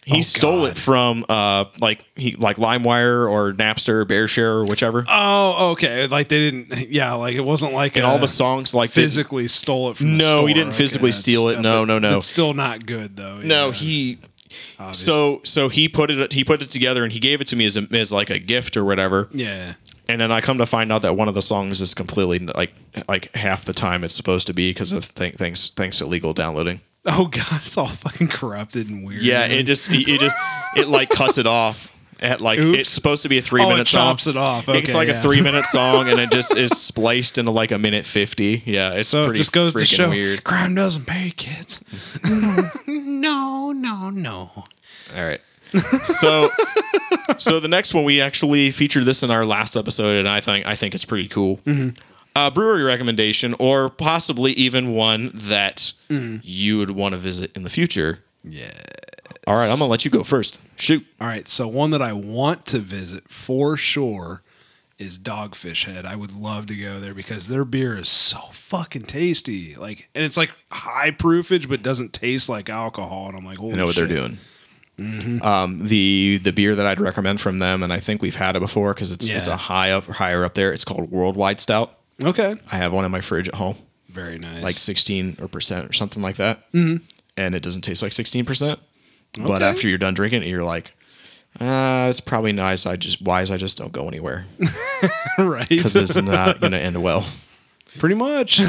He 0.07 0.19
Oh, 0.19 0.23
stole 0.23 0.61
God. 0.63 0.71
it 0.73 0.79
from 0.79 1.25
uh 1.29 1.65
like 1.81 2.05
he 2.15 2.37
like 2.37 2.57
LimeWire 2.59 3.31
or 3.31 3.53
Napster, 3.55 4.05
BearShare 4.05 4.45
or 4.63 4.65
whichever. 4.67 5.05
Oh, 5.09 5.73
okay. 5.73 6.07
Like 6.07 6.29
they 6.29 6.39
didn't. 6.51 6.91
Yeah, 6.91 7.15
like 7.15 7.37
it 7.37 7.45
wasn't 7.45 7.73
like 7.73 7.97
and 7.97 8.05
a- 8.05 8.09
all 8.09 8.19
the 8.19 8.29
songs 8.29 8.75
like 8.75 8.91
physically 8.91 9.49
stole 9.49 9.91
it 9.91 9.97
from. 9.97 10.19
the 10.19 10.25
No, 10.25 10.47
he 10.47 10.53
didn't 10.55 10.75
physically 10.75 11.13
steal 11.13 11.49
it. 11.49 11.61
No, 11.61 11.81
but 11.81 11.85
no, 11.87 11.99
no. 11.99 12.17
It's 12.19 12.27
still 12.27 12.53
not 12.55 12.85
good 12.87 13.17
though. 13.17 13.39
no, 13.39 13.67
yeah. 13.69 13.73
he 13.73 14.19
Obviously. 14.79 15.05
so 15.05 15.41
so 15.45 15.69
he 15.69 15.89
put 15.89 16.11
it 16.11 16.33
he 16.33 16.45
put 16.45 16.63
it 16.63 16.71
together 16.71 17.03
and 17.03 17.13
he 17.13 17.19
gave 17.19 17.41
it 17.41 17.47
to 17.49 17.57
me 17.57 17.65
as 17.67 17.77
a, 17.77 17.87
as 17.93 18.13
like 18.13 18.31
a 18.31 18.39
gift 18.39 18.77
or 18.77 18.85
whatever. 18.85 19.29
Yeah. 19.33 19.75
And 20.07 20.21
then 20.21 20.31
I 20.31 20.43
come 20.43 20.59
to 20.59 20.67
find 20.67 20.93
out 20.93 21.01
that 21.03 21.17
one 21.17 21.29
of 21.29 21.35
the 21.35 21.41
songs 21.43 21.81
is 21.81 21.95
completely 21.95 22.39
like 22.39 22.73
like 23.09 23.35
half 23.35 23.65
the 23.65 23.73
time 23.73 24.05
it's 24.05 24.15
supposed 24.15 24.47
to 24.49 24.53
be 24.53 24.69
because 24.71 24.93
of 24.93 25.13
th- 25.15 25.35
thanks 25.37 25.69
thanks 25.69 25.99
to 25.99 26.07
legal 26.07 26.35
downloading. 26.35 26.83
Oh 27.07 27.27
god, 27.27 27.61
it's 27.63 27.77
all 27.77 27.87
fucking 27.89 28.29
corrupted 28.29 28.89
and 28.89 29.07
weird. 29.07 29.21
Yeah, 29.23 29.41
man. 29.41 29.51
it 29.53 29.63
just 29.65 29.91
it 29.93 30.21
just 30.21 30.37
it 30.77 30.89
like 30.89 31.11
cuts 31.11 31.37
it 31.39 31.47
off 31.47 31.91
at 32.21 32.41
like 32.41 32.59
Oops. 32.59 32.79
it's 32.79 32.89
supposed 32.89 33.23
to 33.25 33.29
be 33.29 33.37
a 33.37 33.43
three 33.43 33.61
Oh, 33.63 33.67
it 33.67 33.73
minute 33.73 33.89
song. 33.89 34.13
chops 34.13 34.27
it 34.27 34.37
off. 34.39 34.67
it's 34.69 34.95
like 34.95 35.09
yeah. 35.09 35.19
a 35.19 35.23
three 35.23 35.43
minute 35.43 35.65
song 35.67 36.09
and 36.09 36.19
it 36.19 36.31
just 36.31 36.57
is 36.57 36.71
spliced 36.71 37.37
into 37.37 37.51
like 37.51 37.73
a 37.73 37.79
minute 37.79 38.07
fifty. 38.07 38.63
Yeah, 38.65 38.93
it's 38.95 39.11
So 39.11 39.23
it 39.23 39.27
pretty 39.27 39.39
just 39.41 39.53
goes 39.53 39.75
to 39.75 39.85
show 39.85 40.09
weird. 40.09 40.45
crime 40.45 40.75
doesn't 40.75 41.07
pay, 41.07 41.31
kids. 41.37 41.83
no, 42.87 43.73
no, 43.73 44.09
no. 44.11 44.51
All 44.55 44.65
right. 45.25 45.41
So 46.05 46.49
so 47.37 47.61
the 47.61 47.69
next 47.69 47.93
one 47.95 48.05
we 48.05 48.21
actually 48.21 48.71
featured 48.71 49.05
this 49.05 49.23
in 49.23 49.31
our 49.31 49.45
last 49.45 49.77
episode 49.77 50.17
and 50.17 50.29
I 50.29 50.41
think 50.41 50.67
I 50.67 50.75
think 50.77 50.95
it's 50.95 51.05
pretty 51.05 51.29
cool. 51.29 51.59
Mm-hmm. 51.67 51.91
Uh, 52.37 52.51
brewery 52.51 52.83
recommendation 52.83 53.55
or 53.61 53.89
possibly 53.89 54.53
even 54.53 54.93
one 54.93 55.31
that 55.35 55.93
you 56.09 56.79
would 56.79 56.91
want 56.91 57.15
to 57.15 57.21
visit 57.21 57.57
in 57.57 57.63
the 57.63 57.71
future. 57.71 58.25
Yeah. 58.43 58.71
All 59.47 59.55
right, 59.55 59.71
I'm 59.71 59.79
gonna 59.79 59.91
let 59.91 60.05
you 60.05 60.11
go 60.11 60.23
first. 60.25 60.61
Shoot. 60.77 61.05
All 61.21 61.29
right, 61.29 61.47
so 61.47 61.69
one 61.69 61.91
that 61.91 62.03
I 62.03 62.13
want 62.13 62.67
to 62.67 62.79
visit 62.79 63.29
for 63.29 63.77
sure 63.77 64.43
is 64.99 65.19
Dogfish 65.19 65.85
Head. 65.85 66.07
I 66.07 66.17
would 66.17 66.33
love 66.33 66.67
to 66.67 66.77
go 66.77 66.99
there 66.99 67.15
because 67.15 67.49
their 67.49 67.65
beer 67.65 67.99
is 67.99 68.09
so 68.09 68.39
fucking 68.53 69.03
tasty. 69.03 69.75
Like, 69.75 70.09
and 70.15 70.25
it's 70.25 70.37
like 70.37 70.51
high 70.73 71.11
proofage, 71.11 71.69
but 71.69 71.83
doesn't 71.83 72.13
taste 72.13 72.49
like 72.49 72.71
alcohol. 72.71 73.29
And 73.29 73.37
I'm 73.37 73.45
like, 73.45 73.61
I 73.61 73.67
know 73.77 73.87
what 73.87 73.97
they're 73.97 74.07
doing. 74.07 74.39
Um, 75.43 75.87
the 75.89 76.39
the 76.43 76.53
beer 76.53 76.75
that 76.75 76.87
I'd 76.87 77.01
recommend 77.01 77.41
from 77.41 77.59
them, 77.59 77.83
and 77.83 77.93
I 77.93 77.99
think 77.99 78.23
we've 78.23 78.37
had 78.37 78.57
it 78.57 78.61
before 78.61 78.95
because 78.95 79.11
it's 79.11 79.29
it's 79.29 79.49
a 79.49 79.57
high 79.57 79.91
up 79.93 80.07
higher 80.07 80.45
up 80.45 80.55
there. 80.55 80.73
It's 80.73 80.85
called 80.85 81.11
Worldwide 81.11 81.61
Stout. 81.61 81.99
Okay, 82.23 82.55
I 82.71 82.77
have 82.77 82.93
one 82.93 83.05
in 83.05 83.11
my 83.11 83.21
fridge 83.21 83.49
at 83.49 83.55
home, 83.55 83.77
very 84.09 84.39
nice. 84.39 84.63
like 84.63 84.77
sixteen 84.77 85.37
or 85.41 85.49
percent 85.49 85.89
or 85.91 85.93
something 85.93 86.23
like 86.23 86.37
that, 86.37 86.71
mm-hmm. 86.73 87.05
and 87.37 87.55
it 87.55 87.63
doesn't 87.63 87.83
taste 87.83 88.03
like 88.03 88.13
sixteen 88.13 88.45
percent. 88.45 88.79
But 89.39 89.51
Okay. 89.63 89.65
after 89.65 89.89
you're 89.89 89.99
done 89.99 90.15
drinking 90.15 90.43
it, 90.43 90.49
you're 90.49 90.63
like, 90.63 90.95
uh, 91.61 92.07
it's 92.09 92.21
probably 92.21 92.53
nice. 92.53 92.87
I 92.87 92.95
just 92.97 93.21
wise. 93.21 93.51
I 93.51 93.57
just 93.57 93.77
don't 93.77 93.93
go 93.93 94.07
anywhere 94.07 94.47
right. 95.39 95.69
because 95.69 95.97
it's 95.97 96.15
not 96.17 96.61
gonna 96.61 96.77
end 96.79 97.03
well. 97.03 97.27
Pretty 97.99 98.15
much. 98.15 98.61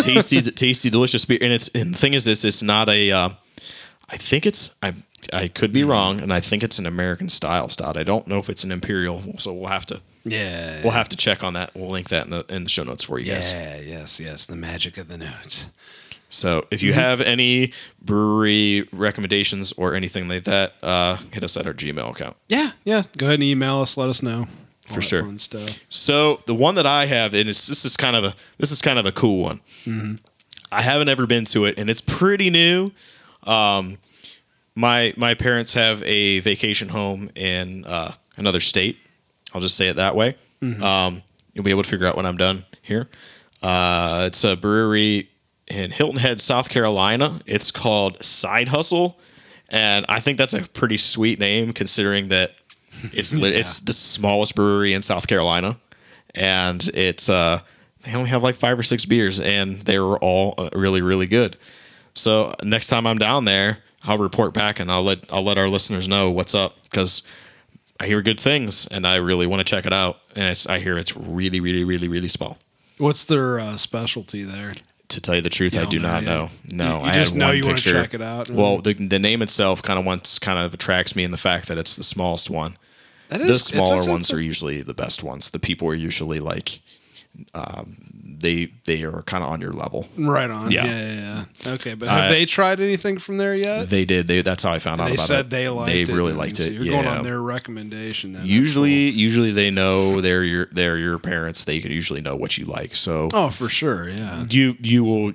tasty, 0.00 0.40
tasty, 0.40 0.90
delicious 0.90 1.24
beer. 1.24 1.38
And 1.40 1.52
it's 1.52 1.68
and 1.68 1.94
the 1.94 1.98
thing 1.98 2.14
is, 2.14 2.24
this 2.24 2.44
it's 2.44 2.62
not 2.62 2.88
a. 2.88 3.10
Uh, 3.12 3.28
I 4.12 4.16
think 4.16 4.46
it's 4.46 4.76
I 4.82 4.94
I 5.32 5.48
could 5.48 5.72
be 5.72 5.82
hmm. 5.82 5.90
wrong, 5.90 6.20
and 6.20 6.32
I 6.32 6.40
think 6.40 6.62
it's 6.62 6.78
an 6.78 6.86
American 6.86 7.28
style 7.28 7.68
stout. 7.68 7.96
I 7.96 8.02
don't 8.02 8.26
know 8.26 8.38
if 8.38 8.50
it's 8.50 8.64
an 8.64 8.72
imperial, 8.72 9.22
so 9.38 9.52
we'll 9.52 9.68
have 9.68 9.86
to 9.86 10.00
yeah. 10.24 10.82
we'll 10.82 10.92
have 10.92 11.08
to 11.10 11.16
check 11.16 11.42
on 11.42 11.54
that. 11.54 11.74
We'll 11.74 11.90
link 11.90 12.08
that 12.10 12.24
in 12.24 12.30
the 12.30 12.44
in 12.48 12.64
the 12.64 12.70
show 12.70 12.84
notes 12.84 13.04
for 13.04 13.18
you 13.18 13.32
guys. 13.32 13.50
yeah. 13.50 13.78
Yes. 13.78 14.20
Yes. 14.20 14.46
The 14.46 14.56
magic 14.56 14.98
of 14.98 15.08
the 15.08 15.18
notes. 15.18 15.68
So 16.28 16.66
if 16.70 16.82
you 16.82 16.92
mm-hmm. 16.92 17.00
have 17.00 17.20
any 17.20 17.72
brewery 18.00 18.88
recommendations 18.92 19.72
or 19.72 19.94
anything 19.94 20.28
like 20.28 20.44
that, 20.44 20.72
uh, 20.82 21.16
hit 21.30 21.44
us 21.44 21.58
at 21.58 21.66
our 21.66 21.74
Gmail 21.74 22.10
account. 22.10 22.36
Yeah. 22.48 22.70
Yeah. 22.84 23.02
Go 23.18 23.26
ahead 23.26 23.34
and 23.34 23.44
email 23.44 23.82
us. 23.82 23.96
Let 23.98 24.08
us 24.08 24.22
know. 24.22 24.40
All 24.40 24.46
For 24.88 24.94
that 24.94 25.02
sure. 25.02 25.22
Fun 25.22 25.38
stuff. 25.38 25.78
So 25.90 26.40
the 26.46 26.54
one 26.54 26.74
that 26.76 26.86
I 26.86 27.06
have, 27.06 27.34
and 27.34 27.48
it's, 27.48 27.66
this 27.66 27.84
is 27.84 27.96
kind 27.96 28.16
of 28.16 28.24
a 28.24 28.34
this 28.58 28.70
is 28.70 28.80
kind 28.80 28.98
of 28.98 29.06
a 29.06 29.12
cool 29.12 29.42
one. 29.42 29.58
Mm-hmm. 29.84 30.14
I 30.70 30.80
haven't 30.80 31.08
ever 31.08 31.26
been 31.26 31.44
to 31.46 31.66
it, 31.66 31.78
and 31.78 31.90
it's 31.90 32.00
pretty 32.00 32.48
new. 32.48 32.92
Um, 33.44 33.98
my 34.74 35.12
my 35.16 35.34
parents 35.34 35.74
have 35.74 36.02
a 36.04 36.40
vacation 36.40 36.88
home 36.88 37.30
in 37.34 37.84
uh, 37.84 38.12
another 38.36 38.60
state. 38.60 38.98
I'll 39.54 39.60
just 39.60 39.76
say 39.76 39.88
it 39.88 39.96
that 39.96 40.16
way. 40.16 40.36
Um, 40.82 41.22
you'll 41.52 41.64
be 41.64 41.70
able 41.70 41.82
to 41.82 41.88
figure 41.88 42.06
out 42.06 42.16
when 42.16 42.24
I'm 42.26 42.36
done 42.36 42.64
here. 42.80 43.08
Uh, 43.62 44.24
it's 44.28 44.44
a 44.44 44.56
brewery 44.56 45.28
in 45.68 45.90
Hilton 45.90 46.18
Head, 46.18 46.40
South 46.40 46.68
Carolina. 46.68 47.40
It's 47.46 47.70
called 47.70 48.22
Side 48.24 48.68
Hustle, 48.68 49.18
and 49.70 50.06
I 50.08 50.20
think 50.20 50.38
that's 50.38 50.54
a 50.54 50.62
pretty 50.62 50.96
sweet 50.96 51.38
name 51.38 51.72
considering 51.72 52.28
that 52.28 52.52
it's 53.12 53.32
lit 53.34 53.54
it's 53.54 53.80
the 53.80 53.92
smallest 53.92 54.54
brewery 54.54 54.94
in 54.94 55.02
South 55.02 55.26
Carolina, 55.26 55.78
and 56.34 56.88
it's 56.94 57.28
uh 57.28 57.60
they 58.04 58.14
only 58.14 58.30
have 58.30 58.42
like 58.42 58.56
five 58.56 58.78
or 58.78 58.82
six 58.82 59.04
beers, 59.04 59.38
and 59.38 59.76
they 59.82 59.98
were 59.98 60.18
all 60.18 60.54
uh, 60.58 60.70
really 60.74 61.02
really 61.02 61.26
good. 61.26 61.56
So 62.14 62.54
next 62.62 62.88
time 62.88 63.06
I'm 63.06 63.18
down 63.18 63.44
there, 63.44 63.78
I'll 64.04 64.18
report 64.18 64.52
back 64.54 64.80
and 64.80 64.90
I'll 64.90 65.02
let 65.04 65.32
I'll 65.32 65.44
let 65.44 65.58
our 65.58 65.68
listeners 65.68 66.08
know 66.08 66.30
what's 66.30 66.54
up 66.54 66.74
because 66.84 67.22
I 68.00 68.06
hear 68.06 68.20
good 68.22 68.40
things 68.40 68.86
and 68.88 69.06
I 69.06 69.16
really 69.16 69.46
want 69.46 69.60
to 69.60 69.64
check 69.64 69.86
it 69.86 69.92
out. 69.92 70.18
And 70.36 70.46
it's 70.50 70.66
I 70.66 70.78
hear 70.80 70.98
it's 70.98 71.16
really 71.16 71.60
really 71.60 71.84
really 71.84 72.08
really 72.08 72.28
small. 72.28 72.58
What's 72.98 73.24
their 73.24 73.58
uh, 73.58 73.76
specialty 73.76 74.42
there? 74.42 74.74
To 75.08 75.20
tell 75.20 75.34
you 75.34 75.40
the 75.42 75.50
truth, 75.50 75.74
You 75.74 75.80
I 75.82 75.84
know 75.84 75.98
not 75.98 76.22
yet. 76.22 76.24
know. 76.24 76.48
No, 76.72 76.84
You- 76.98 77.00
you 77.04 77.10
I 77.10 77.14
just 77.14 77.34
know 77.34 77.46
one 77.48 77.56
you 77.56 77.62
picture. 77.64 77.92
check 77.92 78.14
it 78.14 78.22
out. 78.22 78.50
Well, 78.50 78.78
the 78.80 78.94
the 78.94 79.18
name 79.18 79.42
itself 79.42 79.82
kind 79.82 79.98
of 79.98 80.04
once 80.06 80.38
kind 80.38 80.58
of 80.58 80.72
attracts 80.74 81.14
me 81.16 81.22
in 81.24 81.30
the 81.32 81.36
fact 81.36 81.68
that 81.68 81.78
it's 81.78 81.96
the 81.96 82.04
smallest 82.04 82.48
one. 82.50 82.76
That 83.28 83.38
the 83.38 83.44
it's- 83.44 83.64
smaller 83.64 83.94
it's- 83.96 84.08
ones 84.08 84.26
it's- 84.30 84.38
are 84.38 84.40
usually 84.42 84.82
the 84.82 84.94
best 84.94 85.22
ones. 85.22 85.50
The 85.50 85.58
people 85.58 85.86
are 85.88 85.94
usually 85.94 86.38
like, 86.40 86.80
um, 87.54 88.11
they 88.42 88.66
they 88.84 89.02
are 89.04 89.22
kind 89.22 89.42
of 89.42 89.50
on 89.50 89.60
your 89.60 89.72
level. 89.72 90.06
right 90.18 90.50
on. 90.50 90.70
Yeah. 90.70 90.84
Yeah. 90.84 91.12
Yeah. 91.14 91.44
yeah. 91.64 91.72
Okay, 91.74 91.94
but 91.94 92.08
have 92.08 92.24
Uh, 92.26 92.28
they 92.28 92.44
tried 92.44 92.80
anything 92.80 93.18
from 93.18 93.38
there 93.38 93.54
yet? 93.54 93.88
They 93.88 94.04
did. 94.04 94.28
They, 94.28 94.42
that's 94.42 94.62
how 94.62 94.72
I 94.72 94.78
found 94.78 95.00
out 95.00 95.06
They 95.08 95.14
about 95.14 95.26
said 95.26 95.46
it. 95.46 95.50
they 95.50 95.68
liked 95.68 95.86
They 95.86 96.02
it. 96.02 96.06
They 96.08 96.14
really 96.14 96.30
and 96.30 96.38
liked 96.38 96.56
so 96.56 96.64
it. 96.64 96.72
You're 96.72 96.84
yeah. 96.84 96.90
going 97.02 97.06
on 97.06 97.22
their 97.24 97.40
recommendation. 97.40 98.34
Then. 98.34 98.44
Usually, 98.44 99.08
usually 99.10 99.52
they 99.52 99.70
know 99.70 100.20
they're 100.20 100.44
your 100.44 100.66
they're 100.66 100.98
your 100.98 101.18
parents. 101.18 101.64
They 101.64 101.80
can 101.80 101.90
usually 101.92 102.20
know 102.20 102.36
what 102.36 102.58
you 102.58 102.66
like. 102.66 102.94
So. 102.94 103.28
Oh, 103.32 103.48
for 103.48 103.68
sure. 103.68 104.08
Yeah. 104.08 104.44
you 104.50 104.76
you 104.80 105.04
will 105.04 105.32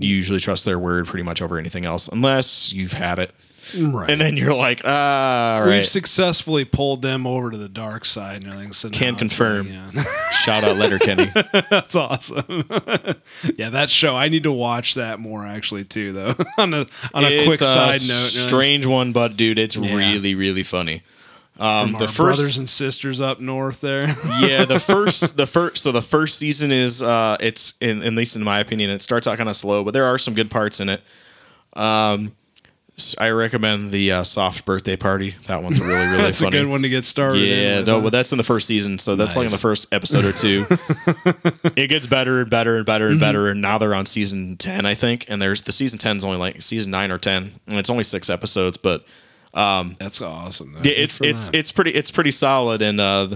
usually 0.00 0.40
trust 0.40 0.64
their 0.64 0.78
word 0.78 1.06
pretty 1.06 1.22
much 1.24 1.42
over 1.42 1.58
anything 1.58 1.84
else, 1.84 2.08
unless 2.08 2.72
you've 2.72 2.94
had 2.94 3.18
it, 3.18 3.32
Right. 3.80 4.10
and 4.10 4.20
then 4.20 4.36
you're 4.36 4.54
like, 4.54 4.82
ah, 4.84 5.60
all 5.60 5.66
We've 5.68 5.86
successfully 5.86 6.64
pulled 6.64 7.02
them 7.02 7.26
over 7.26 7.50
to 7.50 7.56
the 7.56 7.68
dark 7.68 8.04
side 8.04 8.42
and 8.42 8.46
everything. 8.52 8.72
So 8.72 8.90
Can 8.90 9.14
now 9.14 9.18
confirm. 9.18 9.66
yeah. 9.68 9.90
Shout 10.44 10.64
out 10.64 10.76
Letterkenny. 10.76 11.26
That's 11.70 11.94
awesome. 11.94 12.44
yeah, 13.56 13.70
that 13.70 13.88
show. 13.90 14.14
I 14.16 14.28
need 14.28 14.42
to 14.44 14.52
watch 14.52 14.94
that 14.94 15.18
more 15.20 15.46
actually 15.46 15.84
too, 15.84 16.12
though. 16.12 16.34
on 16.58 16.74
a 16.74 16.86
on 17.14 17.24
a 17.24 17.28
It's 17.28 17.46
quick 17.46 17.60
a 17.60 17.64
side 17.64 18.00
note, 18.06 18.28
strange 18.28 18.86
one, 18.86 19.12
but 19.12 19.36
dude, 19.36 19.58
it's 19.58 19.76
Yeah. 19.76 19.94
really 19.96 20.34
really 20.34 20.62
funny. 20.62 21.02
Um, 21.56 21.92
the 21.92 22.08
first 22.08 22.16
brothers 22.18 22.58
and 22.58 22.68
sisters 22.68 23.20
up 23.20 23.38
north 23.38 23.80
there. 23.80 24.08
yeah 24.40 24.64
the 24.64 24.80
first 24.80 25.36
the 25.36 25.46
first 25.46 25.84
so 25.84 25.92
the 25.92 26.02
first 26.02 26.36
season 26.36 26.72
is 26.72 27.00
uh 27.00 27.36
it's 27.38 27.74
in 27.80 28.02
at 28.02 28.12
least 28.12 28.34
in 28.34 28.42
my 28.42 28.58
opinion 28.58 28.90
it 28.90 29.00
starts 29.00 29.28
out 29.28 29.36
kind 29.36 29.48
of 29.48 29.54
slow 29.54 29.84
but 29.84 29.94
there 29.94 30.04
are 30.04 30.18
some 30.18 30.34
good 30.34 30.50
parts 30.50 30.80
in 30.80 30.88
it 30.88 31.00
um 31.74 32.32
i 33.18 33.28
recommend 33.30 33.90
the 33.90 34.12
uh, 34.12 34.22
soft 34.22 34.64
birthday 34.64 34.94
party 34.96 35.34
that 35.46 35.62
one's 35.62 35.80
really 35.80 35.94
really 35.94 36.16
That's 36.22 36.40
funny 36.40 36.58
a 36.58 36.60
good 36.62 36.68
one 36.70 36.82
to 36.82 36.88
get 36.88 37.04
started. 37.04 37.40
yeah 37.40 37.78
with, 37.78 37.86
no 37.88 37.96
huh? 37.96 38.00
but 38.04 38.12
that's 38.12 38.30
in 38.32 38.38
the 38.38 38.44
first 38.44 38.66
season 38.68 38.98
so 39.00 39.16
that's 39.16 39.34
like 39.36 39.46
in 39.46 39.50
the 39.52 39.58
first 39.58 39.92
episode 39.92 40.24
or 40.24 40.32
two 40.32 40.64
it 41.76 41.88
gets 41.88 42.06
better 42.06 42.40
and 42.40 42.50
better 42.50 42.76
and 42.76 42.86
better 42.86 43.06
and 43.08 43.14
Mm-hmm. 43.16 43.20
better 43.20 43.48
and 43.48 43.60
now 43.60 43.78
they're 43.78 43.94
on 43.94 44.06
season 44.06 44.56
10 44.56 44.86
i 44.86 44.94
think 44.94 45.26
and 45.28 45.42
there's 45.42 45.62
the 45.62 45.72
season 45.72 45.98
10 45.98 46.18
is 46.18 46.24
only 46.24 46.38
like 46.38 46.62
season 46.62 46.90
9 46.92 47.10
or 47.10 47.18
10 47.18 47.50
and 47.66 47.78
it's 47.78 47.90
only 47.90 48.04
six 48.04 48.30
episodes 48.30 48.76
but 48.76 49.04
that's 49.54 50.20
awesome. 50.20 50.72
though. 50.72 50.80
yeah, 50.82 50.92
it's 50.96 51.20
it's 51.20 51.46
that. 51.46 51.54
it's 51.56 51.70
pretty 51.72 51.92
it's 51.92 52.10
pretty 52.10 52.32
solid, 52.32 52.82
and 52.82 53.00
uh, 53.00 53.28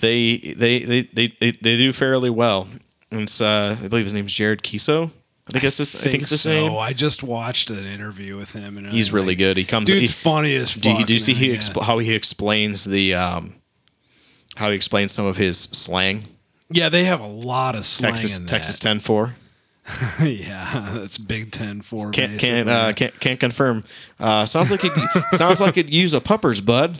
they, 0.00 0.36
they 0.36 0.78
they 0.84 1.02
they 1.02 1.26
they 1.40 1.50
they 1.50 1.76
do 1.76 1.92
fairly 1.92 2.30
well. 2.30 2.68
And 3.10 3.22
it's 3.22 3.40
uh, 3.40 3.76
I 3.82 3.88
believe 3.88 4.04
his 4.06 4.14
name's 4.14 4.32
Jared 4.32 4.62
Keeso. 4.62 5.10
I 5.50 5.58
think 5.58 5.62
that's 5.64 5.78
his. 5.78 5.96
I 5.96 5.98
think, 5.98 6.22
it's 6.22 6.30
his 6.30 6.42
so. 6.42 6.50
name. 6.50 6.78
I 6.78 6.92
just 6.92 7.22
watched 7.22 7.70
an 7.70 7.84
interview 7.84 8.36
with 8.36 8.52
him, 8.52 8.76
and 8.76 8.86
He's 8.88 9.12
really 9.12 9.28
like, 9.28 9.38
good. 9.38 9.56
He 9.56 9.64
comes. 9.64 9.86
Dude's 9.86 10.10
he, 10.10 10.16
funny 10.16 10.54
as 10.56 10.72
fuck. 10.72 10.82
do 10.82 10.90
you, 10.92 11.04
do 11.04 11.12
you 11.12 11.18
see 11.18 11.34
he 11.34 11.48
expl- 11.48 11.82
how 11.82 11.98
he 11.98 12.14
explains 12.14 12.84
the 12.84 13.14
um, 13.14 13.54
how 14.56 14.70
he 14.70 14.76
explains 14.76 15.12
some 15.12 15.26
of 15.26 15.36
his 15.36 15.58
slang? 15.58 16.24
yeah, 16.70 16.88
they 16.88 17.04
have 17.04 17.20
a 17.20 17.26
lot 17.26 17.74
of 17.74 17.84
slang 17.84 18.12
Texas 18.12 18.38
in 18.38 18.46
Texas 18.46 18.78
ten 18.78 19.00
four. 19.00 19.34
yeah, 20.22 20.90
that's 20.92 21.18
Big 21.18 21.50
Ten 21.50 21.80
four. 21.80 22.10
Can't 22.10 22.32
basically. 22.32 22.48
can't 22.48 22.68
uh, 22.68 22.92
can't 22.92 23.20
can't 23.20 23.40
confirm. 23.40 23.84
Uh, 24.18 24.46
sounds 24.46 24.70
like 24.70 24.80
it 24.84 24.92
sounds 25.32 25.60
like 25.60 25.76
it 25.76 25.90
use 25.90 26.14
a 26.14 26.20
puppers 26.20 26.60
bud. 26.60 26.96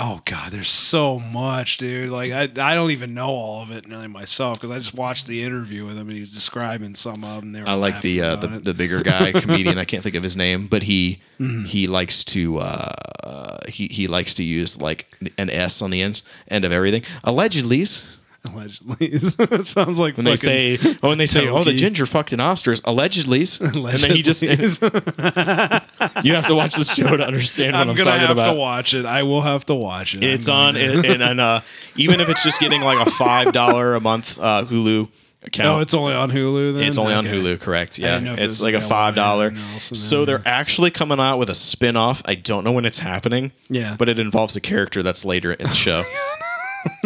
Oh 0.00 0.20
god, 0.24 0.52
there's 0.52 0.68
so 0.68 1.18
much, 1.18 1.78
dude. 1.78 2.10
Like 2.10 2.32
I, 2.32 2.42
I 2.42 2.74
don't 2.74 2.92
even 2.92 3.14
know 3.14 3.28
all 3.28 3.62
of 3.62 3.70
it 3.70 3.86
really 3.88 4.06
myself 4.06 4.60
because 4.60 4.70
I 4.70 4.78
just 4.78 4.94
watched 4.94 5.26
the 5.26 5.42
interview 5.42 5.84
with 5.84 5.96
him 5.96 6.08
and 6.08 6.12
he 6.12 6.20
was 6.20 6.30
describing 6.30 6.94
some 6.94 7.24
of 7.24 7.40
them. 7.40 7.52
They 7.52 7.60
I 7.62 7.74
like 7.74 8.00
the 8.00 8.22
uh, 8.22 8.36
the, 8.36 8.46
the 8.46 8.74
bigger 8.74 9.02
guy 9.02 9.32
comedian. 9.40 9.78
I 9.78 9.84
can't 9.84 10.02
think 10.02 10.14
of 10.14 10.22
his 10.22 10.36
name, 10.36 10.66
but 10.68 10.84
he 10.84 11.20
he 11.66 11.86
likes 11.86 12.22
to 12.24 12.58
uh, 12.58 13.58
he 13.68 13.88
he 13.88 14.06
likes 14.06 14.34
to 14.34 14.44
use 14.44 14.80
like 14.80 15.06
an 15.36 15.50
S 15.50 15.82
on 15.82 15.90
the 15.90 16.02
end 16.02 16.22
end 16.48 16.64
of 16.64 16.72
everything. 16.72 17.02
Allegedly, 17.24 17.80
it, 17.80 18.06
allegedly. 18.44 18.96
it 19.08 19.66
sounds 19.66 19.98
like 19.98 20.16
when 20.16 20.24
they 20.24 20.36
say 20.36 20.78
oh, 21.02 21.08
when 21.08 21.18
they 21.18 21.26
say 21.26 21.48
oh, 21.48 21.64
the 21.64 21.74
ginger 21.74 22.06
fucked 22.06 22.32
an 22.32 22.40
ostrich. 22.40 22.80
Allegedly, 22.84 23.40
and 23.60 23.84
then 23.84 24.10
he 24.10 24.22
just 24.22 24.42
you 24.42 24.48
have 24.50 26.46
to 26.46 26.54
watch 26.54 26.74
the 26.74 26.84
show 26.84 27.16
to 27.16 27.26
understand 27.26 27.72
what 27.72 27.82
I'm 27.82 27.90
I'm, 27.90 27.96
gonna 27.96 28.10
talking 28.10 28.26
have 28.26 28.36
about. 28.38 28.52
to 28.52 28.58
watch 28.58 28.94
it. 28.94 29.06
I 29.06 29.22
will 29.22 29.42
have 29.42 29.64
to 29.66 29.74
watch 29.74 30.14
it. 30.14 30.24
It's 30.24 30.48
on 30.48 30.76
and, 30.76 31.04
and, 31.04 31.22
and 31.22 31.40
uh, 31.40 31.60
even 31.96 32.20
if 32.20 32.28
it's 32.28 32.42
just 32.42 32.60
getting 32.60 32.82
like 32.82 33.06
a 33.06 33.10
five 33.10 33.52
dollar 33.52 33.94
a 33.94 34.00
month 34.00 34.40
uh, 34.40 34.64
Hulu 34.64 35.08
account. 35.44 35.78
Oh, 35.78 35.80
it's 35.80 35.94
only 35.94 36.14
on 36.14 36.30
Hulu. 36.30 36.74
Then 36.74 36.84
It's 36.84 36.98
only 36.98 37.14
on 37.14 37.24
Hulu, 37.24 37.60
correct? 37.60 37.98
Yeah, 37.98 38.14
didn't 38.14 38.24
know 38.24 38.32
if 38.34 38.38
it 38.38 38.44
it's 38.44 38.62
like 38.62 38.74
a 38.74 38.80
five 38.80 39.14
dollar. 39.14 39.46
anywhere 39.48 39.72
else, 39.72 39.90
and 39.90 39.98
So 39.98 40.24
they're 40.24 40.42
actually 40.44 40.90
coming 40.90 41.20
out 41.20 41.38
with 41.38 41.50
a 41.50 41.54
spin 41.54 41.96
off. 41.96 42.22
I 42.24 42.34
don't 42.34 42.64
know 42.64 42.72
when 42.72 42.84
it's 42.84 42.98
happening. 42.98 43.52
Yeah. 43.68 43.96
but 43.98 44.08
it 44.08 44.18
involves 44.18 44.56
a 44.56 44.60
character 44.60 45.02
that's 45.02 45.24
later 45.24 45.52
in 45.52 45.66
the 45.66 45.74
show, 45.74 46.02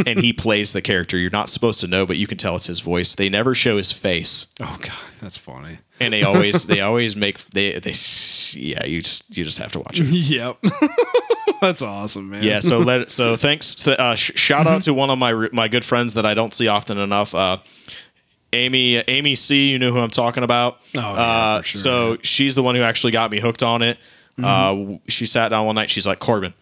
and 0.06 0.18
he 0.20 0.32
plays 0.32 0.72
the 0.72 0.82
character. 0.82 1.16
You're 1.18 1.30
not 1.30 1.48
supposed 1.48 1.80
to 1.80 1.86
know, 1.86 2.06
but 2.06 2.16
you 2.16 2.26
can 2.26 2.38
tell 2.38 2.56
it's 2.56 2.66
his 2.66 2.80
voice. 2.80 3.14
They 3.14 3.28
never 3.28 3.54
show 3.54 3.76
his 3.76 3.92
face, 3.92 4.46
Oh 4.60 4.78
god, 4.80 4.92
that's 5.20 5.38
funny. 5.38 5.78
and 6.00 6.12
they 6.12 6.22
always 6.22 6.66
they 6.66 6.80
always 6.80 7.14
make 7.16 7.38
they 7.50 7.78
they 7.78 7.94
yeah. 8.54 8.84
You 8.84 9.00
just 9.02 9.36
you 9.36 9.44
just 9.44 9.58
have 9.58 9.72
to 9.72 9.78
watch 9.80 10.00
it. 10.00 10.04
yep. 10.06 10.56
that's 11.60 11.82
awesome, 11.82 12.30
man. 12.30 12.42
Yeah, 12.42 12.60
so 12.60 12.78
let 12.78 13.10
so 13.10 13.36
thanks. 13.46 13.74
To, 13.76 14.00
uh, 14.00 14.14
sh- 14.14 14.32
shout 14.34 14.66
out 14.66 14.82
to 14.82 14.94
one 14.94 15.10
of 15.10 15.18
my 15.18 15.32
my 15.52 15.68
good 15.68 15.84
friends 15.84 16.14
that 16.14 16.24
I 16.26 16.34
don't 16.34 16.52
see 16.52 16.68
often 16.68 16.98
enough. 16.98 17.34
Uh, 17.34 17.58
Amy 18.52 18.96
Amy 19.08 19.34
C, 19.34 19.70
you 19.70 19.78
know 19.78 19.90
who 19.92 19.98
I'm 20.00 20.10
talking 20.10 20.42
about. 20.42 20.78
Oh, 20.96 21.00
yeah, 21.00 21.06
uh, 21.08 21.58
for 21.62 21.68
sure, 21.68 21.80
so 21.80 22.16
she's 22.22 22.54
the 22.54 22.62
one 22.62 22.74
who 22.74 22.82
actually 22.82 23.12
got 23.12 23.30
me 23.30 23.40
hooked 23.40 23.62
on 23.62 23.80
it. 23.82 23.98
Uh, 24.42 24.96
she 25.08 25.24
sat 25.26 25.50
down 25.50 25.66
one 25.66 25.74
night. 25.76 25.88
She's 25.88 26.06
like, 26.06 26.18
Corbin, 26.18 26.52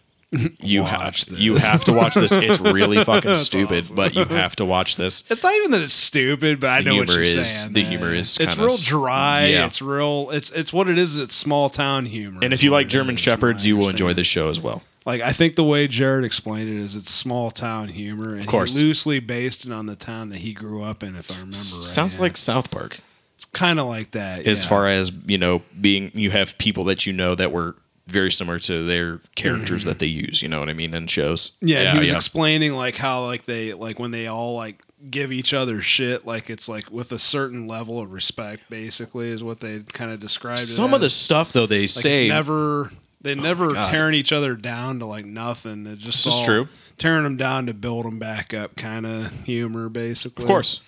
you 0.60 0.84
have 0.84 1.14
this." 1.14 1.32
you 1.32 1.56
have 1.56 1.84
to 1.84 1.92
watch 1.92 2.14
this. 2.14 2.30
It's 2.32 2.60
really 2.60 2.98
fucking 3.04 3.34
stupid, 3.34 3.84
awesome. 3.84 3.96
but 3.96 4.14
you 4.14 4.24
have 4.26 4.54
to 4.56 4.64
watch 4.64 4.96
this. 4.96 5.24
It's 5.28 5.42
not 5.42 5.54
even 5.54 5.72
that 5.72 5.82
it's 5.82 5.92
stupid, 5.94 6.60
but 6.60 6.68
I 6.70 6.80
know 6.82 6.96
what 6.96 7.08
you're 7.12 7.20
is- 7.22 7.32
saying. 7.50 7.72
the 7.72 7.82
man. 7.82 7.90
humor 7.90 8.14
is 8.14 8.36
It's 8.38 8.56
real 8.56 8.76
dry. 8.76 9.46
yeah. 9.46 9.66
It's 9.66 9.82
real. 9.82 10.30
It's 10.30 10.50
it's 10.50 10.72
what 10.72 10.88
it 10.88 10.98
is. 10.98 11.18
It's 11.18 11.34
small 11.34 11.68
town 11.70 12.06
humor. 12.06 12.40
And 12.42 12.52
if 12.52 12.62
you 12.62 12.70
like 12.70 12.88
German 12.88 13.16
is, 13.16 13.20
shepherds, 13.20 13.66
you 13.66 13.76
will 13.76 13.88
enjoy 13.88 14.12
this 14.12 14.26
show 14.26 14.48
as 14.48 14.60
well. 14.60 14.82
Like 15.06 15.22
I 15.22 15.32
think 15.32 15.56
the 15.56 15.64
way 15.64 15.88
Jared 15.88 16.24
explained 16.24 16.68
it 16.68 16.76
is 16.76 16.94
it's 16.94 17.10
small 17.10 17.50
town 17.50 17.88
humor, 17.88 18.30
and 18.32 18.40
of 18.40 18.46
course. 18.46 18.78
loosely 18.78 19.18
based 19.18 19.68
on 19.68 19.86
the 19.86 19.96
town 19.96 20.28
that 20.28 20.38
he 20.38 20.52
grew 20.52 20.82
up 20.82 21.02
in. 21.02 21.16
If 21.16 21.30
I 21.30 21.34
remember 21.34 21.48
right, 21.48 21.54
Sounds 21.56 22.20
like 22.20 22.36
South 22.36 22.70
Park. 22.70 22.98
it's 23.34 23.46
kind 23.46 23.80
of 23.80 23.86
like 23.86 24.10
that. 24.12 24.46
as 24.46 24.62
yeah. 24.62 24.68
far 24.68 24.86
as 24.88 25.10
you 25.26 25.38
know 25.38 25.62
being 25.80 26.10
you 26.14 26.30
have 26.30 26.56
people 26.58 26.84
that 26.84 27.06
you 27.06 27.14
know 27.14 27.34
that 27.34 27.50
were 27.50 27.74
very 28.10 28.30
similar 28.30 28.58
to 28.58 28.84
their 28.84 29.20
characters 29.34 29.84
that 29.84 29.98
they 29.98 30.06
use 30.06 30.42
you 30.42 30.48
know 30.48 30.60
what 30.60 30.68
i 30.68 30.72
mean 30.72 30.92
in 30.94 31.06
shows 31.06 31.50
Mm-hmm. 31.50 31.68
Yeah, 31.68 31.78
and 31.80 31.90
he 31.94 32.00
was 32.00 32.12
explaining 32.12 32.72
like 32.72 32.96
how 32.96 33.24
like 33.24 33.44
they 33.44 33.72
like 33.74 33.98
when 33.98 34.10
they 34.10 34.26
all 34.26 34.54
like 34.54 34.82
give 35.10 35.32
each 35.32 35.54
other 35.54 35.80
shit 35.80 36.26
like 36.26 36.50
it's 36.50 36.68
like 36.68 36.90
with 36.90 37.10
a 37.12 37.18
certain 37.18 37.66
level 37.66 37.98
of 38.00 38.12
respect. 38.12 38.68
Basically, 38.68 39.28
is 39.30 39.42
what 39.42 39.60
they 39.60 39.80
kind 39.80 40.10
of 40.12 40.20
described. 40.20 40.60
it 40.60 40.66
Some 40.66 40.92
of 40.92 41.00
the 41.00 41.06
as. 41.06 41.14
stuff 41.14 41.52
though 41.52 41.64
they 41.66 41.82
like 41.82 41.88
say 41.90 42.26
it's 42.26 42.28
never 42.28 42.90
they 43.22 43.34
never 43.34 43.72
God. 43.72 43.90
tearing 43.90 44.14
each 44.14 44.30
other 44.32 44.54
down 44.56 44.98
to 44.98 45.06
like 45.06 45.24
nothing. 45.24 45.84
They're 45.84 45.94
just 45.94 46.24
This 46.24 46.26
is 46.26 46.32
all 46.34 46.44
true. 46.44 46.68
tearing 46.98 47.22
them 47.24 47.36
down 47.38 47.66
to 47.66 47.74
build 47.74 48.04
them 48.04 48.18
back 48.18 48.52
up, 48.52 48.76
kind 48.76 49.06
of 49.06 49.32
humor, 49.44 49.88
basically. 49.88 50.44
of 50.44 50.48
course. 50.48 50.80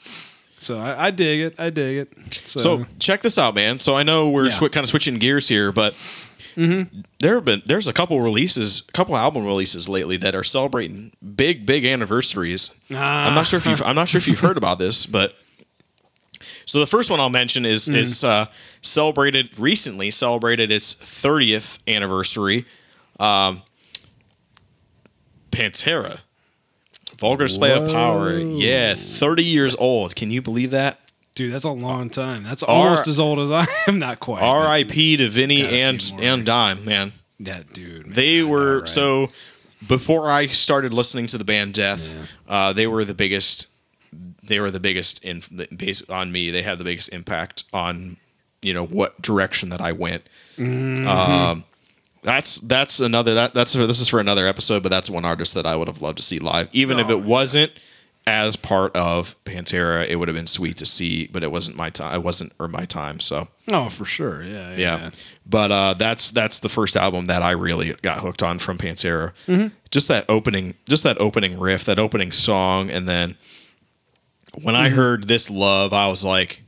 So 0.59 0.79
I, 0.79 1.07
I 1.07 1.11
dig 1.11 1.41
it. 1.41 1.55
I 1.59 1.71
dig 1.71 1.97
it. 1.99 2.13
So, 2.45 2.61
So 2.61 2.87
check 2.99 3.23
this 3.23 3.37
out, 3.39 3.55
man. 3.55 3.79
So 3.79 3.95
I 3.97 4.03
know 4.03 4.29
we're 4.29 4.45
Yeah. 4.47 4.53
swi- 4.53 4.71
kind 4.73 4.85
of 4.85 4.91
switching 4.91 5.17
gears 5.17 5.49
here, 5.49 5.73
but 5.73 5.95
there 7.21 7.35
have 7.37 7.45
been 7.45 7.63
there's 7.67 7.89
a 7.89 7.93
couple 7.93 8.21
releases, 8.21 8.83
a 8.89 8.93
couple 8.93 9.17
album 9.17 9.45
releases 9.45 9.89
lately 9.89 10.17
that 10.19 10.35
are 10.35 10.45
celebrating 10.45 11.13
big, 11.35 11.65
big 11.67 11.85
anniversaries. 11.85 12.71
I'm 13.29 13.35
not 13.35 13.47
sure 13.47 13.59
if 13.59 13.67
you've 13.67 13.83
I'm 13.83 13.95
not 13.95 14.09
sure 14.09 14.19
if 14.19 14.29
you've 14.29 14.41
heard 14.41 14.57
about 14.57 14.79
this, 14.79 15.07
but 15.07 15.35
so 16.67 16.79
the 16.81 16.87
first 16.87 17.11
one 17.11 17.21
I'll 17.21 17.29
mention 17.31 17.65
is 17.65 17.89
is 17.89 18.23
uh, 18.25 18.47
celebrated 18.81 19.59
recently 19.59 20.11
celebrated 20.11 20.71
its 20.71 20.95
30th 20.95 21.79
anniversary. 21.87 22.65
Um, 23.21 23.63
Pantera, 25.51 26.23
Vulgar 27.17 27.45
Display 27.47 27.73
of 27.73 27.91
Power. 27.91 28.39
Yeah, 28.39 28.95
30 28.95 29.45
years 29.45 29.77
old. 29.77 30.17
Can 30.17 30.31
you 30.31 30.41
believe 30.43 30.71
that? 30.71 30.99
Dude, 31.35 31.53
that's 31.53 31.65
a 31.65 31.71
long 31.71 32.11
time. 32.11 32.43
That's 32.43 32.63
almost 32.63 33.09
as 33.09 33.19
old 33.21 33.39
as 33.39 33.51
I 33.51 33.67
am. 33.87 33.99
Not 33.99 34.21
quite. 34.21 34.43
R.I.P. 34.43 35.17
to 35.19 35.29
Vinny 35.29 35.63
got 35.63 35.67
a 35.67 35.99
few 35.99 36.17
and 36.19 36.23
and 36.23 36.47
Dime, 36.47 36.85
man. 36.85 37.13
Yeah, 37.39 37.63
dude. 37.73 38.15
They 38.15 38.37
man, 38.37 38.45
I 38.45 38.47
know, 38.47 38.53
were 38.53 38.79
right? 38.81 38.89
so 38.89 39.29
before 39.89 40.31
I 40.31 40.47
started 40.47 40.93
listening 40.95 41.27
to 41.29 41.39
the 41.39 41.45
band 41.45 41.75
Death, 41.75 42.15
uh, 42.49 42.73
they 42.73 42.87
were 42.87 43.05
the 43.05 43.15
biggest. 43.15 43.69
They 44.45 44.61
were 44.61 44.71
the 44.71 44.81
biggest 44.81 45.25
in 45.25 45.43
based 45.77 46.11
on 46.11 46.33
me. 46.33 46.51
They 46.51 46.63
had 46.63 46.79
the 46.79 46.85
biggest 46.85 47.13
impact 47.13 47.65
on 47.73 48.17
you 48.61 48.75
know 48.75 48.85
what 48.85 49.21
direction 49.21 49.71
that 49.71 49.81
I 49.81 49.93
went. 49.93 50.29
Mm-hmm. 50.57 51.07
Um, 51.07 51.65
that's 52.23 52.61
that's 52.61 53.01
another 53.01 53.35
that 53.35 53.55
that's 53.55 53.73
this 53.73 54.01
is 54.01 54.09
for 54.09 54.21
another 54.21 54.47
episode, 54.47 54.83
but 54.83 54.91
that's 54.91 55.11
one 55.11 55.25
artist 55.25 55.55
that 55.55 55.67
I 55.67 55.77
would 55.77 55.89
have 55.89 56.03
loved 56.03 56.19
to 56.19 56.23
see 56.23 56.39
live, 56.39 56.69
even 56.73 56.99
if 56.99 57.09
Oh, 57.09 57.13
it 57.13 57.23
wasn't 57.23 57.73
as 58.27 58.55
part 58.57 58.95
of 58.97 59.35
Pantera. 59.45 60.07
It 60.09 60.17
would 60.17 60.29
have 60.29 60.35
been 60.37 60.47
sweet 60.47 60.77
to 60.79 60.87
see, 60.87 61.27
but 61.27 61.43
it 61.43 61.51
wasn't 61.51 61.77
my 61.77 61.91
time. 61.91 62.15
It 62.15 62.23
wasn't 62.23 62.53
or 62.59 62.69
my 62.69 62.85
time. 62.85 63.19
So 63.21 63.49
Oh, 63.71 63.89
for 63.89 64.05
sure. 64.05 64.43
Yeah, 64.43 64.71
yeah. 64.71 64.77
yeah. 64.77 65.11
But 65.47 65.73
uh, 65.73 65.95
that's 65.95 66.31
that's 66.31 66.59
the 66.61 66.69
first 66.69 66.97
album 66.97 67.25
that 67.27 67.43
I 67.43 67.51
really 67.53 67.95
got 68.03 68.19
hooked 68.19 68.43
on 68.43 68.59
from 68.59 68.79
Pantera. 68.79 69.33
Just 69.91 70.09
that 70.09 70.25
opening, 70.29 70.75
just 70.89 71.03
that 71.03 71.21
opening 71.21 71.59
riff, 71.59 71.85
that 71.85 71.99
opening 71.99 72.33
song, 72.33 72.91
and 72.91 73.09
then 73.09 73.37
when 74.63 74.75
I 74.75 74.89
heard 74.89 75.29
"This 75.29 75.51
Love," 75.51 75.93
I 75.93 76.09
was 76.09 76.25
like, 76.25 76.63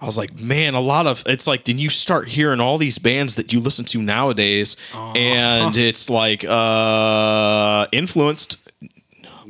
I 0.00 0.06
was 0.06 0.16
like, 0.16 0.38
man, 0.40 0.74
a 0.74 0.80
lot 0.80 1.06
of 1.06 1.22
it's 1.26 1.46
like, 1.46 1.64
then 1.64 1.78
you 1.78 1.90
start 1.90 2.28
hearing 2.28 2.60
all 2.60 2.78
these 2.78 2.98
bands 2.98 3.36
that 3.36 3.52
you 3.52 3.60
listen 3.60 3.84
to 3.86 3.98
nowadays, 4.02 4.76
and 4.94 5.76
it's 5.76 6.08
like 6.10 6.44
uh, 6.48 7.86
influenced, 7.92 8.69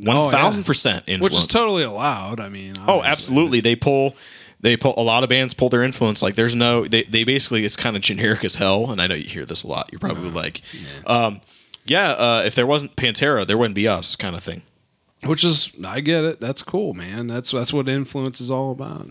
one 0.03 0.31
thousand 0.31 0.65
percent 0.65 1.05
influence, 1.07 1.33
Which 1.35 1.41
is 1.43 1.47
totally 1.47 1.83
allowed. 1.83 2.41
I 2.41 2.49
mean, 2.49 2.75
Oh, 2.87 3.03
absolutely. 3.03 3.61
They 3.61 3.77
pull 3.77 4.17
they 4.61 4.77
pull 4.77 4.95
a 4.97 5.03
lot 5.03 5.23
of 5.23 5.29
bands 5.31 5.55
pull 5.55 5.69
their 5.69 5.83
influence. 5.83 6.23
Like 6.23 6.35
there's 6.35 6.55
no 6.55 6.87
they, 6.87 7.05
they 7.05 7.25
basically 7.25 7.65
it's 7.65 7.77
kind 7.77 7.97
of 7.97 8.03
generic 8.03 8.45
as 8.45 8.57
hell. 8.57 8.91
And 8.91 9.01
I 9.01 9.07
know 9.07 9.15
you 9.15 9.25
hear 9.29 9.45
this 9.45 9.63
a 9.63 9.67
lot. 9.69 9.89
You're 9.93 9.99
probably 10.01 10.31
like, 10.31 10.61
um, 11.07 11.41
yeah, 11.87 12.11
uh, 12.11 12.43
if 12.45 12.55
there 12.55 12.67
wasn't 12.67 12.95
Pantera, 12.97 13.47
there 13.47 13.57
wouldn't 13.59 13.75
be 13.75 13.89
us 13.89 14.17
kind 14.17 14.37
of 14.37 14.43
thing. 14.43 14.63
Which 15.27 15.45
is, 15.45 15.71
I 15.85 16.01
get 16.01 16.25
it. 16.25 16.41
That's 16.41 16.63
cool, 16.63 16.95
man. 16.95 17.27
That's 17.27 17.51
that's 17.51 17.75
what 17.75 17.89
influence 17.91 18.41
is 18.41 18.51
all 18.51 18.71
about. 18.73 19.07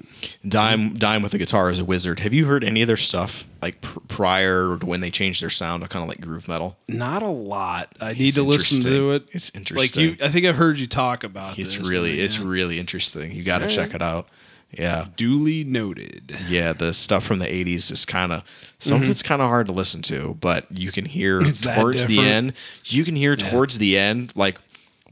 Dime 0.48 0.96
Dime 0.96 1.22
with 1.22 1.34
the 1.34 1.38
guitar 1.38 1.70
is 1.70 1.78
a 1.78 1.86
wizard. 1.86 2.22
Have 2.22 2.34
you 2.34 2.46
heard 2.46 2.64
any 2.64 2.82
of 2.82 2.88
their 2.88 2.98
stuff 2.98 3.46
like 3.62 3.80
pr- 3.82 4.00
prior 4.08 4.78
to 4.78 4.86
when 4.88 5.02
they 5.02 5.12
changed 5.12 5.44
their 5.44 5.52
sound 5.52 5.84
to 5.84 5.88
kind 5.90 6.02
of 6.02 6.10
like 6.10 6.20
groove 6.20 6.48
metal? 6.48 6.78
Not 6.88 7.22
a 7.22 7.28
lot. 7.28 7.94
I 8.02 8.14
need 8.14 8.34
to 8.34 8.44
listen 8.44 8.82
to 8.90 9.12
it. 9.12 9.30
It's 9.34 9.54
interesting. 9.54 10.10
Like 10.10 10.20
you, 10.22 10.26
I 10.26 10.30
think 10.30 10.48
I've 10.48 10.56
heard 10.56 10.80
you 10.80 10.88
talk 10.88 11.24
about 11.24 11.60
It's 11.60 11.78
this. 11.78 11.88
really 11.88 12.14
and, 12.14 12.20
it's 12.22 12.40
really 12.40 12.80
interesting. 12.80 13.32
You 13.32 13.44
got 13.44 13.60
to 13.60 13.68
check 13.68 13.94
it 13.94 14.02
out. 14.02 14.28
Yeah. 14.72 15.08
duly 15.16 15.64
noted. 15.64 16.32
Yeah, 16.48 16.74
the 16.74 16.94
stuff 16.94 17.24
from 17.24 17.40
the 17.40 17.48
'80s 17.48 17.92
is 17.92 18.06
kind 18.06 18.32
of 18.32 18.44
some 18.78 19.02
of 19.02 19.10
it's 19.10 19.24
kind 19.24 19.42
of 19.42 19.48
hard 19.48 19.66
to 19.66 19.72
listen 19.72 20.02
to, 20.04 20.38
but 20.42 20.66
you 20.72 20.92
can 20.92 21.06
hear 21.06 21.40
Mm-hmm. 21.40 21.50
It's 21.50 21.62
towards 21.62 22.06
the 22.08 22.20
end. 22.20 22.54
You 22.86 23.04
can 23.04 23.16
hear 23.16 23.36
towards 23.36 23.78
the 23.80 23.98
end, 23.98 24.32
like 24.36 24.60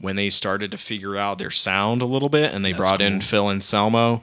when 0.00 0.16
they 0.16 0.30
started 0.30 0.70
to 0.70 0.78
figure 0.78 1.16
out 1.16 1.38
their 1.38 1.50
sound 1.50 2.02
a 2.02 2.06
little 2.06 2.28
bit, 2.28 2.54
and 2.54 2.64
they 2.64 2.72
brought 2.72 3.00
in 3.00 3.14
cool. 3.14 3.20
Phil 3.22 3.50
Anselmo. 3.50 4.22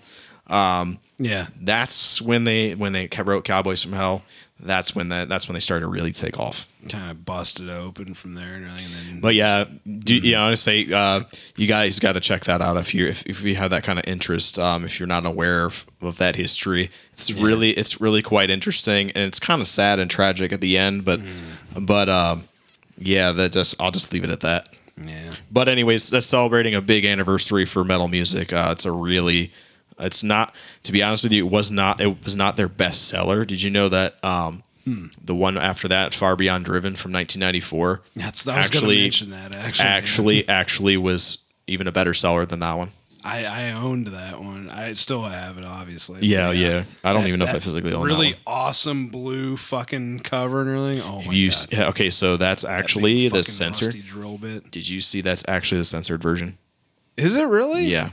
Yeah, 1.18 1.48
That's 1.62 2.22
when 2.22 2.44
they 2.44 2.76
when 2.76 2.92
they 2.94 3.08
wrote 3.24 3.46
Cowboys 3.46 3.84
from 3.84 3.94
Hell. 3.94 4.24
That's 4.60 4.96
when 4.96 5.10
that 5.10 5.28
that's 5.30 5.48
when 5.48 5.54
they 5.54 5.60
started 5.60 5.82
to 5.82 5.88
really 5.88 6.12
take 6.14 6.40
off. 6.40 6.68
kind 6.90 7.12
of 7.12 7.26
busted 7.26 7.70
open 7.70 8.14
from 8.14 8.36
there 8.36 8.54
and 8.54 8.66
everything. 8.66 8.86
And 9.00 9.10
then 9.16 9.20
But 9.22 9.36
yeah, 9.36 9.66
do, 9.86 10.18
Mm-hmm. 10.18 10.26
yeah, 10.26 10.54
say 10.54 10.92
uh, 10.92 11.22
you 11.58 11.68
guys 11.68 12.00
got 12.00 12.14
to 12.14 12.20
check 12.22 12.46
that 12.46 12.62
out 12.62 12.78
if 12.78 12.94
you 12.94 13.08
if, 13.08 13.26
if 13.26 13.44
you 13.44 13.56
have 13.56 13.72
that 13.72 13.84
kind 13.84 14.00
of 14.00 14.06
interest. 14.08 14.58
Um, 14.60 14.84
if 14.86 14.98
you're 15.00 15.08
not 15.08 15.26
aware 15.26 15.66
of, 15.66 15.86
of 16.02 16.18
that 16.20 16.36
history, 16.38 16.90
it's 17.14 17.32
really 17.34 17.72
it's 17.72 18.00
really 18.02 18.22
quite 18.22 18.50
interesting, 18.50 19.12
and 19.12 19.26
it's 19.26 19.40
kind 19.42 19.60
of 19.62 19.68
sad 19.68 20.00
and 20.00 20.10
tragic 20.10 20.52
at 20.54 20.62
the 20.62 20.78
end. 20.78 21.04
But 21.06 21.20
Mm. 21.22 21.86
but 21.86 22.08
um, 22.10 22.44
yeah, 22.98 23.32
that 23.34 23.52
just 23.54 23.76
I'll 23.80 23.92
just 23.92 24.12
leave 24.14 24.24
it 24.24 24.30
at 24.30 24.40
that. 24.42 24.68
Yeah, 24.98 25.34
But 25.52 25.68
anyways, 25.70 26.10
that's 26.10 26.26
celebrating 26.26 26.76
a 26.76 26.82
big 26.82 27.06
anniversary 27.06 27.66
for 27.66 27.84
metal 27.84 28.08
music. 28.08 28.54
Uh, 28.54 28.70
it's 28.72 28.86
a 28.86 28.92
really, 28.92 29.52
it's 30.00 30.24
not 30.24 30.56
to 30.84 30.92
be 30.92 31.04
honest 31.04 31.24
with 31.24 31.34
you, 31.34 31.46
it 31.46 31.52
was 31.52 31.70
not 31.72 32.00
it 32.00 32.24
was 32.24 32.36
not 32.36 32.56
their 32.56 32.70
best 32.70 33.08
seller. 33.08 33.46
Did 33.46 33.62
you 33.62 33.70
know 33.70 33.90
that? 33.90 34.24
Um, 34.24 34.64
Hmm. 34.86 35.08
The 35.24 35.34
one 35.34 35.58
after 35.58 35.88
that, 35.88 36.14
Far 36.14 36.36
Beyond 36.36 36.66
Driven 36.66 36.96
from 36.96 37.12
1994, 37.12 38.02
that's. 38.16 38.48
I 38.48 38.58
was 38.58 38.68
actually 38.68 39.02
mention 39.02 39.32
that. 39.32 39.52
Actually, 39.52 39.84
yeah. 39.84 39.92
actually 39.92 40.48
actually 40.48 40.98
was 40.98 41.40
even 41.66 41.88
a 41.88 41.92
better 41.92 42.14
seller 42.14 42.46
than 42.46 42.60
that 42.60 42.78
one. 42.78 42.92
I, 43.26 43.44
I 43.46 43.72
owned 43.72 44.08
that 44.08 44.40
one. 44.40 44.70
I 44.70 44.94
still 44.94 45.24
have 45.24 45.58
it, 45.58 45.66
obviously. 45.66 46.20
Yeah, 46.26 46.48
But 46.50 46.58
yeah. 46.58 46.84
I 47.04 47.12
don't 47.12 47.24
That- 47.24 47.28
even 47.30 47.40
know 47.40 47.46
if 47.46 47.50
I 47.50 47.54
that 47.54 47.64
physically 47.64 47.92
own 47.94 48.02
that. 48.02 48.14
Really 48.14 48.32
that 48.34 48.40
awesome 48.46 49.08
blue 49.08 49.58
fucking 49.58 50.20
cover 50.20 50.62
and 50.62 50.70
everything. 50.70 51.02
Oh 51.02 51.22
my 51.22 51.28
one. 51.28 51.36
You 51.36 51.50
god! 51.50 51.56
s- 51.56 51.68
yeah, 51.72 51.88
okay? 51.90 52.10
So 52.10 52.38
that's 52.38 52.62
That 52.64 52.72
actually 52.72 53.24
the 53.24 53.30
fucking 53.30 53.44
censored. 53.44 53.88
rusty 53.88 54.02
drill 54.04 54.38
bit. 54.38 54.70
Did 54.72 54.88
you 54.88 55.02
see 55.02 55.22
that's 55.22 55.44
actually 55.48 55.80
the 55.80 55.86
censored 55.86 56.22
version? 56.22 56.58
Is 57.18 57.36
it 57.36 57.46
really? 57.48 57.86
Yeah, 57.86 58.10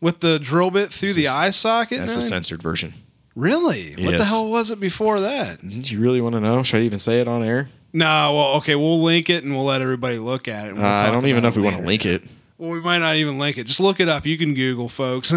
With 0.00 0.20
the 0.20 0.38
drill 0.38 0.70
bit 0.70 0.90
through 0.90 1.12
the 1.14 1.24
a- 1.26 1.32
eye 1.32 1.50
socket. 1.50 1.98
that's 1.98 2.12
the 2.12 2.18
everything? 2.18 2.28
censored 2.28 2.62
version. 2.62 2.94
Really? 3.36 3.90
What 3.92 3.96
the 4.12 4.18
Yes. 4.18 4.28
hell 4.28 4.50
was 4.50 4.70
it 4.70 4.80
before 4.80 5.20
that? 5.20 5.60
Did 5.66 5.90
you 5.90 6.00
really 6.00 6.20
want 6.20 6.34
to 6.34 6.40
know? 6.40 6.62
Should 6.62 6.82
I 6.82 6.84
even 6.84 6.98
say 6.98 7.20
it 7.20 7.28
on 7.28 7.42
air? 7.42 7.68
No, 7.92 8.34
well, 8.34 8.56
okay, 8.58 8.74
we'll 8.74 9.02
link 9.02 9.30
it 9.30 9.42
and 9.44 9.54
we'll 9.54 9.64
let 9.64 9.80
everybody 9.80 10.18
look 10.18 10.48
at 10.48 10.66
it. 10.66 10.70
and 10.70 10.78
Uh, 10.78 10.82
we'll 10.82 10.90
I 10.92 10.98
talk 11.06 11.12
don't 11.12 11.26
even 11.26 11.42
know 11.42 11.48
if 11.48 11.56
we 11.56 11.62
want 11.62 11.76
later. 11.76 11.82
to 11.82 11.88
link 11.88 12.06
it. 12.06 12.24
Well, 12.60 12.70
we 12.70 12.80
might 12.80 12.98
not 12.98 13.16
even 13.16 13.38
link 13.38 13.56
it. 13.56 13.66
Just 13.66 13.80
look 13.80 14.00
it 14.00 14.08
up. 14.08 14.26
You 14.26 14.36
can 14.36 14.52
Google, 14.54 14.90
folks. 14.90 15.32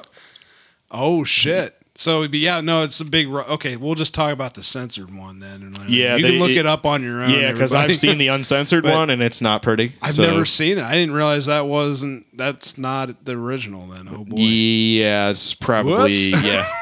oh 0.90 1.22
shit. 1.24 1.76
So, 1.94 2.22
but 2.26 2.34
yeah, 2.34 2.60
no, 2.62 2.82
it's 2.84 2.98
a 3.00 3.04
big. 3.04 3.28
ru- 3.28 3.42
Okay, 3.42 3.76
we'll 3.76 3.94
just 3.94 4.14
talk 4.14 4.32
about 4.32 4.54
the 4.54 4.62
censored 4.62 5.14
one 5.14 5.38
then. 5.40 5.74
Uh, 5.78 5.84
yeah, 5.86 6.16
you 6.16 6.22
they- 6.22 6.30
can 6.30 6.38
look 6.40 6.50
it- 6.50 6.56
it, 6.58 6.66
up 6.66 6.84
on 6.86 7.02
your 7.02 7.22
own. 7.22 7.30
Yeah, 7.30 7.52
because 7.52 7.72
I've 7.74 7.94
seen 7.94 8.18
the 8.18 8.28
uncensored 8.28 8.82
one 8.96 9.10
and 9.10 9.22
it's 9.22 9.40
not 9.40 9.62
pretty. 9.62 9.94
I've 10.02 10.14
so- 10.14 10.22
never 10.24 10.44
seen 10.44 10.78
it. 10.78 10.84
I 10.84 10.94
didn't 10.94 11.14
realize 11.14 11.46
that 11.46 11.66
wasn't. 11.66 12.26
That's 12.36 12.76
not 12.78 13.24
the 13.24 13.32
original. 13.36 13.86
Then, 13.86 14.08
oh 14.10 14.24
boy. 14.24 14.36
Yeah, 14.38 15.28
it's 15.30 15.54
probably 15.54 15.92
Whoops. 16.32 16.42
yeah. 16.44 16.64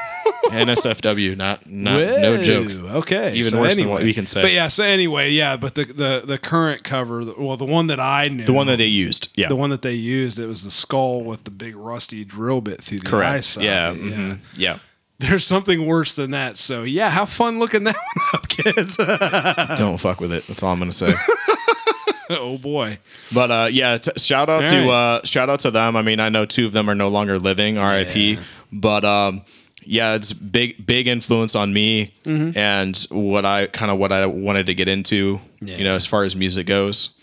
NSFW, 0.51 1.35
not 1.37 1.69
not 1.69 1.99
no 1.99 2.41
joke. 2.43 2.69
Okay, 2.95 3.33
Even 3.35 3.51
so 3.51 3.61
worse 3.61 3.75
than 3.75 3.89
what 3.89 4.03
we 4.03 4.13
can 4.13 4.25
say. 4.25 4.41
But 4.41 4.51
yeah, 4.53 4.67
so 4.67 4.83
anyway, 4.83 5.31
yeah, 5.31 5.57
but 5.57 5.75
the 5.75 5.85
the 5.85 6.23
the 6.25 6.37
current 6.37 6.83
cover, 6.83 7.23
well, 7.37 7.57
the 7.57 7.65
one 7.65 7.87
that 7.87 7.99
I 7.99 8.27
knew, 8.27 8.43
The 8.45 8.53
one 8.53 8.67
that 8.67 8.77
they 8.77 8.87
used. 8.87 9.29
Yeah, 9.35 9.47
the 9.47 9.55
one 9.55 9.69
that 9.69 9.81
they 9.81 9.93
used, 9.93 10.39
it 10.39 10.47
was 10.47 10.63
the 10.63 10.71
skull 10.71 11.23
with 11.23 11.43
the 11.45 11.51
big 11.51 11.75
rusty 11.75 12.23
drill 12.25 12.61
bit 12.61 12.81
through 12.81 12.99
the 12.99 13.17
eye 13.17 13.39
socket. 13.39 13.65
Yeah, 13.65 13.91
yeah. 13.93 14.15
mhm, 14.15 14.39
yeah. 14.55 14.77
There's 15.19 15.45
something 15.45 15.85
worse 15.85 16.15
than 16.15 16.31
that. 16.31 16.57
So 16.57 16.81
yeah, 16.83 17.09
have 17.09 17.29
fun 17.29 17.59
looking 17.59 17.83
that 17.83 17.95
one 18.15 18.25
up, 18.33 18.47
kids. 18.47 18.97
Don't 19.77 19.99
fuck 19.99 20.19
with 20.19 20.33
it. 20.33 20.45
That's 20.47 20.63
all 20.63 20.73
I'm 20.73 20.79
gonna 20.79 20.91
say. 20.91 21.13
oh 22.31 22.57
boy. 22.57 22.97
But 23.33 23.51
uh, 23.51 23.67
yeah, 23.71 23.97
t- 23.97 24.11
shout 24.17 24.49
out 24.49 24.61
All 24.65 24.71
to 24.71 24.79
right. 24.81 24.89
uh, 24.89 25.21
shout 25.23 25.49
out 25.49 25.59
to 25.61 25.71
them. 25.71 25.95
I 25.95 26.01
mean, 26.01 26.19
I 26.19 26.29
know 26.29 26.45
two 26.45 26.65
of 26.65 26.73
them 26.73 26.89
are 26.89 26.95
no 26.95 27.09
longer 27.09 27.37
living, 27.39 27.77
R.I.P. 27.77 28.33
Yeah. 28.33 28.39
But 28.73 29.03
um, 29.05 29.43
yeah, 29.83 30.15
it's 30.15 30.33
big 30.33 30.85
big 30.85 31.07
influence 31.07 31.55
on 31.55 31.73
me 31.73 32.13
Mm-hmm. 32.25 32.57
and 32.57 32.97
what 33.09 33.45
I 33.45 33.67
kind 33.67 33.91
of 33.91 33.97
what 33.97 34.11
I 34.11 34.25
wanted 34.25 34.65
to 34.67 34.73
get 34.75 34.87
into. 34.87 35.39
Yeah. 35.61 35.77
You 35.77 35.83
know, 35.83 35.95
as 35.95 36.05
far 36.05 36.23
as 36.23 36.35
music 36.35 36.67
goes. 36.67 37.15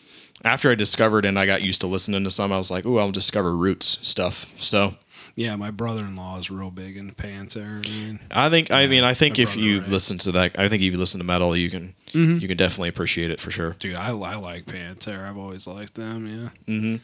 After 0.44 0.70
I 0.70 0.76
discovered 0.76 1.24
and 1.24 1.36
I 1.36 1.46
got 1.46 1.62
used 1.62 1.80
to 1.80 1.88
listening 1.88 2.22
to 2.22 2.30
some, 2.30 2.52
I 2.52 2.58
was 2.58 2.70
like, 2.70 2.86
"Ooh, 2.86 2.98
I'll 2.98 3.10
discover 3.10 3.56
roots 3.56 3.98
stuff." 4.06 4.52
So 4.56 4.94
yeah, 5.34 5.56
my 5.56 5.72
brother-in-law 5.72 6.38
is 6.38 6.48
real 6.48 6.70
big 6.70 6.96
into 6.96 7.12
Pantera. 7.12 7.84
I 7.84 7.90
mean, 8.06 8.20
I 8.30 8.48
think. 8.48 8.70
I 8.70 8.86
mean, 8.86 9.02
I 9.02 9.14
think 9.14 9.40
if 9.40 9.56
you 9.56 9.80
right. 9.80 9.88
listen 9.88 10.16
to 10.18 10.32
that, 10.32 10.56
I 10.56 10.68
think 10.68 10.82
if 10.84 10.92
you 10.92 10.98
listen 10.98 11.18
to 11.18 11.26
metal, 11.26 11.56
you 11.56 11.70
can 11.70 11.92
you 12.12 12.46
can 12.46 12.56
definitely 12.56 12.88
appreciate 12.88 13.32
it 13.32 13.40
for 13.40 13.50
sure. 13.50 13.72
dude, 13.80 13.96
I, 13.96 14.10
I 14.10 14.36
like 14.36 14.66
Pantera. 14.66 15.28
I've 15.28 15.38
always 15.38 15.66
liked 15.66 15.94
them. 15.94 16.52
Yeah. 16.68 16.98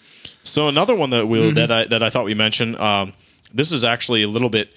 So 0.45 0.69
another 0.69 0.95
one 0.95 1.11
that 1.11 1.27
we 1.27 1.41
Mm-hmm. 1.41 1.55
that 1.57 1.71
I 1.73 1.85
that 1.87 2.03
I 2.05 2.11
thought 2.11 2.25
we 2.25 2.35
mentioned. 2.35 2.77
Um, 2.77 3.15
this 3.53 3.71
is 3.73 3.85
actually 3.85 4.23
a 4.23 4.29
little 4.29 4.49
bit 4.49 4.73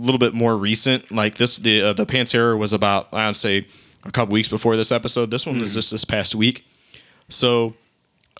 a 0.00 0.04
little 0.04 0.18
bit 0.18 0.34
more 0.34 0.56
recent. 0.56 1.10
Like 1.12 1.36
this, 1.36 1.56
the 1.58 1.82
uh, 1.82 1.92
the 1.92 2.06
Pantera 2.06 2.58
was 2.58 2.72
about 2.72 3.08
I'd 3.12 3.36
say 3.36 3.66
a 4.04 4.10
couple 4.10 4.32
weeks 4.32 4.48
before 4.48 4.76
this 4.76 4.90
episode. 4.92 5.30
This 5.30 5.44
one 5.46 5.56
Mm-hmm. 5.56 5.62
was 5.62 5.74
just 5.74 5.90
this 5.90 6.04
past 6.04 6.34
week. 6.34 6.64
So. 7.28 7.74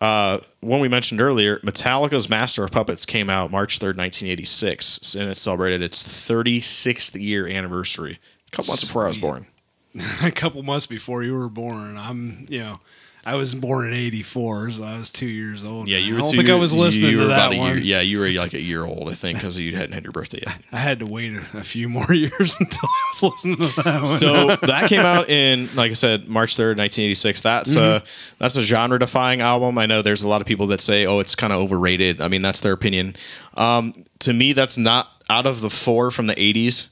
Uh, 0.02 0.38
one 0.60 0.80
we 0.80 0.88
mentioned 0.88 1.20
earlier, 1.20 1.58
Metallica's 1.58 2.30
Master 2.30 2.64
of 2.64 2.70
Puppets 2.70 3.04
came 3.04 3.28
out 3.28 3.50
March 3.50 3.78
3rd, 3.78 3.98
1986, 3.98 5.14
and 5.14 5.28
it 5.30 5.36
celebrated 5.36 5.82
its 5.82 6.02
36th 6.02 7.20
year 7.20 7.46
anniversary. 7.46 8.18
A 8.48 8.50
couple 8.50 8.70
months 8.72 8.84
before 8.86 9.04
I 9.04 9.08
was 9.08 9.18
born. 9.18 9.46
a 10.22 10.30
couple 10.30 10.62
months 10.62 10.86
before 10.86 11.22
you 11.22 11.36
were 11.36 11.50
born. 11.50 11.98
I'm, 11.98 12.46
you 12.48 12.60
know, 12.60 12.80
I 13.24 13.34
was 13.34 13.54
born 13.54 13.88
in 13.88 13.92
'84, 13.94 14.70
so 14.70 14.82
I 14.82 14.98
was 14.98 15.10
two 15.10 15.26
years 15.26 15.62
old. 15.64 15.88
Yeah, 15.88 15.98
you 15.98 16.14
were. 16.14 16.20
I 16.20 16.22
don't 16.22 16.30
two 16.30 16.36
think 16.38 16.48
I 16.48 16.54
was 16.54 16.72
listening 16.72 17.18
to 17.18 17.26
that 17.26 17.48
one. 17.54 17.76
year. 17.76 17.76
Yeah, 17.76 18.00
you 18.00 18.18
were 18.18 18.28
like 18.30 18.54
a 18.54 18.60
year 18.60 18.84
old, 18.84 19.10
I 19.10 19.14
think, 19.14 19.38
because 19.38 19.58
you 19.58 19.76
hadn't 19.76 19.92
had 19.92 20.04
your 20.04 20.12
birthday 20.12 20.40
yet. 20.46 20.60
I 20.72 20.78
had 20.78 21.00
to 21.00 21.06
wait 21.06 21.34
a, 21.34 21.58
a 21.58 21.62
few 21.62 21.88
more 21.88 22.10
years 22.12 22.56
until 22.58 22.88
I 22.88 23.10
was 23.12 23.22
listening 23.22 23.56
to 23.56 23.82
that 23.82 23.94
one. 23.96 24.06
So 24.06 24.56
that 24.66 24.88
came 24.88 25.00
out 25.00 25.28
in, 25.28 25.68
like 25.74 25.90
I 25.90 25.94
said, 25.94 26.28
March 26.28 26.56
third, 26.56 26.78
nineteen 26.78 27.06
eighty 27.06 27.14
six. 27.14 27.42
That's 27.42 27.76
a 27.76 28.02
that's 28.38 28.56
a 28.56 28.62
genre 28.62 28.98
defying 28.98 29.42
album. 29.42 29.76
I 29.76 29.86
know 29.86 30.00
there's 30.00 30.22
a 30.22 30.28
lot 30.28 30.40
of 30.40 30.46
people 30.46 30.68
that 30.68 30.80
say, 30.80 31.04
oh, 31.06 31.18
it's 31.20 31.34
kind 31.34 31.52
of 31.52 31.58
overrated. 31.60 32.20
I 32.20 32.28
mean, 32.28 32.42
that's 32.42 32.60
their 32.60 32.72
opinion. 32.72 33.16
Um, 33.56 33.92
to 34.20 34.32
me, 34.32 34.54
that's 34.54 34.78
not 34.78 35.08
out 35.28 35.46
of 35.46 35.60
the 35.60 35.70
four 35.70 36.10
from 36.10 36.26
the 36.26 36.40
eighties. 36.40 36.88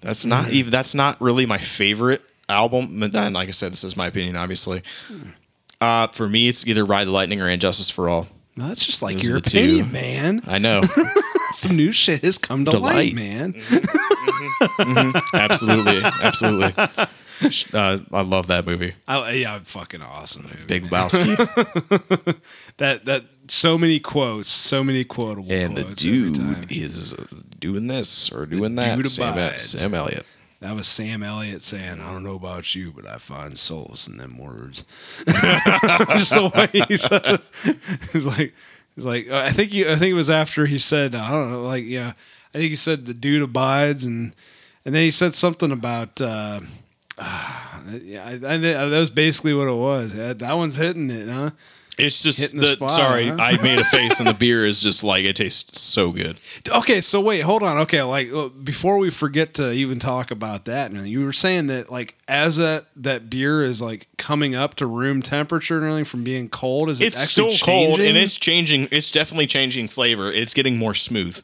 That's 0.00 0.24
not 0.24 0.50
even. 0.50 0.70
That's 0.70 0.94
not 0.94 1.20
really 1.20 1.46
my 1.46 1.58
favorite 1.58 2.22
album. 2.48 3.00
But 3.00 3.12
then, 3.12 3.32
like 3.32 3.48
I 3.48 3.52
said, 3.52 3.72
this 3.72 3.82
is 3.84 3.96
my 3.96 4.06
opinion, 4.06 4.36
obviously. 4.36 4.82
Uh, 5.84 6.06
for 6.08 6.26
me, 6.26 6.48
it's 6.48 6.66
either 6.66 6.84
Ride 6.84 7.06
the 7.06 7.10
Lightning 7.10 7.40
or 7.40 7.48
And 7.48 7.60
Justice 7.60 7.90
for 7.90 8.08
All. 8.08 8.26
No, 8.56 8.68
that's 8.68 8.84
just 8.84 9.02
like 9.02 9.16
Those 9.16 9.24
are 9.24 9.28
your 9.28 9.40
the 9.40 9.50
two. 9.50 9.58
opinion, 9.58 9.92
man. 9.92 10.42
I 10.46 10.58
know. 10.58 10.82
Some 11.52 11.76
new 11.76 11.92
shit 11.92 12.24
has 12.24 12.38
come 12.38 12.64
to 12.64 12.70
Delight. 12.72 13.14
light, 13.14 13.14
man. 13.14 13.54
absolutely, 15.34 16.00
absolutely. 16.22 16.72
Uh, 17.72 17.98
I 18.12 18.20
love 18.22 18.46
that 18.48 18.64
movie, 18.66 18.94
I, 19.08 19.32
yeah, 19.32 19.58
fucking 19.62 20.00
awesome 20.02 20.42
movie. 20.44 20.64
Big 20.66 20.84
Lebowski, 20.84 21.36
That 22.78 23.04
that 23.06 23.24
so 23.48 23.76
many 23.76 23.98
quotes, 24.00 24.48
so 24.50 24.82
many 24.84 25.04
quotable 25.04 25.50
and 25.52 25.76
the 25.76 25.82
quotes 25.84 26.04
every 26.04 26.30
dude 26.32 26.70
is 26.72 27.12
doing 27.58 27.88
this 27.88 28.30
or 28.32 28.46
doing 28.46 28.76
that. 28.76 28.96
dude 28.96 29.06
Sam, 29.08 29.32
abides. 29.32 29.70
Sam 29.70 29.94
Elliott. 29.94 30.24
That 30.64 30.76
was 30.76 30.88
Sam 30.88 31.22
Elliott 31.22 31.60
saying, 31.60 32.00
"I 32.00 32.10
don't 32.10 32.24
know 32.24 32.36
about 32.36 32.74
you, 32.74 32.90
but 32.90 33.06
I 33.06 33.18
find 33.18 33.58
solace 33.58 34.08
in 34.08 34.16
them 34.16 34.38
words." 34.38 34.86
Just 35.26 36.30
the 36.30 36.50
way 36.54 36.86
he 36.88 36.96
said, 36.96 37.42
like, 38.24 38.54
he's 38.94 39.04
like, 39.04 39.28
I 39.28 39.50
think 39.50 39.74
you, 39.74 39.90
I 39.90 39.96
think 39.96 40.12
it 40.12 40.14
was 40.14 40.30
after 40.30 40.64
he 40.64 40.78
said, 40.78 41.14
I 41.14 41.32
don't 41.32 41.52
know, 41.52 41.60
like, 41.60 41.84
yeah, 41.84 42.14
I 42.54 42.58
think 42.58 42.70
he 42.70 42.76
said 42.76 43.04
the 43.04 43.12
dude 43.12 43.42
abides, 43.42 44.06
and 44.06 44.34
and 44.86 44.94
then 44.94 45.02
he 45.02 45.10
said 45.10 45.34
something 45.34 45.70
about, 45.70 46.18
uh, 46.22 46.60
yeah, 48.02 48.24
I, 48.24 48.32
I, 48.32 48.56
that 48.56 48.90
was 48.90 49.10
basically 49.10 49.52
what 49.52 49.68
it 49.68 49.76
was. 49.76 50.14
That 50.14 50.56
one's 50.56 50.76
hitting 50.76 51.10
it, 51.10 51.28
huh? 51.28 51.50
It's 51.98 52.22
just 52.22 52.52
the 52.52 52.58
the, 52.58 52.66
spot, 52.68 52.90
sorry, 52.90 53.28
huh? 53.28 53.36
I 53.38 53.60
made 53.62 53.78
a 53.78 53.84
face, 53.84 54.18
and 54.18 54.28
the 54.28 54.34
beer 54.38 54.66
is 54.66 54.80
just 54.80 55.04
like 55.04 55.24
it 55.24 55.36
tastes 55.36 55.80
so 55.80 56.10
good. 56.10 56.38
Okay, 56.68 57.00
so 57.00 57.20
wait, 57.20 57.40
hold 57.40 57.62
on. 57.62 57.78
Okay, 57.78 58.02
like 58.02 58.30
before 58.62 58.98
we 58.98 59.10
forget 59.10 59.54
to 59.54 59.72
even 59.72 59.98
talk 59.98 60.30
about 60.30 60.64
that, 60.64 60.90
and 60.90 61.06
you 61.08 61.24
were 61.24 61.32
saying 61.32 61.68
that 61.68 61.90
like 61.90 62.16
as 62.26 62.56
that 62.56 62.86
that 62.96 63.30
beer 63.30 63.62
is 63.62 63.80
like 63.80 64.08
coming 64.16 64.54
up 64.54 64.74
to 64.76 64.86
room 64.86 65.22
temperature 65.22 65.76
and 65.76 65.84
everything 65.84 66.04
from 66.04 66.24
being 66.24 66.48
cold, 66.48 66.90
is 66.90 67.00
it 67.00 67.06
It's 67.06 67.22
actually 67.22 67.54
still 67.54 67.66
cold, 67.66 68.00
and 68.00 68.16
it's 68.16 68.36
changing. 68.36 68.88
It's 68.90 69.10
definitely 69.10 69.46
changing 69.46 69.88
flavor. 69.88 70.32
It's 70.32 70.54
getting 70.54 70.76
more 70.76 70.94
smooth. 70.94 71.42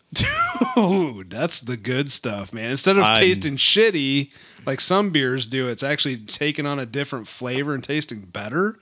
Dude, 0.75 1.31
that's 1.31 1.61
the 1.61 1.77
good 1.77 2.11
stuff, 2.11 2.53
man. 2.53 2.71
Instead 2.73 2.97
of 2.97 3.05
I'm- 3.05 3.17
tasting 3.17 3.57
shitty 3.57 4.31
like 4.67 4.81
some 4.81 5.11
beers 5.11 5.47
do, 5.47 5.69
it's 5.69 5.83
actually 5.83 6.17
taking 6.19 6.67
on 6.67 6.79
a 6.79 6.87
different 6.87 7.29
flavor 7.29 7.75
and 7.75 7.83
tasting 7.83 8.21
better. 8.21 8.79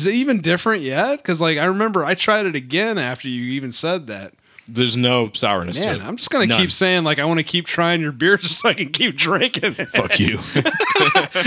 Is 0.00 0.06
it 0.06 0.14
even 0.14 0.40
different 0.40 0.82
yet? 0.82 1.18
Because 1.18 1.40
like 1.40 1.58
I 1.58 1.66
remember 1.66 2.04
I 2.04 2.14
tried 2.14 2.46
it 2.46 2.54
again 2.56 2.96
after 2.96 3.28
you 3.28 3.42
even 3.52 3.70
said 3.72 4.06
that. 4.06 4.32
There's 4.72 4.96
no 4.96 5.30
sourness 5.34 5.80
Man, 5.84 5.96
to 5.98 6.00
it. 6.00 6.06
I'm 6.06 6.16
just 6.16 6.30
gonna 6.30 6.46
None. 6.46 6.60
keep 6.60 6.70
saying 6.70 7.02
like 7.02 7.18
I 7.18 7.24
want 7.24 7.38
to 7.38 7.44
keep 7.44 7.66
trying 7.66 8.00
your 8.00 8.12
beer 8.12 8.36
just 8.38 8.60
so 8.60 8.68
I 8.68 8.74
can 8.74 8.90
keep 8.90 9.16
drinking 9.16 9.74
it. 9.76 9.88
Fuck 9.88 10.20
you. 10.20 10.38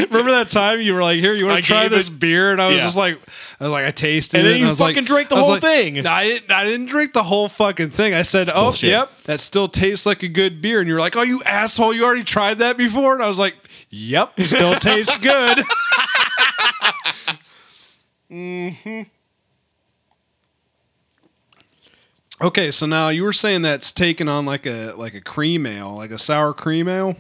Remember 0.10 0.32
that 0.32 0.48
time 0.50 0.82
you 0.82 0.94
were 0.94 1.02
like, 1.02 1.20
"Here, 1.20 1.34
you 1.34 1.46
want 1.46 1.58
I 1.58 1.62
to 1.62 1.66
try 1.68 1.88
this 1.88 2.10
it- 2.10 2.20
beer?" 2.20 2.52
And 2.52 2.62
I 2.62 2.68
was 2.68 2.78
Yeah. 2.78 2.84
just 2.84 2.98
like, 2.98 3.18
"I 3.62 3.64
was 3.64 3.72
like, 3.72 3.86
I 3.86 3.92
tasted 3.92 4.40
And 4.40 4.48
it." 4.48 4.52
then 4.52 4.60
you 4.60 4.66
I 4.66 4.70
was 4.70 4.80
like- 4.82 4.96
fucking 4.96 5.06
drank 5.06 5.30
the 5.30 5.38
whole 5.38 5.52
like- 5.52 5.62
thing. 5.62 6.06
I 6.06 6.24
didn't. 6.26 6.52
I 6.52 6.66
didn't 6.66 6.88
drink 6.88 7.14
the 7.14 7.24
whole 7.24 7.48
fucking 7.48 7.92
thing. 7.92 8.14
I 8.14 8.24
said, 8.24 8.50
"Oh, 8.54 8.64
bullshit. 8.66 8.90
yep, 8.90 9.16
that 9.24 9.40
still 9.40 9.70
tastes 9.70 10.06
like 10.06 10.22
a 10.24 10.28
good 10.28 10.62
beer." 10.62 10.80
And 10.82 10.90
you're 10.90 11.00
like, 11.00 11.16
"Oh, 11.16 11.22
you 11.24 11.42
asshole! 11.46 11.94
You 11.94 12.04
already 12.04 12.24
tried 12.26 12.60
that 12.60 12.76
before?" 12.78 13.14
And 13.14 13.24
I 13.24 13.30
was 13.30 13.40
like, 13.40 13.56
"Yep, 13.90 14.38
still 14.42 14.76
tastes 14.80 15.18
good." 15.20 15.64
Mm-hmm. 18.32 19.02
Okay, 22.42 22.72
so 22.72 22.86
now 22.86 23.10
you 23.10 23.24
were 23.24 23.34
saying 23.34 23.62
that's 23.62 23.92
taken 23.92 24.28
on 24.28 24.46
like 24.46 24.66
a 24.66 24.94
like 24.98 25.14
a 25.14 25.22
cream 25.22 25.66
ale, 25.66 25.96
like 25.96 26.12
a 26.12 26.18
sour 26.18 26.54
cream 26.54 26.88
ale. 26.88 27.16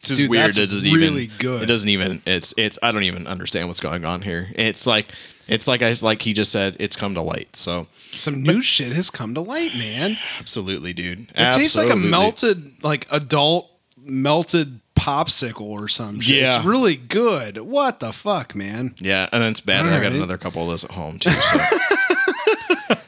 It's 0.00 0.08
just 0.08 0.20
Dude, 0.22 0.30
weird. 0.30 0.56
It 0.56 0.70
doesn't 0.70 0.90
really 0.90 1.24
even, 1.24 1.36
good. 1.38 1.62
It 1.62 1.66
doesn't 1.66 1.88
even. 1.88 2.22
It's. 2.26 2.54
It's. 2.56 2.78
I 2.82 2.90
don't 2.90 3.02
even 3.02 3.26
understand 3.26 3.68
what's 3.68 3.80
going 3.80 4.04
on 4.04 4.22
here. 4.22 4.48
It's 4.54 4.86
like. 4.86 5.08
It's 5.46 5.66
like 5.66 5.82
I 5.82 5.92
like 6.00 6.22
he 6.22 6.32
just 6.32 6.52
said. 6.52 6.76
It's 6.80 6.96
come 6.96 7.14
to 7.14 7.22
light. 7.22 7.54
So 7.54 7.86
Some 7.92 8.42
new 8.42 8.60
shit 8.60 8.92
has 8.92 9.10
come 9.10 9.34
to 9.34 9.40
light, 9.40 9.74
man. 9.74 10.16
absolutely, 10.38 10.94
dude. 10.94 11.28
It 11.34 11.54
tastes 11.54 11.76
like 11.76 11.90
a 11.90 11.96
melted, 11.96 12.82
like 12.82 13.06
adult 13.12 13.70
melted 13.98 14.80
popsicle 15.00 15.62
or 15.62 15.88
some 15.88 16.20
shit. 16.20 16.36
Yeah. 16.36 16.56
It's 16.56 16.64
really 16.64 16.96
good. 16.96 17.58
What 17.58 18.00
the 18.00 18.12
fuck, 18.12 18.54
man? 18.54 18.94
Yeah, 18.98 19.28
and 19.32 19.42
it's 19.44 19.60
bad. 19.60 19.86
I 19.86 20.02
got 20.02 20.12
another 20.12 20.38
couple 20.38 20.62
of 20.62 20.68
those 20.68 20.84
at 20.84 20.90
home 20.92 21.18
too. 21.18 21.30
So. 21.30 21.58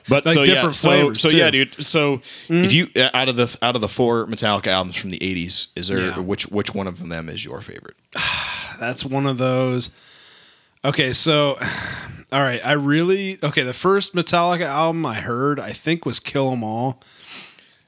But 0.09 0.26
Like 0.26 0.34
so 0.34 0.40
yeah, 0.43 0.55
different 0.55 0.74
so, 0.74 0.88
flavors, 0.88 1.20
so 1.20 1.28
yeah, 1.28 1.51
dude. 1.51 1.72
So 1.74 2.20
if 2.49 2.72
you 2.72 2.88
uh, 2.97 3.09
out 3.14 3.28
of 3.28 3.36
the 3.36 3.57
out 3.62 3.76
of 3.76 3.80
the 3.80 3.88
four 3.88 4.26
Metallica 4.26 4.66
albums 4.66 4.97
from 4.97 5.11
the 5.11 5.18
'80s, 5.18 5.68
is 5.76 5.88
there 5.88 6.01
Yeah. 6.01 6.18
which 6.18 6.49
which 6.49 6.74
one 6.74 6.86
of 6.86 7.09
them 7.09 7.28
is 7.28 7.45
your 7.45 7.61
favorite? 7.62 7.95
That's 8.80 9.05
one 9.07 9.26
of 9.26 9.38
those. 9.38 9.90
Okay, 10.84 11.12
so 11.12 11.57
all 12.32 12.40
right, 12.43 12.61
I 12.66 12.72
really 12.72 13.38
okay. 13.43 13.62
The 13.62 13.72
first 13.72 14.14
Metallica 14.14 14.66
album 14.66 15.07
I 15.07 15.14
heard, 15.14 15.59
I 15.61 15.70
think, 15.72 16.05
was 16.05 16.18
Kill 16.20 16.53
'Em 16.53 16.64
All, 16.64 17.01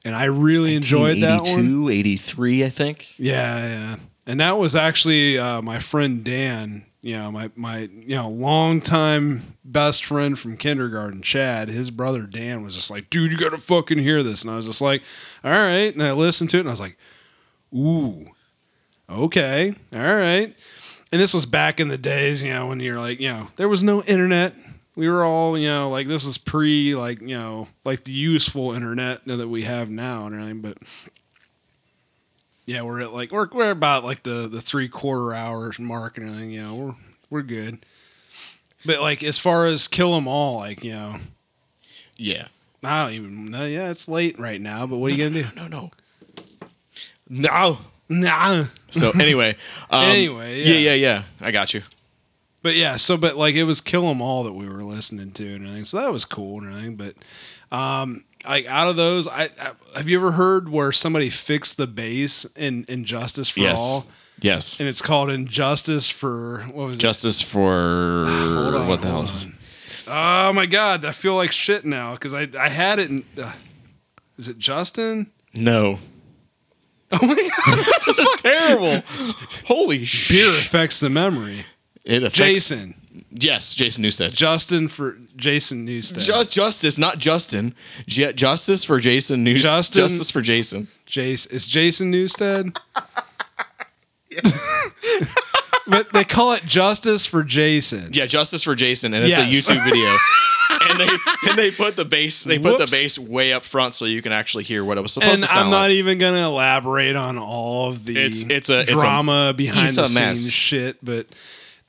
and 0.05 0.15
I 0.15 0.25
really 0.25 0.75
enjoyed 0.75 1.17
that 1.17 1.41
one. 1.41 1.89
83, 1.91 2.63
I 2.63 2.69
think. 2.69 3.19
Yeah, 3.19 3.67
yeah. 3.67 3.95
And 4.27 4.39
that 4.39 4.57
was 4.57 4.75
actually 4.75 5.37
uh, 5.37 5.61
my 5.61 5.79
friend 5.79 6.23
Dan, 6.23 6.85
you 7.01 7.15
know, 7.15 7.31
my 7.31 7.51
my 7.55 7.89
you 7.91 8.15
know, 8.15 8.29
longtime 8.29 9.41
best 9.63 10.05
friend 10.05 10.37
from 10.39 10.57
kindergarten, 10.57 11.21
Chad. 11.21 11.69
His 11.69 11.91
brother 11.91 12.23
Dan 12.23 12.63
was 12.63 12.75
just 12.75 12.89
like, 12.89 13.09
dude, 13.09 13.31
you 13.31 13.37
gotta 13.37 13.57
fucking 13.57 13.97
hear 13.97 14.23
this. 14.23 14.43
And 14.43 14.51
I 14.51 14.55
was 14.55 14.65
just 14.65 14.81
like, 14.81 15.01
all 15.43 15.51
right. 15.51 15.93
And 15.93 16.03
I 16.03 16.13
listened 16.13 16.51
to 16.51 16.57
it 16.57 16.61
and 16.61 16.69
I 16.69 16.73
was 16.73 16.79
like, 16.79 16.97
ooh, 17.75 18.27
okay, 19.09 19.73
all 19.91 19.99
right. 19.99 20.55
And 21.11 21.21
this 21.21 21.33
was 21.33 21.45
back 21.45 21.79
in 21.79 21.87
the 21.87 21.97
days, 21.97 22.43
you 22.43 22.53
know, 22.53 22.67
when 22.67 22.79
you're 22.79 22.99
like, 22.99 23.19
you 23.19 23.29
know, 23.29 23.47
there 23.55 23.69
was 23.69 23.83
no 23.83 24.01
internet. 24.03 24.53
We 24.95 25.09
were 25.09 25.25
all, 25.25 25.57
you 25.57 25.67
know, 25.67 25.89
like 25.89 26.07
this 26.07 26.25
is 26.25 26.37
pre, 26.37 26.95
like, 26.95 27.19
you 27.21 27.37
know, 27.37 27.67
like 27.83 28.05
the 28.05 28.13
useful 28.13 28.71
internet 28.73 29.25
that 29.25 29.47
we 29.49 29.63
have 29.63 29.89
now 29.89 30.25
and 30.25 30.35
everything. 30.35 30.61
But 30.61 30.77
yeah, 32.65 32.81
we're 32.81 33.01
at 33.01 33.11
like 33.13 33.31
we're 33.31 33.47
we're 33.51 33.71
about 33.71 34.03
like 34.05 34.23
the 34.23 34.47
the 34.47 34.61
three 34.61 34.87
quarter 34.87 35.33
hours 35.33 35.79
mark 35.79 36.17
and 36.17 36.27
everything. 36.29 36.51
You 36.51 36.63
know, 36.63 36.75
we're 36.75 36.93
we're 37.29 37.41
good. 37.41 37.79
But 38.85 39.01
like 39.01 39.21
as 39.23 39.37
far 39.37 39.65
as 39.67 39.87
kill 39.87 40.13
them 40.15 40.27
all, 40.27 40.57
like 40.57 40.83
you 40.83 40.93
know, 40.93 41.15
Yeah. 42.15 42.47
I 42.83 43.03
don't 43.05 43.13
even. 43.13 43.49
know. 43.49 43.65
Yeah, 43.65 43.89
it's 43.89 44.07
late 44.07 44.39
right 44.39 44.61
now. 44.61 44.85
But 44.85 44.97
what 44.97 45.11
are 45.11 45.15
you 45.15 45.27
gonna 45.29 45.43
do? 45.43 45.49
No, 45.55 45.67
no, 45.67 45.89
no. 47.29 47.77
Nah. 48.07 48.65
So 48.91 49.09
anyway, 49.19 49.55
um, 49.89 50.05
Anyway, 50.05 50.59
yeah. 50.61 50.73
yeah. 50.73 50.77
yeah, 50.77 50.93
yeah, 50.93 51.23
I 51.41 51.49
got 51.51 51.73
you. 51.73 51.81
But 52.65 52.75
yeah, 52.75 52.95
so 52.95 53.15
but 53.15 53.37
like 53.37 53.53
it 53.53 53.65
was 53.65 53.79
kill 53.79 54.09
'em 54.09 54.23
all 54.23 54.43
that 54.43 54.53
we 54.53 54.67
were 54.67 54.81
listening 54.83 55.29
to 55.33 55.45
and 55.53 55.65
everything. 55.67 55.85
So 55.85 55.97
that 56.01 56.11
was 56.11 56.25
cool 56.25 56.61
and 56.63 56.69
everything. 56.71 56.95
But 56.95 57.13
um, 57.71 58.23
like 58.43 58.65
out 58.65 58.87
of 58.87 58.95
those, 58.95 59.27
I, 59.27 59.49
I 59.61 59.97
have 59.97 60.09
you 60.09 60.17
ever 60.17 60.31
heard 60.31 60.69
where 60.69 60.91
somebody 60.91 61.29
fixed 61.29 61.77
the 61.77 61.85
bass 61.85 62.43
in 62.55 62.83
And 62.89 63.05
Justice 63.05 63.49
for 63.51 63.59
Yes, 63.59 63.79
All, 63.79 64.07
yes. 64.41 64.79
and 64.79 64.89
it's 64.89 65.03
called 65.03 65.29
Injustice 65.29 66.09
for 66.09 66.61
what 66.73 66.87
was 66.87 66.97
it? 66.97 67.01
Justice 67.01 67.39
for 67.39 68.25
on, 68.25 68.87
what 68.87 69.03
the 69.03 69.09
hell 69.09 69.21
is 69.21 69.45
this? 69.45 70.07
Oh 70.07 70.51
my 70.51 70.65
god, 70.65 71.05
I 71.05 71.11
feel 71.11 71.35
like 71.35 71.51
shit 71.51 71.85
now 71.85 72.13
because 72.13 72.33
I 72.33 72.47
I 72.59 72.69
had 72.69 72.97
it 72.97 73.11
in. 73.11 73.23
Uh, 73.39 73.53
is 74.39 74.47
it 74.49 74.57
Justin? 74.57 75.29
No. 75.53 75.99
Oh 77.11 77.19
my 77.21 77.35
god, 77.65 77.77
this 78.07 78.17
is 78.17 78.33
terrible. 78.41 79.03
Holy 79.67 80.03
shit. 80.03 80.35
Beer 80.47 80.49
affects 80.49 80.99
the 80.99 81.11
memory. 81.11 81.63
It 82.05 82.23
affects 82.23 82.37
Jason. 82.37 82.95
Yes, 83.31 83.73
Jason 83.75 84.03
Newsted. 84.03 84.33
Justin 84.35 84.87
for 84.87 85.17
Jason 85.35 85.85
Newsted. 85.87 86.19
Just 86.25 86.51
justice, 86.51 86.97
not 86.97 87.17
Justin. 87.17 87.73
Ju- 88.07 88.31
justice 88.33 88.83
for 88.83 88.99
Jason 88.99 89.43
Newsted. 89.45 89.61
Justin- 89.61 90.01
Justice 90.03 90.31
for 90.31 90.41
Jason. 90.41 90.87
Jason. 91.05 91.55
It's 91.55 91.65
Jason 91.67 92.11
Newsted. 92.13 92.77
but 95.87 96.11
they 96.13 96.23
call 96.23 96.53
it 96.53 96.63
Justice 96.65 97.25
for 97.25 97.43
Jason. 97.43 98.09
Yeah, 98.13 98.25
justice 98.25 98.63
for 98.63 98.75
Jason, 98.75 99.13
and 99.13 99.23
it's 99.25 99.37
a 99.37 99.41
YouTube 99.41 99.83
video. 99.83 100.09
and 100.89 100.99
they 100.99 101.49
and 101.49 101.57
they 101.57 101.71
put 101.71 101.95
the 101.95 102.05
bass 102.05 102.43
they 102.43 102.57
put 102.57 102.73
the 102.77 102.83
Whoops. 102.83 102.91
bass 102.91 103.19
way 103.19 103.53
up 103.53 103.63
front 103.63 103.93
so 103.93 104.05
you 104.05 104.21
can 104.21 104.31
actually 104.31 104.63
hear 104.63 104.83
what 104.83 104.97
it 104.97 105.01
was 105.01 105.13
supposed 105.13 105.31
And 105.31 105.39
to 105.41 105.47
sound 105.47 105.65
I'm 105.65 105.69
not 105.71 105.81
like. 105.83 105.91
even 105.91 106.17
going 106.17 106.33
to 106.33 106.41
elaborate 106.41 107.15
on 107.15 107.37
all 107.37 107.89
of 107.89 108.03
the 108.05 108.17
It's- 108.17 108.43
it's 108.49 108.69
a- 108.69 108.81
it's 108.81 108.91
a- 108.91 108.95
drama 108.95 109.53
behind 109.55 109.87
it's 109.87 109.95
the 109.97 110.03
a 110.05 110.09
mess. 110.09 110.39
scenes 110.39 110.51
shit, 110.53 110.97
but 111.05 111.27
th- 111.29 111.37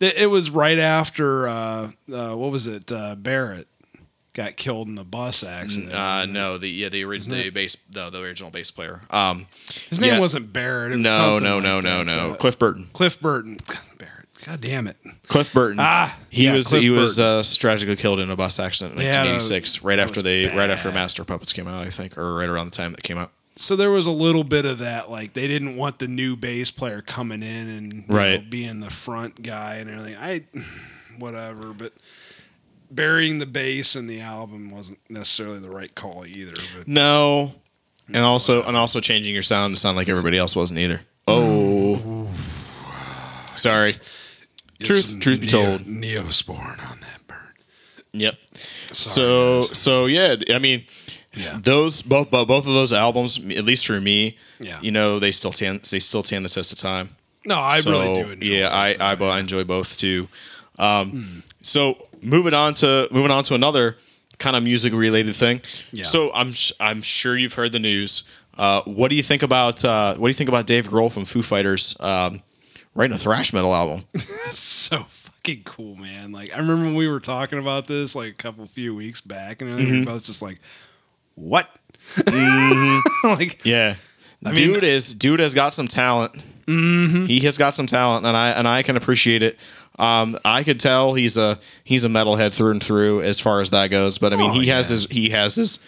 it 0.01 0.31
was 0.31 0.51
right 0.51 0.79
after 0.79 1.49
uh, 1.49 1.91
uh, 2.13 2.35
what 2.35 2.51
was 2.51 2.67
it? 2.67 2.91
Uh, 2.93 3.15
Barrett 3.15 3.69
got 4.35 4.57
killed 4.57 4.87
in 4.87 4.95
the 4.95 5.05
bus 5.05 5.43
accident. 5.43 5.93
Uh, 5.93 6.27
no, 6.27 6.59
the 6.59 6.69
yeah 6.69 6.89
the 6.89 7.05
original 7.05 7.39
the 7.39 7.51
bass 7.51 7.77
the, 7.91 8.11
the 8.11 8.21
original 8.21 8.51
bass 8.51 8.71
player. 8.71 9.01
Um, 9.11 9.47
His 9.89 10.01
name 10.01 10.15
yeah. 10.15 10.21
wasn't 10.21 10.53
Barrett. 10.53 10.93
It 10.93 10.97
was 10.97 11.05
no, 11.05 11.11
something 11.17 11.45
no, 11.45 11.55
like 11.55 11.65
no, 11.65 11.81
no, 11.81 11.99
that. 11.99 12.05
no. 12.05 12.35
Cliff 12.35 12.59
Burton. 12.59 12.89
Cliff 12.93 13.21
Burton. 13.21 13.59
Barrett. 13.99 14.13
God 14.45 14.61
damn 14.61 14.87
it. 14.87 14.97
Cliff 15.27 15.53
Burton. 15.53 15.79
Ah, 15.81 16.17
he 16.31 16.45
yeah, 16.45 16.55
was 16.55 16.69
Cliff 16.69 16.83
he 16.83 16.91
was 16.91 17.19
uh, 17.19 17.43
tragically 17.57 17.97
killed 17.97 18.21
in 18.21 18.31
a 18.31 18.37
bus 18.37 18.61
accident 18.61 18.93
in 18.93 18.99
They 18.99 19.07
had 19.07 19.27
a- 19.27 19.33
1986, 19.33 19.83
right 19.83 19.99
after 19.99 20.19
was 20.19 20.23
they 20.23 20.47
right 20.57 20.71
after. 20.71 20.93
Master 20.93 21.25
Puppets 21.25 21.53
came 21.53 21.67
out, 21.67 21.85
I 21.87 21.91
think, 21.91 22.17
or 22.17 22.35
right 22.35 22.49
around 22.49 22.67
the 22.67 22.77
time 22.77 22.93
that 22.93 23.03
came 23.03 23.19
out. 23.19 23.33
So 23.59 23.75
there 23.75 23.91
was 23.91 24.07
a 24.07 24.11
little 24.11 24.45
bit 24.45 24.67
of 24.67 24.79
that, 24.81 25.11
like 25.11 25.33
they 25.33 25.47
didn't 25.49 25.77
want 25.77 25.99
the 25.99 26.09
new 26.09 26.37
bass 26.37 26.71
player 26.71 27.01
coming 27.03 27.43
in 27.43 27.69
and 27.69 28.05
Right. 28.09 28.43
know, 28.45 28.51
being 28.51 28.81
the 28.81 28.91
front 28.91 29.43
guy 29.43 29.77
and 29.77 29.91
everything. 29.91 30.17
I, 30.17 30.45
whatever, 31.19 31.73
but 31.73 31.93
burying 32.91 33.39
the 33.39 33.47
bass 33.47 33.97
in 33.97 34.07
the 34.07 34.21
album 34.21 34.71
wasn't 34.71 34.99
necessarily 35.09 35.59
the 35.59 35.71
right 35.71 35.95
call 35.95 36.27
either. 36.27 36.53
But 36.77 36.87
No, 36.87 37.55
and 38.09 38.19
also 38.19 38.63
and 38.63 38.77
also 38.77 39.01
changing 39.01 39.33
your 39.33 39.43
sound 39.43 39.75
to 39.75 39.81
sound 39.81 39.97
like 39.97 40.09
everybody 40.11 40.37
else 40.39 40.55
wasn't 40.55 40.79
either. 40.81 41.01
Oh, 41.27 42.29
sorry. 43.55 43.93
Truth, 44.81 45.15
It's 45.15 45.15
truth 45.17 45.41
be 45.41 45.47
Neo- 45.47 45.79
told. 45.79 45.81
Neosporin 45.87 46.91
on 46.91 47.01
that 47.01 47.27
burn. 47.27 47.39
Yep. 48.13 48.35
Sorry, 48.53 48.93
so 48.93 49.63
guys. 49.63 49.79
so 49.79 50.07
yeah, 50.07 50.37
I 50.55 50.59
mean, 50.59 50.85
Yeah. 51.37 51.59
those 51.63 52.03
both 52.03 52.31
both 52.31 52.51
of 52.51 52.65
those 52.65 52.93
albums, 52.93 53.39
at 53.39 53.65
least 53.65 53.87
for 53.87 54.01
me, 54.01 54.37
Yeah. 54.59 54.79
you 54.81 54.91
know, 54.91 55.19
they 55.19 55.31
still 55.33 55.53
stand 55.53 55.81
they 55.83 55.99
still 55.99 56.23
stand 56.23 56.45
the 56.45 56.49
test 56.49 56.73
of 56.73 56.79
time. 56.79 57.11
No, 57.45 57.59
I 57.59 57.81
So, 57.81 57.91
really 57.91 58.15
do 58.15 58.31
enjoy. 58.31 58.47
Yeah. 58.47 58.69
I 58.71 58.95
I, 58.99 59.13
I 59.15 59.39
enjoy 59.39 59.65
both 59.65 59.97
too. 59.99 60.29
Um, 60.79 61.43
So 61.63 61.97
moving 62.23 62.55
on 62.55 62.75
to 62.75 63.09
moving 63.11 63.31
on 63.31 63.43
to 63.45 63.55
another 63.55 63.97
kind 64.39 64.57
of 64.57 64.63
music 64.63 64.93
related 64.93 65.35
thing. 65.35 65.61
Yeah. 65.93 66.05
So 66.05 66.33
I'm 66.33 66.53
sh- 66.53 66.73
I'm 66.81 67.03
sure 67.03 67.37
you've 67.37 67.55
heard 67.55 67.73
the 67.73 67.79
news. 67.79 68.25
Uh, 68.59 68.81
what 68.87 69.09
do 69.09 69.17
you 69.17 69.23
think 69.23 69.43
about 69.43 69.85
uh, 69.85 70.15
what 70.17 70.29
do 70.29 70.31
you 70.31 70.35
think 70.35 70.49
about 70.49 70.67
Dave 70.67 70.89
Grohl 70.89 71.13
from 71.13 71.25
Foo 71.25 71.43
Fighters 71.43 71.95
um, 72.01 72.41
writing 72.95 73.15
a 73.15 73.19
thrash 73.19 73.53
metal 73.53 73.75
album? 73.75 74.05
That's 74.13 74.59
so 74.59 74.99
fucking 75.05 75.63
cool, 75.65 75.97
man. 75.97 76.33
Like 76.33 76.55
I 76.55 76.59
remember 76.61 76.85
when 76.87 76.95
we 76.95 77.09
were 77.09 77.21
talking 77.21 77.59
about 77.59 77.87
this 77.87 78.15
like 78.15 78.31
a 78.33 78.37
couple 78.37 78.65
few 78.67 78.95
weeks 78.95 79.21
back, 79.21 79.61
and 79.63 79.71
Mm-hmm. 79.79 79.91
we 79.93 79.99
were 80.01 80.07
both 80.07 80.25
just 80.25 80.41
like, 80.43 80.61
"What?" 81.37 81.69
like, 83.25 83.65
Yeah, 83.65 83.95
I 84.45 84.49
mean- 84.51 84.55
dude 84.55 84.85
is 84.85 85.15
dude 85.15 85.41
has 85.41 85.55
got 85.55 85.73
some 85.75 85.89
talent. 85.89 86.45
Mm-hmm. 86.67 87.27
He 87.27 87.39
has 87.41 87.57
got 87.59 87.75
some 87.77 87.87
talent, 87.87 88.27
and 88.27 88.37
I 88.37 88.51
and 88.51 88.67
I 88.67 88.83
can 88.83 88.97
appreciate 88.97 89.43
it. 89.43 89.57
Um, 89.99 90.37
I 90.45 90.63
could 90.63 90.79
tell 90.81 91.15
he's 91.15 91.37
a 91.37 91.59
he's 91.85 92.05
a 92.05 92.09
metalhead 92.09 92.53
through 92.55 92.73
and 92.73 92.83
through 92.83 93.23
as 93.23 93.39
far 93.41 93.61
as 93.61 93.71
that 93.71 93.87
goes. 93.89 94.19
But 94.19 94.35
I 94.35 94.37
mean, 94.37 94.51
Oh, 94.51 94.55
he 94.55 94.67
has 94.67 94.89
his 94.89 95.07
he 95.07 95.31
has 95.31 95.55
his 95.55 95.79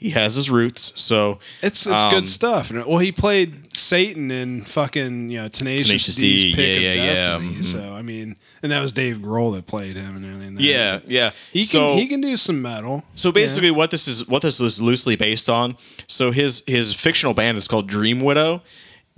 he 0.00 0.10
has 0.10 0.34
his 0.34 0.50
roots. 0.50 0.92
So 1.00 1.38
It's 1.62 1.86
it's 1.86 2.02
Um, 2.02 2.10
good 2.10 2.26
stuff. 2.26 2.72
Well, 2.72 2.98
he 2.98 3.12
played 3.12 3.76
Satan 3.76 4.30
in 4.30 4.62
fucking 4.62 5.28
you 5.28 5.38
know 5.40 5.48
Tenacious, 5.48 5.86
Tenacious 5.86 6.16
D's 6.16 6.42
D, 6.42 6.54
Pick 6.54 6.58
yeah, 6.82 6.88
of 6.90 6.96
yeah, 6.96 7.04
yeah, 7.04 7.14
Destiny. 7.14 7.54
mhm. 7.54 7.64
So 7.64 7.94
I 7.94 8.02
mean, 8.02 8.36
and 8.62 8.72
that 8.72 8.80
was 8.82 8.92
Dave 8.92 9.18
Grohl 9.18 9.54
that 9.54 9.66
played 9.66 9.96
him 9.96 10.16
and 10.16 10.24
everything. 10.24 10.56
yeah, 10.58 10.98
yeah. 11.06 11.30
he 11.52 11.62
so 11.62 11.90
can 11.90 11.98
he 11.98 12.06
can 12.08 12.20
do 12.20 12.36
some 12.36 12.60
metal. 12.62 13.04
so 13.14 13.30
basically, 13.30 13.70
what 13.70 13.90
this 13.90 14.08
is 14.08 14.26
what 14.26 14.42
this 14.42 14.58
is 14.60 14.80
loosely 14.82 15.16
based 15.16 15.48
on. 15.48 15.76
So 16.08 16.30
his 16.32 16.62
his 16.66 16.94
fictional 16.94 17.34
band 17.34 17.58
is 17.58 17.68
called 17.68 17.86
Dream 17.86 18.20
Widow, 18.20 18.62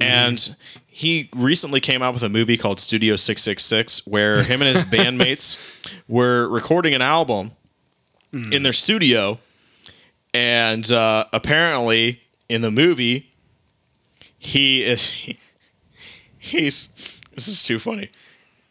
Mm-hmm. 0.00 0.10
and 0.10 0.56
he 0.86 1.28
recently 1.34 1.78
came 1.78 2.02
out 2.02 2.14
with 2.14 2.22
a 2.22 2.28
movie 2.30 2.56
called 2.56 2.80
Studio 2.80 3.14
Six 3.16 3.42
Six 3.42 3.62
Six, 3.64 4.06
where 4.06 4.42
him 4.42 4.62
and 4.62 4.74
his 4.74 4.84
bandmates 4.96 5.78
were 6.08 6.48
recording 6.48 6.92
an 6.94 7.02
album 7.02 7.52
Mm. 8.34 8.52
in 8.54 8.62
their 8.62 8.72
studio, 8.72 9.38
and 10.34 10.90
uh, 10.90 11.26
apparently 11.32 12.20
in 12.48 12.60
the 12.60 12.70
movie, 12.70 13.32
he 14.38 14.82
is 14.82 15.06
he's 16.38 16.88
this 17.34 17.48
is 17.48 17.62
too 17.62 17.78
funny. 17.78 18.10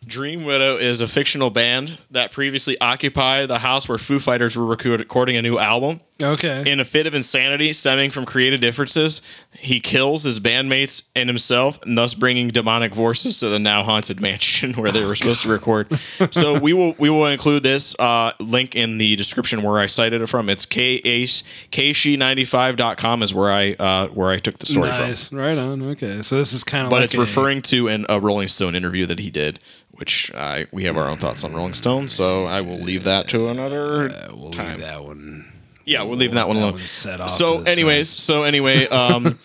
Dream 0.06 0.46
Widow 0.46 0.78
is 0.78 1.00
a 1.00 1.08
fictional 1.08 1.52
band 1.52 2.00
that 2.10 2.32
previously 2.32 2.80
occupied 2.82 3.48
the 3.48 3.60
house 3.60 3.88
where 3.88 4.00
Foo 4.00 4.20
Fighters 4.20 4.58
were 4.58 4.66
recording 4.66 5.38
a 5.38 5.42
new 5.44 5.60
album. 5.60 6.00
Okay. 6.22 6.64
In 6.72 6.80
a 6.80 6.86
fit 6.86 7.08
of 7.08 7.16
insanity 7.16 7.74
stemming 7.74 8.12
from 8.12 8.26
creative 8.26 8.62
differences, 8.62 9.22
he 9.54 9.80
kills 9.80 10.24
his 10.24 10.40
bandmates 10.40 11.08
and 11.16 11.28
himself, 11.30 11.82
and 11.84 11.98
thus 11.98 12.14
bringing 12.14 12.50
demonic 12.50 12.94
forces 12.96 13.40
to 13.40 13.50
the 13.50 13.60
now 13.60 13.82
haunted 13.84 14.20
mansion 14.22 14.74
where 14.82 14.92
they 14.92 15.04
were 15.06 15.16
supposed 15.16 15.42
to 15.44 15.50
record. 15.50 15.88
So 16.32 16.60
we 16.60 16.74
will 16.74 16.94
we 16.98 17.10
will 17.10 17.26
include 17.26 17.64
this 17.64 17.96
uh, 18.00 18.32
link 18.40 18.76
in 18.76 18.98
the 18.98 19.16
description 19.16 19.64
where 19.64 19.80
I 19.80 19.86
cited 19.88 20.22
it 20.22 20.28
from. 20.28 20.50
It's 20.50 20.66
kshe95.com 20.66 23.24
is 23.24 23.34
where 23.34 23.52
I 23.52 23.72
uh, 23.74 24.08
where 24.10 24.30
I 24.30 24.38
took 24.38 24.60
the 24.60 24.66
story 24.66 24.92
from. 24.92 25.38
Right 25.38 25.58
on. 25.58 25.82
Okay. 25.92 26.22
So 26.22 26.36
this 26.38 26.54
is 26.54 26.64
kind 26.64 26.86
of 26.86 26.90
but 26.90 26.98
like 26.98 27.06
it's 27.06 27.14
a- 27.16 27.20
referring 27.20 27.62
to 27.64 27.88
an, 27.88 28.06
a 28.10 28.20
Rolling 28.20 28.48
Stone 28.48 28.76
interview 28.76 29.06
that 29.08 29.20
he 29.20 29.30
did, 29.32 29.60
which 29.92 30.34
I 30.34 30.68
we 30.72 30.84
have 30.86 30.98
our 30.98 31.08
own 31.10 31.18
thoughts 31.18 31.44
on 31.44 31.54
Rolling 31.54 31.74
Stone, 31.74 32.10
so 32.10 32.46
I 32.46 32.62
will 32.62 32.80
leave 32.80 33.04
that 33.06 33.28
to 33.30 33.48
another. 33.48 34.10
Uh, 34.10 34.30
we'll 34.34 34.52
time. 34.52 34.72
leave 34.72 34.80
that 34.82 35.04
one. 35.04 35.51
Yeah, 35.92 36.04
we're 36.04 36.16
leaving 36.16 36.36
that 36.36 36.48
one 36.48 36.58
alone. 36.58 36.78
set 36.80 37.20
off 37.22 37.30
so, 37.30 37.58
to 37.58 37.64
the 37.64 37.70
anyways, 37.72 38.10
so 38.10 38.44
anyway, 38.44 38.88
um, 39.02 39.38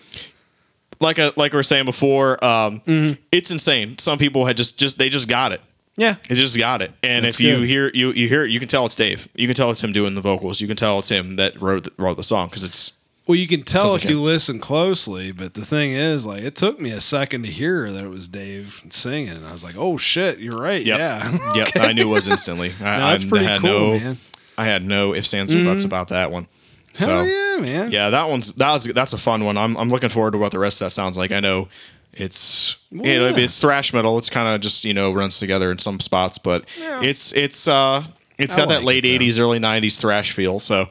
like 0.99 1.19
I, 1.19 1.31
like 1.35 1.51
we 1.53 1.57
were 1.57 1.63
saying 1.63 1.85
before, 1.85 2.43
um, 2.43 2.79
Mm-hmm. 2.81 3.21
it's 3.31 3.51
insane. 3.51 3.97
Some 3.97 4.17
people 4.17 4.45
had 4.45 4.57
just 4.57 4.77
just 4.77 4.97
they 4.97 5.09
just 5.09 5.27
got 5.27 5.51
it. 5.51 5.61
Yeah. 5.99 6.15
They 6.29 6.35
just 6.35 6.55
got 6.57 6.81
it, 6.83 6.91
and 7.01 7.25
That's 7.25 7.37
if 7.37 7.41
you 7.41 7.57
good. 7.57 7.67
hear 7.67 7.91
you 7.93 8.11
you 8.11 8.27
hear 8.29 8.45
it, 8.45 8.51
you 8.51 8.59
can 8.59 8.67
tell 8.67 8.85
it's 8.85 8.95
Dave. 8.95 9.27
You 9.35 9.47
can 9.47 9.55
tell 9.55 9.71
it's 9.71 9.83
him 9.83 9.91
doing 9.91 10.15
the 10.15 10.21
vocals. 10.21 10.61
You 10.61 10.67
can 10.67 10.77
tell 10.77 10.99
it's 10.99 11.09
him 11.09 11.35
that 11.35 11.59
wrote 11.61 11.83
the, 11.85 11.91
wrote 11.97 12.17
the 12.17 12.23
song 12.23 12.47
because 12.49 12.63
it's 12.63 12.91
Well, 13.27 13.35
you 13.35 13.47
can 13.47 13.63
tell 13.63 13.81
Sounds 13.81 13.95
if 13.95 14.01
like 14.03 14.09
you 14.11 14.17
him. 14.19 14.23
listen 14.25 14.59
closely, 14.59 15.31
but 15.31 15.55
the 15.55 15.65
thing 15.65 15.91
is, 15.93 16.23
like, 16.23 16.43
it 16.43 16.55
took 16.55 16.79
me 16.79 16.91
a 16.91 17.01
second 17.01 17.43
to 17.45 17.49
hear 17.51 17.91
that 17.91 18.03
it 18.05 18.09
was 18.09 18.27
Dave 18.27 18.83
singing, 18.89 19.29
and 19.29 19.45
I 19.45 19.51
was 19.51 19.63
like, 19.63 19.75
"Oh 19.75 19.97
shit, 19.97 20.37
you're 20.39 20.57
right." 20.57 20.83
Yep. 20.85 20.99
Yeah. 20.99 21.37
Yep, 21.55 21.69
I 21.77 21.93
knew 21.93 22.09
it 22.09 22.13
was 22.13 22.27
instantly. 22.27 22.71
I, 22.79 22.97
No, 22.99 23.07
that's 23.07 23.25
I 23.25 23.29
pretty 23.29 23.45
had 23.45 23.61
cool, 23.61 23.69
no, 23.71 23.99
man. 23.99 24.17
Mm-hmm. 24.57 24.61
I 24.61 24.65
had 24.65 24.83
no 24.83 25.13
ifs, 25.13 25.33
ands, 25.33 25.53
or 25.53 25.63
buts 25.63 25.83
about 25.83 26.09
that 26.09 26.31
one. 26.31 26.47
So 26.93 27.07
Hell 27.07 27.27
yeah, 27.27 27.57
man. 27.61 27.91
yeah, 27.91 28.09
that 28.09 28.27
one's 28.27 28.53
that 28.53 28.73
was 28.73 28.85
that's 28.85 29.13
a 29.13 29.17
fun 29.17 29.45
one. 29.45 29.57
I'm 29.57 29.77
I'm 29.77 29.89
looking 29.89 30.09
forward 30.09 30.31
to 30.31 30.37
what 30.37 30.51
the 30.51 30.59
rest 30.59 30.81
of 30.81 30.85
that 30.85 30.91
sounds 30.91 31.17
like. 31.17 31.31
I 31.31 31.39
know 31.39 31.67
it's 32.13 32.77
you 32.89 33.01
know 33.03 33.27
yeah. 33.27 33.37
it's 33.37 33.59
thrash 33.59 33.93
metal. 33.93 34.17
It's 34.17 34.29
kind 34.29 34.47
of 34.47 34.61
just 34.61 34.83
you 34.83 34.93
know 34.93 35.11
runs 35.11 35.39
together 35.39 35.69
in 35.69 35.77
some 35.77 35.99
spots, 35.99 36.37
but 36.39 36.65
it's 36.77 37.33
it's 37.33 37.67
uh 37.67 38.03
it's 38.39 38.55
I 38.55 38.57
got 38.57 38.69
that 38.69 38.77
like 38.83 39.03
late 39.03 39.05
it, 39.05 39.19
though. 39.19 39.25
'80s, 39.25 39.39
early 39.39 39.59
'90s 39.59 39.99
thrash 39.99 40.31
feel. 40.31 40.57
So 40.57 40.89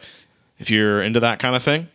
if 0.58 0.70
you're 0.70 1.02
into 1.02 1.20
that 1.20 1.38
kind 1.38 1.56
of 1.56 1.62
thing, 1.62 1.88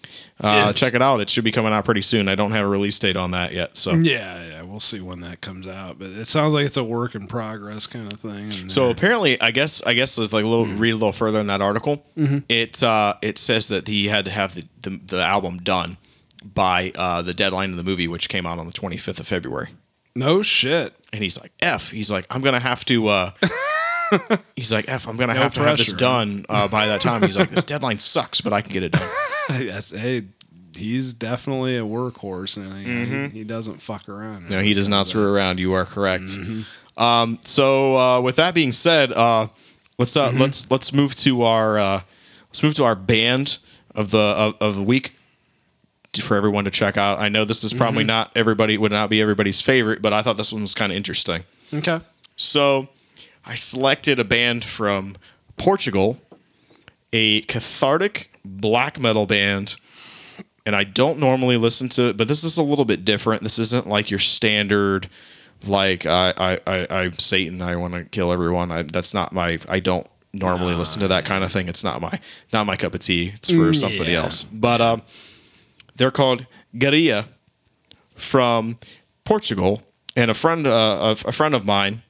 uh, 0.44 0.66
Yes. 0.68 0.74
check 0.76 0.94
it 0.94 1.02
out. 1.02 1.20
It 1.22 1.30
should 1.30 1.44
be 1.44 1.52
coming 1.52 1.72
out 1.74 1.86
pretty 1.86 2.02
soon. 2.02 2.28
I 2.28 2.36
don't 2.36 2.52
have 2.52 2.66
a 2.66 2.70
release 2.70 2.98
date 3.00 3.18
on 3.18 3.32
that 3.32 3.54
yet. 3.54 3.78
So 3.78 3.92
Yeah, 3.94 4.44
yeah, 4.50 4.62
we'll 4.64 4.80
see 4.80 5.00
when 5.00 5.22
that 5.22 5.42
comes 5.42 5.68
out, 5.68 6.00
but 6.00 6.10
it 6.10 6.28
sounds 6.28 6.54
like 6.54 6.66
it's 6.66 6.78
a 6.78 6.84
work 6.84 7.16
in 7.16 7.28
progress 7.28 7.88
kind 7.88 8.12
of 8.12 8.20
thing. 8.20 8.70
So 8.70 8.82
they're- 8.84 8.92
apparently, 8.92 9.40
I 9.42 9.52
guess 9.52 9.82
I 9.84 9.94
guess 9.94 10.16
there's 10.16 10.34
like 10.34 10.44
a 10.44 10.48
little 10.48 10.66
Mm-hmm. 10.66 10.80
read 10.80 10.92
a 10.92 10.96
little 10.96 11.12
further 11.12 11.40
in 11.40 11.48
that 11.48 11.62
article. 11.62 12.06
It 12.50 12.82
uh, 12.84 13.16
it 13.22 13.38
says 13.38 13.68
that 13.70 13.88
he 13.88 14.08
had 14.08 14.26
to 14.26 14.32
have 14.32 14.56
the, 14.56 14.64
the, 14.82 15.00
the 15.08 15.22
album 15.24 15.58
done 15.58 15.98
by 16.44 16.92
uh, 16.96 17.22
the 17.22 17.34
deadline 17.34 17.72
of 17.72 17.78
the 17.78 17.84
movie, 17.84 18.08
which 18.08 18.28
came 18.30 18.46
out 18.48 18.58
on 18.58 18.66
the 18.66 18.74
25th 18.74 19.20
of 19.20 19.28
February. 19.28 19.68
no 20.16 20.42
shit. 20.42 20.94
And 21.14 21.22
he's 21.22 21.40
like, 21.40 21.52
"F." 21.62 21.92
He's 21.92 22.10
like, 22.10 22.26
"I'm 22.30 22.42
gonna 22.42 22.60
have 22.60 22.84
to." 22.86 23.08
Uh, 23.10 23.32
he's 24.56 24.72
like, 24.72 24.86
"F." 24.88 25.08
I'm 25.08 25.18
gonna 25.18 25.34
No 25.34 25.42
have 25.42 25.54
to 25.56 25.60
have 25.62 25.78
this 25.78 25.90
pressure, 25.90 25.98
done 25.98 26.46
uh, 26.50 26.68
by 26.68 26.88
that 26.88 27.02
time. 27.02 27.22
He's 27.24 27.38
like, 27.38 27.50
"This 27.50 27.64
deadline 27.74 28.00
sucks, 28.00 28.42
but 28.42 28.54
I 28.54 28.62
can 28.62 28.74
get 28.74 28.84
it 28.84 28.92
done." 28.92 29.10
That's, 29.50 29.92
hey, 29.92 30.26
he's 30.76 31.14
definitely 31.14 31.78
a 31.78 31.82
workhorse, 31.82 32.58
and 32.58 33.32
he, 33.34 33.40
he 33.40 33.44
doesn't 33.44 33.82
fuck 33.82 34.08
around. 34.10 34.44
Mm-hmm. 34.44 34.52
No, 34.52 34.62
he 34.62 34.74
does 34.74 34.88
not 34.88 35.08
screw 35.08 35.32
around. 35.32 35.60
You 35.60 35.74
are 35.74 35.86
correct. 35.86 36.26
Mm-hmm. 36.26 37.02
Um, 37.02 37.40
so 37.44 37.98
uh, 37.98 38.22
with 38.22 38.36
that 38.36 38.54
being 38.54 38.72
said, 38.72 39.12
uh, 39.12 39.48
let's 39.98 40.16
uh, 40.16 40.30
Mm-hmm. 40.30 40.42
let's 40.42 40.70
let's 40.72 40.94
move 40.94 41.16
to 41.16 41.44
our 41.44 41.78
uh, 41.80 42.02
let's 42.48 42.62
move 42.64 42.76
to 42.76 42.84
our 42.84 42.96
band 42.96 43.58
of 43.96 44.12
the 44.12 44.20
of, 44.20 44.56
of 44.62 44.76
the 44.76 44.84
week. 44.84 45.14
for 46.22 46.36
everyone 46.36 46.66
to 46.66 46.72
check 46.72 46.98
out. 46.98 47.22
I 47.22 47.30
know 47.30 47.46
this 47.46 47.64
is 47.64 47.74
probably 47.74 48.04
not 48.04 48.32
everybody 48.36 48.78
would 48.78 48.92
not 48.92 49.10
be 49.10 49.22
everybody's 49.22 49.62
favorite, 49.62 50.02
but 50.02 50.12
I 50.12 50.22
thought 50.22 50.36
this 50.38 50.52
one 50.52 50.62
was 50.62 50.76
kind 50.76 50.92
of 50.92 50.96
interesting. 50.98 51.44
Okay. 51.74 52.02
So 52.36 52.90
I 53.46 53.56
selected 53.56 54.20
a 54.20 54.24
band 54.24 54.64
from 54.64 55.16
Portugal, 55.58 56.20
a 57.12 57.42
cathartic 57.42 58.32
black 58.46 59.00
metal 59.00 59.26
band. 59.26 59.76
And 60.66 60.76
I 60.76 60.84
don't 60.84 61.18
normally 61.18 61.58
listen 61.58 61.90
to 61.90 62.10
it, 62.10 62.18
but 62.18 62.28
this 62.28 62.44
is 62.44 62.58
a 62.58 62.64
little 62.64 62.86
bit 62.86 63.04
different. 63.04 63.42
This 63.42 63.58
isn't 63.58 63.88
like 63.88 64.12
your 64.12 64.20
standard, 64.20 65.10
like 65.66 66.06
I, 66.06 66.34
I, 66.38 66.60
I, 66.68 66.88
I'm 66.90 67.18
Satan. 67.18 67.64
I 67.64 67.76
want 67.78 67.96
to 67.96 68.04
kill 68.04 68.32
everyone. 68.32 68.72
I, 68.72 68.84
that's 68.84 69.14
not 69.14 69.34
my. 69.34 69.58
I 69.68 69.80
don't 69.80 70.06
normally 70.34 70.76
listen 70.76 71.02
to 71.02 71.08
that 71.10 71.26
kind 71.26 71.44
of 71.44 71.52
thing. 71.52 71.68
It's 71.68 71.84
not 71.84 72.00
my, 72.00 72.20
not 72.54 72.68
my 72.68 72.76
cup 72.76 72.94
of 72.94 73.00
tea. 73.00 73.32
It's 73.34 73.50
for 73.50 73.74
somebody 73.74 74.12
yeah. 74.12 74.24
else. 74.24 74.44
But 74.44 74.82
um, 74.82 75.02
they're 75.96 76.12
called 76.12 76.46
Gaerea 76.76 77.26
from 78.14 78.78
Portugal, 79.24 79.82
and 80.16 80.30
a 80.30 80.36
friend, 80.36 80.68
uh, 80.68 81.16
a, 81.26 81.30
a 81.30 81.32
friend 81.32 81.56
of 81.56 81.66
mine 81.66 82.04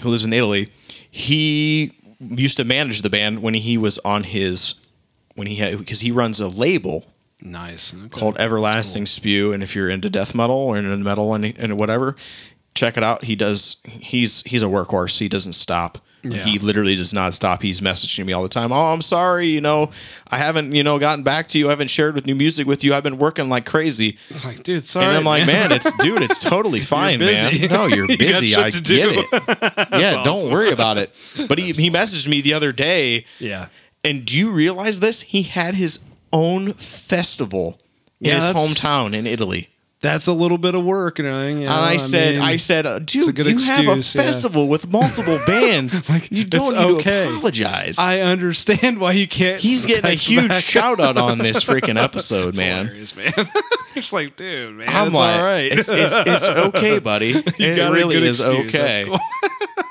who 0.00 0.10
lives 0.10 0.24
in 0.24 0.32
Italy, 0.32 0.70
he 1.10 1.92
used 2.20 2.56
to 2.56 2.64
manage 2.64 3.02
the 3.02 3.10
band 3.10 3.42
when 3.42 3.54
he 3.54 3.76
was 3.76 3.98
on 3.98 4.24
his 4.24 4.74
when 5.34 5.46
he 5.46 5.56
had 5.56 5.78
because 5.78 6.00
he 6.00 6.10
runs 6.10 6.40
a 6.40 6.48
label 6.48 7.04
Nice. 7.40 7.94
Okay. 7.94 8.08
called 8.08 8.36
Everlasting 8.38 9.06
Spew, 9.06 9.52
and 9.52 9.62
if 9.62 9.76
you're 9.76 9.90
into 9.90 10.08
death 10.08 10.34
metal 10.34 10.56
or 10.56 10.78
into 10.78 10.96
metal 10.96 11.34
and, 11.34 11.44
and 11.58 11.78
whatever, 11.78 12.14
check 12.74 12.96
it 12.96 13.02
out. 13.02 13.24
He 13.24 13.36
does. 13.36 13.76
He's 13.84 14.42
he's 14.42 14.62
a 14.62 14.66
workhorse. 14.66 15.18
He 15.18 15.28
doesn't 15.28 15.52
stop. 15.52 15.98
Yeah. 16.30 16.44
He 16.44 16.58
literally 16.58 16.96
does 16.96 17.12
not 17.12 17.34
stop. 17.34 17.62
He's 17.62 17.80
messaging 17.80 18.24
me 18.26 18.32
all 18.32 18.42
the 18.42 18.48
time. 18.48 18.72
Oh, 18.72 18.92
I'm 18.92 19.02
sorry. 19.02 19.48
You 19.48 19.60
know, 19.60 19.90
I 20.28 20.38
haven't 20.38 20.72
you 20.72 20.82
know 20.82 20.98
gotten 20.98 21.24
back 21.24 21.48
to 21.48 21.58
you. 21.58 21.66
I 21.68 21.70
haven't 21.70 21.88
shared 21.90 22.14
with 22.14 22.26
new 22.26 22.34
music 22.34 22.66
with 22.66 22.82
you. 22.84 22.94
I've 22.94 23.02
been 23.02 23.18
working 23.18 23.48
like 23.48 23.66
crazy. 23.66 24.18
It's 24.30 24.44
like, 24.44 24.62
dude, 24.62 24.84
sorry. 24.86 25.06
and 25.06 25.16
I'm 25.16 25.24
like, 25.24 25.46
man, 25.46 25.72
it's 25.72 25.90
dude, 25.98 26.22
it's 26.22 26.38
totally 26.42 26.80
fine, 26.80 27.18
man. 27.18 27.52
No, 27.70 27.86
you're 27.86 28.06
busy. 28.06 28.48
shit 28.48 28.58
I 28.58 28.70
get 28.70 28.84
do. 28.84 29.10
it. 29.32 29.88
yeah, 29.92 30.22
don't 30.24 30.50
worry 30.50 30.70
about 30.70 30.98
it. 30.98 31.14
But 31.48 31.58
he, 31.58 31.72
he 31.72 31.90
messaged 31.90 32.28
me 32.28 32.40
the 32.40 32.54
other 32.54 32.72
day, 32.72 33.24
yeah. 33.38 33.66
and 34.04 34.24
do 34.24 34.38
you 34.38 34.50
realize 34.50 35.00
this? 35.00 35.22
He 35.22 35.42
had 35.42 35.74
his 35.74 35.98
own 36.32 36.72
festival 36.74 37.78
in 38.20 38.28
Yeah, 38.30 38.34
his 38.34 38.44
hometown 38.56 39.14
in 39.14 39.26
Italy. 39.26 39.68
That's 40.02 40.26
a 40.26 40.32
little 40.34 40.58
bit 40.58 40.74
of 40.74 40.84
work, 40.84 41.18
know. 41.18 41.24
you 41.46 41.54
know, 41.54 41.60
And 41.60 41.68
I 41.70 41.96
said, 41.96 42.34
mean, 42.34 42.42
I 42.44 42.56
said, 42.56 42.84
uh, 42.86 42.98
dude, 42.98 43.38
you 43.38 43.44
have 43.58 43.88
a 43.88 43.92
excuse, 43.92 44.14
yeah. 44.14 44.22
festival 44.22 44.68
with 44.68 44.90
multiple 44.92 45.38
bands. 45.46 46.06
like, 46.08 46.30
you 46.30 46.44
don't 46.44 46.74
need 46.74 46.98
okay. 47.00 47.24
to 47.24 47.30
apologize. 47.36 47.98
I 47.98 48.20
understand 48.20 49.00
why 49.00 49.12
you 49.12 49.26
can't. 49.26 49.60
He's 49.60 49.86
getting 49.86 50.04
a 50.04 50.14
huge 50.14 50.48
back. 50.48 50.62
shout 50.62 51.00
out 51.00 51.16
on 51.16 51.38
this 51.38 51.64
freaking 51.68 52.00
episode, 52.00 52.48
It's 52.50 52.58
man. 52.58 52.86
hilarious, 52.86 53.16
man. 53.16 53.32
it's 53.94 54.12
like, 54.12 54.36
dude, 54.36 54.76
man, 54.76 54.88
I'm 54.88 55.08
it's 55.08 55.16
like, 55.16 55.40
all 55.40 55.44
right. 55.44 55.72
it's, 55.72 55.88
it's, 55.88 56.14
it's 56.14 56.44
okay, 56.46 56.98
buddy. 56.98 57.30
It 57.58 57.90
really 57.90 58.16
is 58.16 58.40
excuse. 58.40 58.74
Okay. 58.74 59.16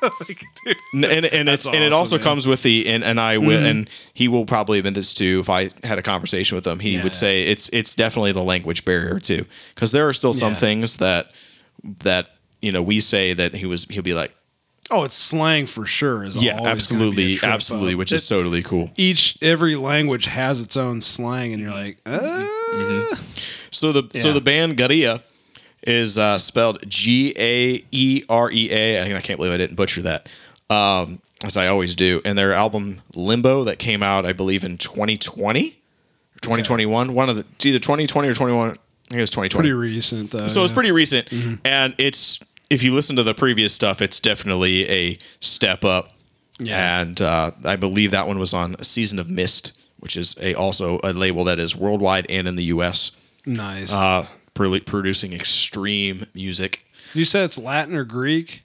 Like, 0.27 0.43
dude. 0.65 0.77
And 0.93 1.25
and 1.25 1.49
it's 1.49 1.65
and 1.67 1.75
it 1.75 1.93
also 1.93 2.15
man. 2.15 2.19
Mm-hmm. 2.21 2.29
comes 2.29 2.47
with 2.47 2.63
the 2.63 2.87
and 2.87 3.03
and 3.03 3.19
I 3.19 3.37
will 3.37 3.63
and 3.65 3.89
he 4.13 4.27
will 4.27 4.45
probably 4.45 4.79
admit 4.79 4.93
this 4.95 5.13
too 5.13 5.39
if 5.41 5.49
I 5.49 5.69
had 5.83 5.97
a 5.97 6.01
conversation 6.01 6.55
with 6.55 6.65
him 6.67 6.79
he 6.79 6.91
Yeah. 6.95 7.03
would 7.03 7.15
say 7.15 7.43
it's 7.43 7.69
it's 7.73 7.95
definitely 7.95 8.31
the 8.31 8.43
language 8.43 8.85
barrier 8.85 9.19
too 9.19 9.45
because 9.73 9.91
there 9.91 10.07
are 10.07 10.13
still 10.13 10.33
some 10.33 10.51
Yeah. 10.53 10.57
things 10.59 10.97
that 10.97 11.31
that 11.99 12.29
you 12.61 12.71
know 12.71 12.81
we 12.81 12.99
say 12.99 13.33
that 13.33 13.55
he 13.55 13.65
was 13.65 13.85
he'll 13.85 14.03
be 14.03 14.13
like 14.13 14.33
Oh, 14.91 15.03
it's 15.03 15.15
slang 15.15 15.65
for 15.65 15.87
sure. 15.87 16.23
Is 16.23 16.35
yeah 16.43 16.57
always 16.59 16.91
gonna 16.91 17.09
be 17.11 17.33
a 17.33 17.37
absolutely 17.37 17.49
absolutely 17.49 17.93
up. 17.93 17.97
which 17.99 18.11
is 18.11 18.27
totally 18.27 18.61
cool 18.61 18.91
each 18.95 19.35
every 19.41 19.75
language 19.75 20.25
has 20.25 20.61
its 20.61 20.77
own 20.77 21.01
slang, 21.01 21.53
and 21.53 21.61
you're 21.61 21.71
like, 21.71 21.97
uh, 22.05 22.45
so 23.71 23.91
the 23.91 24.03
so 24.13 24.31
the 24.31 24.41
band 24.41 24.77
Gaerea 24.77 25.21
is 25.85 26.17
uh, 26.17 26.37
spelled 26.39 26.83
G 26.87 27.33
A 27.37 27.83
E 27.91 28.23
R 28.29 28.51
E 28.51 28.71
A. 28.71 29.01
I 29.01 29.03
think 29.05 29.17
I 29.17 29.21
can't 29.21 29.37
believe 29.37 29.53
I 29.53 29.57
didn't 29.57 29.75
butcher 29.75 30.01
that. 30.03 30.27
Um, 30.69 31.19
as 31.43 31.57
I 31.57 31.67
always 31.67 31.95
do. 31.95 32.21
And 32.25 32.37
their 32.37 32.53
album 32.53 33.01
Limbo 33.13 33.65
that 33.65 33.79
came 33.79 34.03
out 34.03 34.25
I 34.25 34.33
believe 34.33 34.63
in 34.63 34.77
2020 34.77 35.67
or 35.67 36.39
2021 36.41 37.13
one 37.13 37.29
of 37.29 37.35
the 37.35 37.45
it's 37.55 37.65
either 37.65 37.79
2020 37.79 38.27
or 38.27 38.33
21 38.33 38.69
I 38.69 38.73
think 38.73 38.79
it 39.11 39.21
was 39.21 39.29
2020 39.31 39.69
pretty 39.69 39.73
recent 39.73 40.31
though. 40.31 40.47
so 40.47 40.63
it's 40.63 40.71
yeah. 40.71 40.73
pretty 40.73 40.91
recent. 40.91 41.31
And 41.63 41.95
it's 41.97 42.39
if 42.69 42.81
you 42.83 42.93
listen 42.93 43.15
to 43.17 43.23
the 43.23 43.33
previous 43.33 43.73
stuff 43.73 44.01
it's 44.01 44.19
definitely 44.19 44.89
a 44.89 45.17
step 45.39 45.85
up. 45.85 46.09
Yeah. 46.57 47.01
and 47.01 47.19
uh, 47.19 47.51
i 47.65 47.75
believe 47.75 48.11
that 48.11 48.27
one 48.27 48.39
was 48.39 48.53
on 48.53 48.81
season 48.81 49.19
of 49.19 49.29
mist 49.29 49.77
which 49.99 50.15
is 50.15 50.37
a 50.39 50.53
also 50.53 51.01
a 51.03 51.11
label 51.11 51.43
that 51.43 51.59
is 51.59 51.75
worldwide 51.75 52.25
and 52.29 52.47
in 52.47 52.55
the 52.55 52.63
us 52.63 53.11
nice. 53.45 53.91
uh, 53.91 54.25
producing 54.55 55.33
extreme 55.33 56.25
music 56.33 56.85
you 57.13 57.23
said 57.25 57.43
it's 57.45 57.57
Latin 57.57 57.93
or 57.95 58.03
Greek. 58.03 58.63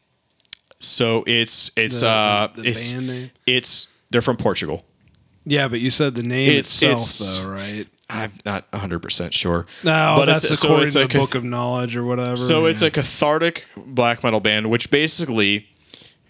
so 0.78 1.22
it's 1.26 1.70
it's 1.76 2.01
The- 2.01 2.07
the- 2.07 2.12
uh 2.12 2.49
the 2.55 2.68
it's 2.68 2.93
band 2.93 3.07
name? 3.09 3.30
it's 3.47 3.88
they're 4.11 4.22
from 4.22 4.36
portugal 4.36 4.84
Yeah, 5.45 5.68
but 5.68 5.80
you 5.80 5.91
said 5.91 6.14
the 6.14 6.22
name 6.22 6.51
It's- 6.51 6.82
itself, 6.82 7.01
it's- 7.01 7.38
though, 7.38 7.49
right? 7.49 7.86
i'm 8.09 8.32
not 8.45 8.70
100% 8.72 9.32
sure 9.32 9.66
No, 9.84 10.14
But 10.18 10.26
that's 10.26 10.45
it's- 10.45 10.61
so 10.61 10.66
according 10.68 10.86
it's 10.86 10.95
to 10.95 11.03
a 11.05 11.09
the 11.09 11.18
Book 11.18 11.34
of 11.34 11.45
Knowledge 11.45 11.97
or 11.97 12.05
whatever. 12.05 12.36
So 12.36 12.66
it's 12.66 12.82
a 12.82 12.91
cathartic 12.91 13.64
black 13.76 14.22
metal 14.24 14.41
band, 14.41 14.68
which 14.70 14.91
basically, 14.91 15.68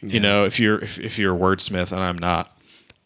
you 0.03 0.21
know, 0.21 0.45
if 0.45 0.59
you're 0.61 0.79
if, 0.79 0.99
if 0.99 1.19
you're 1.19 1.35
a 1.35 1.39
wordsmith 1.39 1.91
and 1.93 2.01
I'm 2.03 2.19
not, 2.19 2.55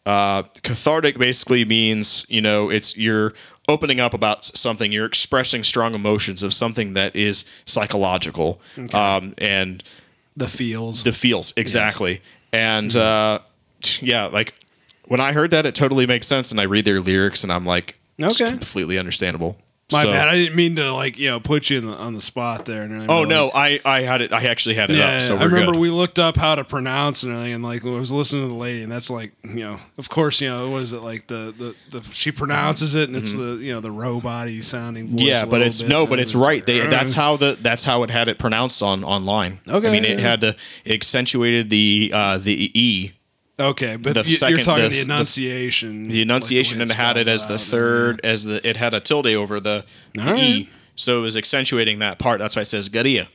uh, 0.05 0.43
cathartic 0.61 1.17
basically 1.17 1.63
means 1.65 2.25
you 2.29 2.41
know 2.41 2.69
it's 2.69 2.95
you're 2.97 3.33
opening 3.67 3.99
up 3.99 4.13
about 4.13 4.45
something, 4.45 4.91
you're 4.91 5.05
expressing 5.05 5.63
strong 5.63 5.95
emotions 5.95 6.43
of 6.43 6.53
something 6.53 6.93
that 6.93 7.15
is 7.15 7.45
psychological, 7.65 8.61
um, 8.93 9.33
and 9.37 9.83
the 10.37 10.47
feels. 10.47 11.03
the 11.03 11.11
feels 11.11 11.53
exactly, 11.57 12.21
and 12.51 12.95
uh, 12.95 13.39
yeah, 14.01 14.25
like 14.25 14.53
when 15.07 15.19
I 15.19 15.31
heard 15.33 15.51
that, 15.51 15.65
it 15.65 15.75
totally 15.75 16.05
makes 16.05 16.27
sense, 16.27 16.51
and 16.51 16.59
I 16.59 16.63
read 16.63 16.85
their 16.85 16.99
lyrics, 16.99 17.43
and 17.43 17.51
I'm 17.53 17.65
like, 17.65 17.95
it's 18.17 18.39
Okay. 18.41 18.51
completely 18.51 18.97
understandable. 18.97 19.57
My 19.91 20.01
So- 20.01 20.11
bad. 20.11 20.27
I 20.29 20.35
didn't 20.35 20.55
mean 20.55 20.75
to 20.77 20.91
like 20.93 21.19
you 21.19 21.29
know 21.29 21.39
put 21.39 21.69
you 21.69 21.77
in 21.77 21.85
the, 21.85 21.93
on 21.93 22.15
the 22.15 22.21
spot 22.21 22.65
there. 22.65 22.81
And 22.81 23.05
Oh 23.09 23.23
no, 23.23 23.51
I 23.53 23.79
I 23.85 24.01
had 24.01 24.21
it. 24.21 24.33
I 24.33 24.45
actually 24.45 24.73
had 24.73 24.89
it 24.89 24.97
Yeah, 24.97 25.17
up. 25.17 25.21
So 25.21 25.37
I 25.37 25.43
remember 25.43 25.73
good. 25.73 25.79
we 25.81 25.91
looked 25.91 26.17
up 26.17 26.37
how 26.37 26.55
to 26.55 26.63
pronounce 26.63 27.21
and 27.21 27.31
everything, 27.31 27.53
and 27.53 27.63
like 27.63 27.85
I 27.85 27.89
was 27.89 28.11
listening 28.11 28.41
to 28.45 28.47
the 28.47 28.55
lady, 28.55 28.81
and 28.81 28.91
that's 28.91 29.11
like 29.11 29.33
you 29.43 29.59
know, 29.59 29.77
of 29.99 30.09
course, 30.09 30.41
you 30.41 30.49
know, 30.49 30.71
what 30.71 30.81
is 30.81 30.91
it 30.91 31.01
like 31.03 31.27
the 31.27 31.53
the, 31.91 31.99
the 31.99 32.03
she 32.11 32.31
pronounces 32.31 32.95
it, 32.95 33.09
and 33.09 33.15
it's 33.15 33.33
the 33.33 33.59
you 33.61 33.73
know 33.73 33.79
the 33.79 33.91
robot-y 33.91 34.59
sounding 34.61 35.05
voice. 35.05 35.19
Mm-hmm. 35.19 35.27
Yeah, 35.27 35.45
but 35.45 35.61
it's 35.61 35.81
bit, 35.81 35.89
no, 35.89 36.07
but 36.07 36.19
it's 36.19 36.33
like, 36.33 36.47
right. 36.47 36.65
They 36.65 36.87
that's 36.87 37.13
how 37.13 37.37
the 37.37 37.55
that's 37.61 37.83
how 37.83 38.01
it 38.01 38.09
had 38.09 38.27
it 38.27 38.39
pronounced 38.39 38.81
on 38.81 39.03
online. 39.03 39.59
Okay, 39.67 39.87
I 39.87 39.91
mean 39.91 40.03
it 40.03 40.17
had 40.19 40.41
to 40.41 40.55
it 40.83 40.93
accentuated 40.93 41.69
the 41.69 42.09
uh 42.11 42.37
the 42.39 42.71
e 42.73 43.11
okay, 43.59 43.95
but 43.95 44.13
the 44.13 44.23
second- 44.23 44.57
you're 44.57 44.65
talking 44.65 44.83
the- 44.83 44.89
the, 44.89 44.95
the- 44.95 45.01
enunciation, 45.01 46.07
the 46.07 46.21
enunciation 46.21 46.79
like 46.79 46.89
and 46.89 46.97
had 46.97 47.17
it 47.17 47.27
as 47.27 47.47
the 47.47 47.57
third 47.57 48.21
as 48.23 48.43
the 48.43 48.67
it 48.67 48.77
had 48.77 48.93
a 48.93 48.99
tilde 48.99 49.27
over 49.27 49.59
the, 49.59 49.85
the 50.13 50.29
All 50.29 50.35
e, 50.35 50.69
so 50.95 51.19
it 51.19 51.21
was 51.21 51.35
accentuating 51.37 51.99
that 51.99 52.19
part. 52.19 52.39
That's 52.39 52.55
why 52.55 52.61
it 52.63 52.65
says 52.65 52.89
Gaerea 52.89 53.27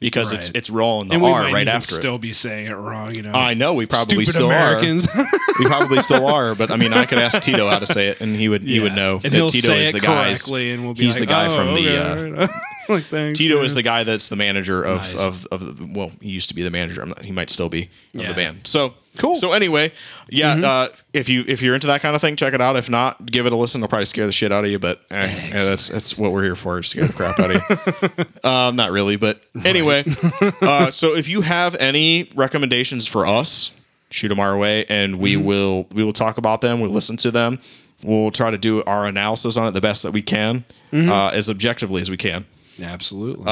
because 0.00 0.32
it's 0.32 0.48
Right. 0.48 0.56
it's 0.56 0.70
rolling 0.70 1.08
the 1.08 1.14
and 1.14 1.22
we 1.22 1.28
R 1.30 1.42
might 1.42 1.52
right 1.52 1.62
even 1.62 1.74
after 1.76 1.94
still 1.94 2.14
it. 2.16 2.22
be 2.22 2.32
saying 2.32 2.66
it 2.68 2.74
wrong. 2.74 3.14
You 3.14 3.20
know, 3.22 3.32
I 3.32 3.52
know 3.54 3.74
we 3.74 3.84
probably 3.86 4.24
stupid 4.24 4.34
still 4.34 4.46
Americans. 4.46 5.06
are. 5.08 5.24
We 5.58 5.66
probably 5.66 5.98
still 5.98 6.26
are, 6.26 6.54
but 6.54 6.70
I 6.70 6.76
mean 6.76 6.94
I 6.94 7.04
could 7.04 7.18
ask 7.18 7.42
Tito 7.42 7.68
how 7.68 7.78
to 7.80 7.86
say 7.86 8.08
it 8.08 8.22
and 8.22 8.34
he 8.34 8.48
would 8.48 8.62
he 8.62 8.80
would 8.80 8.94
know 8.94 9.20
and 9.22 9.30
that 9.32 9.50
Tito 9.50 9.72
is 9.74 9.92
the 9.92 10.00
guy. 10.00 10.24
correctly, 10.28 10.70
and 10.70 10.84
we'll 10.86 10.94
be 10.94 11.04
he's 11.04 11.20
like, 11.20 11.28
the 11.28 11.34
guy 11.34 11.46
oh, 11.48 11.50
from 11.50 11.74
the, 11.74 11.98
uh, 11.98 12.30
right." 12.46 12.50
like 12.94 13.04
thanks. 13.04 13.38
Tito 13.38 13.56
man. 13.56 13.64
is 13.64 13.74
the 13.74 13.82
guy 13.82 14.04
that's 14.04 14.28
the 14.28 14.36
manager 14.36 14.82
of 14.82 14.98
Nice. 14.98 15.14
of, 15.14 15.46
of 15.50 15.78
the, 15.78 15.98
well, 15.98 16.10
he 16.20 16.30
used 16.30 16.48
to 16.48 16.54
be 16.54 16.62
the 16.62 16.70
manager. 16.70 17.02
I'm 17.02 17.08
not, 17.08 17.22
he 17.22 17.32
might 17.32 17.50
still 17.50 17.68
be 17.68 17.90
of 18.14 18.26
the 18.28 18.34
band. 18.34 18.66
So 18.66 18.94
Cool. 19.18 19.32
Mm-hmm. 19.32 19.38
So 19.40 19.52
anyway, 19.52 19.90
yeah, 20.28 20.52
uh, 20.54 20.88
if 21.12 21.28
you 21.28 21.44
if 21.48 21.62
you're 21.62 21.74
into 21.74 21.88
that 21.88 22.00
kind 22.00 22.14
of 22.14 22.20
thing, 22.20 22.36
check 22.36 22.54
it 22.54 22.60
out. 22.60 22.76
If 22.76 22.88
not, 22.88 23.26
give 23.26 23.44
it 23.44 23.52
a 23.52 23.56
listen. 23.56 23.80
It'll 23.80 23.88
probably 23.88 24.04
scare 24.06 24.24
the 24.26 24.30
shit 24.32 24.52
out 24.52 24.64
of 24.64 24.70
you, 24.70 24.78
but 24.78 25.00
eh, 25.10 25.16
eh, 25.26 25.50
that's 25.52 25.88
that's 25.88 26.16
what 26.16 26.30
we're 26.32 26.44
here 26.44 26.54
for. 26.54 26.80
Scare 26.84 27.06
the 27.08 27.12
crap 27.12 27.38
out 27.40 27.50
of 27.50 28.26
you. 28.44 28.48
um, 28.48 28.76
not 28.76 28.92
really, 28.92 29.16
but 29.16 29.42
anyway. 29.64 30.04
uh, 30.62 30.92
so 30.92 31.16
if 31.16 31.28
you 31.28 31.40
have 31.40 31.74
any 31.74 32.30
recommendations 32.36 33.08
for 33.08 33.26
us, 33.26 33.72
shoot 34.10 34.28
them 34.28 34.38
our 34.38 34.56
way, 34.56 34.84
and 34.88 35.18
we 35.18 35.34
Mm-hmm. 35.34 35.44
will 35.44 35.86
we 35.92 36.04
will 36.04 36.12
talk 36.12 36.38
about 36.38 36.60
them. 36.60 36.78
We'll 36.78 36.90
listen 36.90 37.16
to 37.18 37.32
them. 37.32 37.58
We'll 38.04 38.30
try 38.30 38.52
to 38.52 38.58
do 38.58 38.84
our 38.84 39.06
analysis 39.06 39.56
on 39.56 39.66
it 39.66 39.72
the 39.72 39.80
best 39.80 40.04
that 40.04 40.12
we 40.12 40.22
can, 40.22 40.64
Mm-hmm. 40.92 41.10
uh, 41.10 41.30
as 41.30 41.50
objectively 41.50 42.00
as 42.00 42.10
we 42.10 42.16
can. 42.16 42.44
Absolutely. 42.82 43.46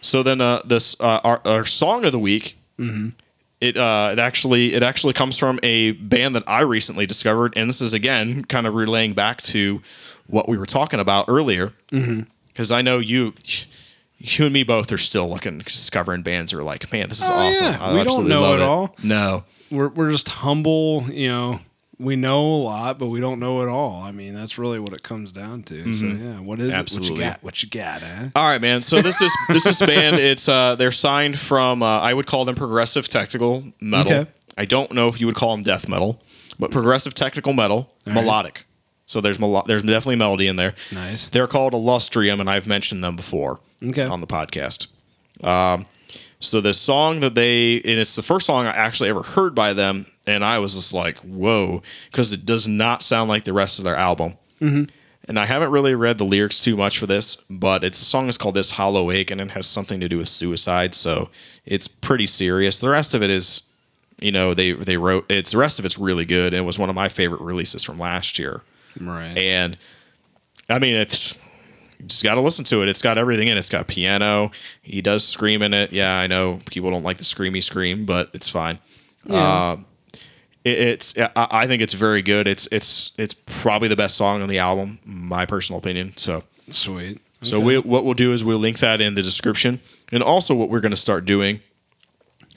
So 0.00 0.22
then, 0.22 0.40
uh, 0.40 0.60
this 0.64 0.94
uh, 1.00 1.20
our, 1.24 1.40
our 1.44 1.64
song 1.64 2.04
of 2.04 2.12
the 2.12 2.18
week. 2.18 2.58
It 3.60 3.76
uh, 3.78 4.10
it 4.12 4.18
actually 4.18 4.74
it 4.74 4.82
actually 4.82 5.14
comes 5.14 5.38
from 5.38 5.58
a 5.62 5.92
band 5.92 6.34
that 6.34 6.42
I 6.46 6.62
recently 6.62 7.06
discovered, 7.06 7.54
and 7.56 7.68
this 7.68 7.80
is 7.80 7.92
again 7.94 8.44
kind 8.44 8.66
of 8.66 8.74
relaying 8.74 9.14
back 9.14 9.40
to 9.42 9.80
what 10.26 10.48
we 10.48 10.58
were 10.58 10.66
talking 10.66 11.00
about 11.00 11.26
earlier. 11.28 11.72
Because 12.48 12.70
I 12.70 12.82
know 12.82 12.98
you, 12.98 13.32
you 14.18 14.44
and 14.44 14.52
me 14.52 14.64
both 14.64 14.92
are 14.92 14.98
still 14.98 15.30
looking 15.30 15.58
discovering 15.58 16.22
bands 16.22 16.52
are 16.52 16.62
like, 16.62 16.92
man, 16.92 17.08
this 17.08 17.22
is 17.22 17.30
Oh, 17.30 17.32
awesome. 17.34 17.66
yeah. 17.72 17.78
I 17.80 17.94
We 17.94 18.04
don't 18.04 18.28
know 18.28 18.42
love 18.42 18.58
it 18.60 18.62
all. 18.62 18.96
No, 19.02 19.44
we're 19.70 19.88
we're 19.88 20.10
just 20.10 20.28
humble, 20.28 21.04
you 21.10 21.28
know, 21.28 21.60
we 21.98 22.16
know 22.16 22.40
a 22.44 22.56
lot, 22.62 22.98
but 22.98 23.06
we 23.06 23.20
don't 23.20 23.38
know 23.38 23.62
it 23.62 23.68
all. 23.68 24.02
I 24.02 24.10
mean, 24.10 24.34
that's 24.34 24.58
really 24.58 24.78
what 24.78 24.92
it 24.92 25.02
comes 25.02 25.32
down 25.32 25.62
to. 25.64 25.92
So 25.94 26.06
yeah, 26.06 26.40
what 26.40 26.58
is 26.58 26.70
Absolutely. 26.70 27.24
it? 27.24 27.38
What 27.42 27.62
you 27.62 27.68
got? 27.70 28.00
What 28.00 28.00
you 28.00 28.02
got? 28.02 28.02
Huh? 28.02 28.28
All 28.36 28.48
right, 28.48 28.60
man. 28.60 28.82
So 28.82 29.00
this 29.00 29.20
is 29.20 29.32
this 29.48 29.66
is 29.66 29.78
band. 29.78 30.16
It's 30.24 30.48
uh, 30.48 30.74
they're 30.76 30.90
signed 30.90 31.38
from. 31.38 31.82
Uh, 31.82 32.00
I 32.00 32.12
would 32.14 32.26
call 32.26 32.44
them 32.44 32.54
progressive 32.54 33.08
technical 33.08 33.64
metal. 33.80 34.12
Okay. 34.12 34.30
I 34.56 34.64
don't 34.64 34.92
know 34.92 35.08
if 35.08 35.20
you 35.20 35.26
would 35.26 35.36
call 35.36 35.50
them 35.54 35.62
death 35.64 35.88
metal, 35.88 36.22
but 36.58 36.70
progressive 36.70 37.14
technical 37.14 37.52
metal, 37.52 37.92
right. 38.06 38.14
melodic. 38.14 38.66
So 39.06 39.20
there's 39.20 39.38
melo- 39.38 39.64
there's 39.66 39.82
definitely 39.82 40.16
melody 40.16 40.46
in 40.46 40.56
there. 40.56 40.74
Nice. 40.92 41.28
They're 41.28 41.46
called 41.46 41.74
Illustrium, 41.74 42.40
and 42.40 42.48
I've 42.48 42.66
mentioned 42.66 43.04
them 43.04 43.16
before 43.16 43.60
Okay. 43.82 44.04
on 44.04 44.20
the 44.20 44.26
podcast. 44.26 44.86
Um, 45.42 45.86
so 46.44 46.60
the 46.60 46.74
song 46.74 47.20
that 47.20 47.34
they 47.34 47.76
and 47.76 47.98
it's 47.98 48.16
the 48.16 48.22
first 48.22 48.46
song 48.46 48.66
I 48.66 48.70
actually 48.70 49.08
ever 49.08 49.22
heard 49.22 49.54
by 49.54 49.72
them, 49.72 50.06
and 50.26 50.44
I 50.44 50.58
was 50.58 50.74
just 50.74 50.92
like, 50.92 51.18
whoa, 51.18 51.82
because 52.10 52.32
it 52.32 52.46
does 52.46 52.68
not 52.68 53.02
sound 53.02 53.28
like 53.28 53.44
the 53.44 53.52
rest 53.52 53.78
of 53.78 53.84
their 53.84 53.96
album. 53.96 54.34
Mm-hmm. 54.60 54.84
And 55.26 55.38
I 55.38 55.46
haven't 55.46 55.70
really 55.70 55.94
read 55.94 56.18
the 56.18 56.24
lyrics 56.24 56.62
too 56.62 56.76
much 56.76 56.98
for 56.98 57.06
this, 57.06 57.36
but 57.48 57.82
it's 57.82 57.98
the 57.98 58.04
song 58.04 58.28
is 58.28 58.36
called 58.36 58.54
"This 58.54 58.70
Hollow 58.70 59.10
Ache" 59.10 59.30
and 59.30 59.40
it 59.40 59.50
has 59.52 59.66
something 59.66 60.00
to 60.00 60.08
do 60.08 60.18
with 60.18 60.28
suicide, 60.28 60.94
so 60.94 61.30
it's 61.64 61.88
pretty 61.88 62.26
serious. 62.26 62.78
The 62.78 62.90
rest 62.90 63.14
of 63.14 63.22
it 63.22 63.30
is, 63.30 63.62
you 64.20 64.32
know, 64.32 64.52
they 64.54 64.72
they 64.72 64.96
wrote 64.96 65.24
it's 65.30 65.52
the 65.52 65.58
rest 65.58 65.78
of 65.78 65.84
it's 65.84 65.98
really 65.98 66.26
good, 66.26 66.52
and 66.52 66.62
it 66.62 66.66
was 66.66 66.78
one 66.78 66.90
of 66.90 66.94
my 66.94 67.08
favorite 67.08 67.40
releases 67.40 67.82
from 67.82 67.98
last 67.98 68.38
year. 68.38 68.62
Right. 69.00 69.36
And 69.36 69.78
I 70.68 70.78
mean, 70.78 70.96
it's 70.96 71.38
you 72.04 72.08
just 72.08 72.22
got 72.22 72.34
to 72.34 72.40
listen 72.42 72.66
to 72.66 72.82
it. 72.82 72.88
It's 72.88 73.00
got 73.00 73.16
everything 73.16 73.48
in 73.48 73.56
it. 73.56 73.60
It's 73.60 73.70
got 73.70 73.86
piano. 73.86 74.50
He 74.82 75.00
does 75.00 75.26
scream 75.26 75.62
in 75.62 75.72
it. 75.72 75.90
Yeah, 75.90 76.14
I 76.18 76.26
know 76.26 76.60
people 76.70 76.90
don't 76.90 77.02
like 77.02 77.16
the 77.16 77.24
screamy 77.24 77.62
scream, 77.62 78.04
but 78.04 78.28
it's 78.34 78.48
fine. 78.48 78.78
Uh, 79.28 79.78
it, 80.64 80.78
it's 80.78 81.18
I, 81.18 81.30
I 81.34 81.66
think 81.66 81.80
it's 81.80 81.94
very 81.94 82.20
good. 82.20 82.46
It's 82.46 82.68
it's 82.70 83.12
it's 83.16 83.32
probably 83.34 83.88
the 83.88 83.96
best 83.96 84.16
song 84.16 84.42
on 84.42 84.48
the 84.50 84.58
album, 84.58 84.98
my 85.06 85.46
personal 85.46 85.78
opinion. 85.78 86.14
So 86.18 86.44
Sweet. 86.68 87.20
so 87.42 87.58
we, 87.58 87.78
what 87.78 88.04
we'll 88.04 88.12
do 88.12 88.32
is 88.32 88.44
we'll 88.44 88.58
link 88.58 88.78
that 88.80 89.00
in 89.00 89.14
the 89.14 89.22
description, 89.22 89.80
and 90.12 90.22
also 90.22 90.54
what 90.54 90.68
we're 90.68 90.80
going 90.80 90.90
to 90.90 90.96
start 90.96 91.24
doing 91.24 91.60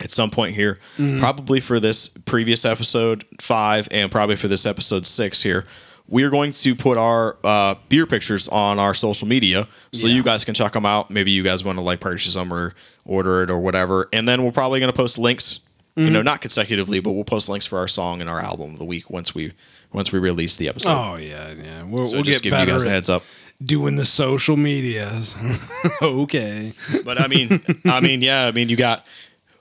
at 0.02 0.12
some 0.12 0.30
point 0.30 0.56
here, 0.56 0.78
probably 1.20 1.60
for 1.62 1.80
this 1.80 2.10
previous 2.10 2.66
episode 2.66 3.24
five, 3.39 3.88
and 3.91 4.12
probably 4.12 4.36
for 4.36 4.50
this 4.50 4.66
episode 4.66 5.06
six 5.08 5.41
here. 5.43 5.64
We 6.10 6.24
are 6.24 6.30
going 6.30 6.51
to 6.51 6.76
put 6.76 6.97
our 6.97 7.36
uh, 7.43 7.76
beer 7.89 8.05
pictures 8.05 8.47
on 8.47 8.80
our 8.80 8.93
social 8.93 9.28
media, 9.28 9.68
so 9.91 10.08
Yeah. 10.08 10.16
you 10.16 10.24
guys 10.24 10.45
can 10.45 10.53
check 10.53 10.72
them 10.74 10.86
out. 10.86 11.12
Maybe 11.12 11.32
you 11.32 11.43
guys 11.43 11.64
want 11.64 11.78
to 11.78 11.82
like 11.82 11.99
purchase 11.99 12.34
them 12.36 12.53
or 12.53 12.74
order 13.05 13.43
it 13.43 13.49
or 13.51 13.60
whatever, 13.60 14.08
and 14.14 14.28
then 14.28 14.43
we're 14.43 14.51
probably 14.51 14.80
going 14.80 14.91
to 14.91 14.97
post 14.97 15.18
links. 15.18 15.60
You 15.99 16.12
know, 16.12 16.22
not 16.22 16.41
consecutively, 16.41 16.99
but 16.99 17.14
we'll 17.14 17.24
post 17.24 17.49
links 17.49 17.66
for 17.66 17.80
our 17.80 17.88
song 17.88 18.22
and 18.22 18.30
our 18.30 18.39
album 18.39 18.74
of 18.74 18.78
the 18.78 18.86
week 18.86 19.10
once 19.10 19.34
we 19.34 19.53
once 19.91 20.12
we 20.12 20.20
release 20.20 20.55
the 20.55 20.70
episode. 20.70 20.91
Oh 20.91 21.16
yeah, 21.16 21.51
yeah. 21.53 21.82
We'll, 21.82 22.05
so 22.05 22.18
we'll 22.18 22.24
just 22.24 22.43
give 22.43 22.53
you 22.53 22.66
guys 22.68 22.86
a 22.86 22.89
heads 22.89 23.10
up. 23.10 23.24
doing 23.66 23.95
the 23.95 24.05
social 24.05 24.55
medias. 24.58 25.36
okay. 26.03 26.74
But 27.03 27.20
I 27.20 27.26
mean, 27.26 27.64
I 27.86 27.99
mean, 28.01 28.22
yeah, 28.22 28.45
I 28.45 28.51
mean, 28.51 28.70
you 28.70 28.76
got 28.76 29.08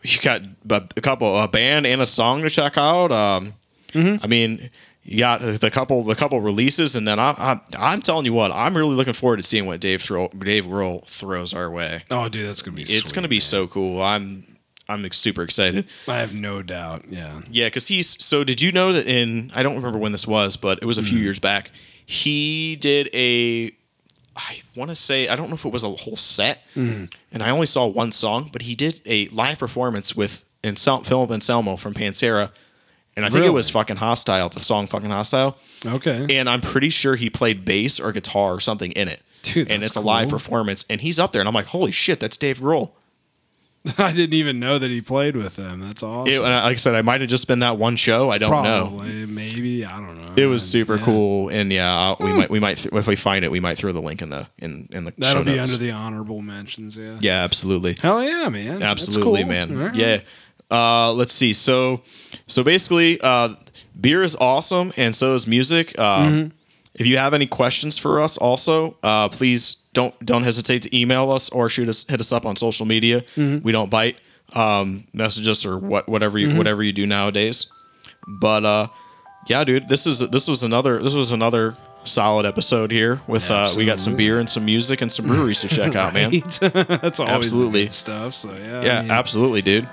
you 0.02 0.20
got 0.20 0.42
a 0.68 0.82
a 0.96 1.00
couple 1.00 1.34
a 1.40 1.48
band 1.48 1.86
and 1.86 2.02
a 2.02 2.06
song 2.06 2.42
to 2.42 2.50
check 2.50 2.76
out. 2.76 3.12
Um, 3.12 3.54
I 3.94 4.26
mean, 4.26 4.68
you 5.06 5.20
got 5.20 5.40
the 5.40 5.70
couple 5.70 6.02
the 6.02 6.16
couple 6.16 6.40
releases, 6.40 6.96
and 6.96 7.06
then 7.06 7.20
I, 7.20 7.30
I 7.38 7.60
I'm 7.78 8.02
telling 8.02 8.24
you 8.24 8.32
what, 8.32 8.50
I'm 8.50 8.76
really 8.76 8.94
looking 8.94 9.12
forward 9.12 9.36
to 9.36 9.42
seeing 9.44 9.66
what 9.66 9.80
Dave 9.80 10.02
throw 10.02 10.28
Dave 10.28 10.66
Grohl 10.66 11.06
throws 11.06 11.54
our 11.54 11.70
way. 11.70 12.02
Oh, 12.10 12.28
dude, 12.28 12.46
that's 12.46 12.60
gonna 12.60 12.76
be. 12.76 12.82
It's 12.82 12.90
sweet, 12.90 13.14
gonna 13.14 13.28
be 13.28 13.36
man. 13.36 13.40
so 13.42 13.66
cool. 13.68 14.02
I'm 14.02 14.56
I'm 14.88 15.10
super 15.12 15.42
excited. 15.42 15.86
I 16.08 16.16
have 16.16 16.34
no 16.34 16.62
doubt. 16.62 17.04
Yeah. 17.08 17.40
Yeah, 17.50 17.66
because 17.66 17.88
he's 17.88 18.22
so. 18.22 18.42
Did 18.44 18.60
you 18.60 18.72
know 18.72 18.92
that 18.92 19.06
in 19.06 19.50
I 19.54 19.62
don't 19.62 19.76
remember 19.76 19.98
when 19.98 20.12
this 20.12 20.26
was, 20.26 20.56
but 20.56 20.80
it 20.82 20.84
was 20.84 20.98
a 20.98 21.02
few 21.02 21.18
mm. 21.18 21.22
years 21.22 21.38
back. 21.38 21.70
He 22.04 22.76
did 22.76 23.08
a. 23.14 23.72
I 24.36 24.60
want 24.74 24.90
to 24.90 24.94
say 24.94 25.28
I 25.28 25.36
don't 25.36 25.48
know 25.48 25.54
if 25.54 25.64
it 25.64 25.72
was 25.72 25.84
a 25.84 25.90
whole 25.90 26.16
set, 26.16 26.62
mm. 26.74 27.12
and 27.32 27.42
I 27.42 27.50
only 27.50 27.66
saw 27.66 27.86
one 27.86 28.12
song, 28.12 28.50
but 28.52 28.62
he 28.62 28.74
did 28.74 29.00
a 29.06 29.28
live 29.28 29.58
performance 29.58 30.14
with 30.14 30.48
Ansel- 30.62 31.04
Philip 31.04 31.30
Anselmo 31.30 31.76
from 31.76 31.94
Pantera, 31.94 32.50
and 33.16 33.24
I 33.24 33.28
think 33.30 33.44
it 33.46 33.50
was 33.52 33.70
fucking 33.70 33.96
hostile. 33.96 34.48
The 34.48 34.60
song 34.60 34.86
fucking 34.86 35.10
hostile, 35.10 35.56
Okay. 35.84 36.26
and 36.38 36.48
I'm 36.48 36.60
pretty 36.60 36.90
sure 36.90 37.16
he 37.16 37.30
played 37.30 37.64
bass 37.64 37.98
or 38.00 38.12
guitar 38.12 38.52
or 38.54 38.60
something 38.60 38.92
in 38.92 39.08
it. 39.08 39.22
Dude, 39.42 39.70
and 39.70 39.82
that's 39.82 39.90
it's 39.90 39.96
a 39.96 40.00
live 40.00 40.24
cool. 40.28 40.38
performance, 40.38 40.84
and 40.90 41.00
he's 41.00 41.18
up 41.18 41.32
there, 41.32 41.40
and 41.40 41.48
I'm 41.48 41.54
like, 41.54 41.66
holy 41.66 41.92
shit, 41.92 42.18
that's 42.20 42.36
Dave 42.36 42.58
Grohl. 42.58 42.90
I 43.98 44.10
didn't 44.12 44.34
even 44.34 44.58
know 44.58 44.78
that 44.80 44.90
he 44.90 45.00
played 45.00 45.36
with 45.36 45.54
them. 45.54 45.78
That's 45.80 46.02
awesome. 46.02 46.32
It- 46.32 46.38
and 46.38 46.46
I- 46.52 46.64
like 46.64 46.72
I 46.72 46.74
said, 46.74 46.96
I 46.96 47.02
might 47.02 47.20
have 47.20 47.30
just 47.30 47.46
been 47.46 47.60
that 47.60 47.78
one 47.78 47.94
show. 47.94 48.30
I 48.32 48.38
don't 48.38 48.64
know. 48.64 48.86
Probably, 48.88 49.26
maybe. 49.26 49.84
I 49.84 49.98
don't 50.00 50.16
know. 50.20 50.32
It 50.36 50.46
was 50.46 50.68
super 50.68 50.96
Yeah. 50.96 51.04
cool, 51.04 51.48
and 51.50 51.72
yeah, 51.72 51.94
I'll, 51.96 52.16
we 52.18 52.32
might 52.36 52.50
we 52.50 52.58
might 52.58 52.78
th- 52.78 52.92
if 52.92 53.06
we 53.06 53.14
find 53.14 53.44
it, 53.44 53.50
we 53.52 53.60
might 53.60 53.78
throw 53.78 53.92
the 53.92 54.02
link 54.02 54.22
in 54.22 54.30
the 54.30 54.48
in 54.58 54.88
in 54.90 55.04
the 55.04 55.12
That'll 55.16 55.42
show 55.42 55.44
be 55.44 55.54
notes. 55.54 55.72
under 55.72 55.84
the 55.84 55.92
honorable 55.92 56.42
mentions. 56.42 56.96
Yeah. 56.96 57.16
yeah, 57.20 57.44
absolutely, 57.44 57.94
Hell 57.94 58.24
yeah, 58.24 58.48
man. 58.48 58.78
That's 58.78 58.82
absolutely, 58.82 59.42
cool. 59.42 59.48
man. 59.50 59.70
All 59.80 59.86
right. 59.86 59.94
Yeah. 59.94 60.18
Uh, 60.70 61.12
let's 61.12 61.32
see. 61.32 61.52
So 61.52 62.02
so 62.46 62.62
basically, 62.62 63.20
uh, 63.20 63.54
beer 64.00 64.22
is 64.22 64.36
awesome, 64.36 64.92
and 64.96 65.14
so 65.14 65.34
is 65.34 65.46
music. 65.46 65.98
Um, 65.98 66.32
Mm-hmm. 66.32 66.48
If 66.98 67.04
you 67.06 67.18
have 67.18 67.34
any 67.34 67.46
questions 67.46 67.98
for 67.98 68.20
us, 68.20 68.38
also 68.38 68.96
uh, 69.02 69.28
please 69.28 69.76
don't 69.92 70.14
don't 70.24 70.44
hesitate 70.44 70.80
to 70.82 70.98
email 70.98 71.30
us 71.30 71.50
or 71.50 71.68
shoot 71.68 71.90
us 71.90 72.06
hit 72.08 72.20
us 72.20 72.32
up 72.32 72.46
on 72.46 72.56
social 72.56 72.86
media. 72.86 73.20
Mm-hmm. 73.20 73.58
We 73.62 73.70
don't 73.72 73.90
bite. 73.90 74.18
Um, 74.54 75.04
message 75.12 75.46
us 75.46 75.66
or 75.66 75.76
what 75.76 76.08
whatever 76.08 76.38
you 76.38 76.56
whatever 76.56 76.82
you 76.82 76.94
do 76.94 77.04
nowadays. 77.06 77.70
But 78.40 78.64
uh, 78.64 78.86
yeah, 79.46 79.62
dude, 79.64 79.88
this 79.90 80.06
is 80.06 80.20
this 80.20 80.48
was 80.48 80.62
another 80.62 81.02
this 81.02 81.14
was 81.14 81.32
another 81.32 81.76
solid 82.04 82.46
episode 82.46 82.90
here 82.90 83.20
with 83.26 83.50
uh, 83.50 83.68
we 83.76 83.84
got 83.84 83.98
some 83.98 84.16
beer 84.16 84.38
and 84.38 84.48
some 84.48 84.64
music 84.64 85.02
and 85.02 85.12
some 85.12 85.26
breweries 85.26 85.60
to 85.60 85.68
check 85.68 85.94
out, 85.96 86.14
man. 86.14 86.30
That's 86.60 87.20
always 87.20 87.36
Absolutely. 87.46 87.82
good 87.84 87.92
stuff. 87.92 88.32
So 88.34 88.56
yeah. 88.56 88.82
Yeah, 88.82 88.98
I 88.98 89.02
mean, 89.02 89.10
absolutely, 89.10 89.60
dude. 89.60 89.88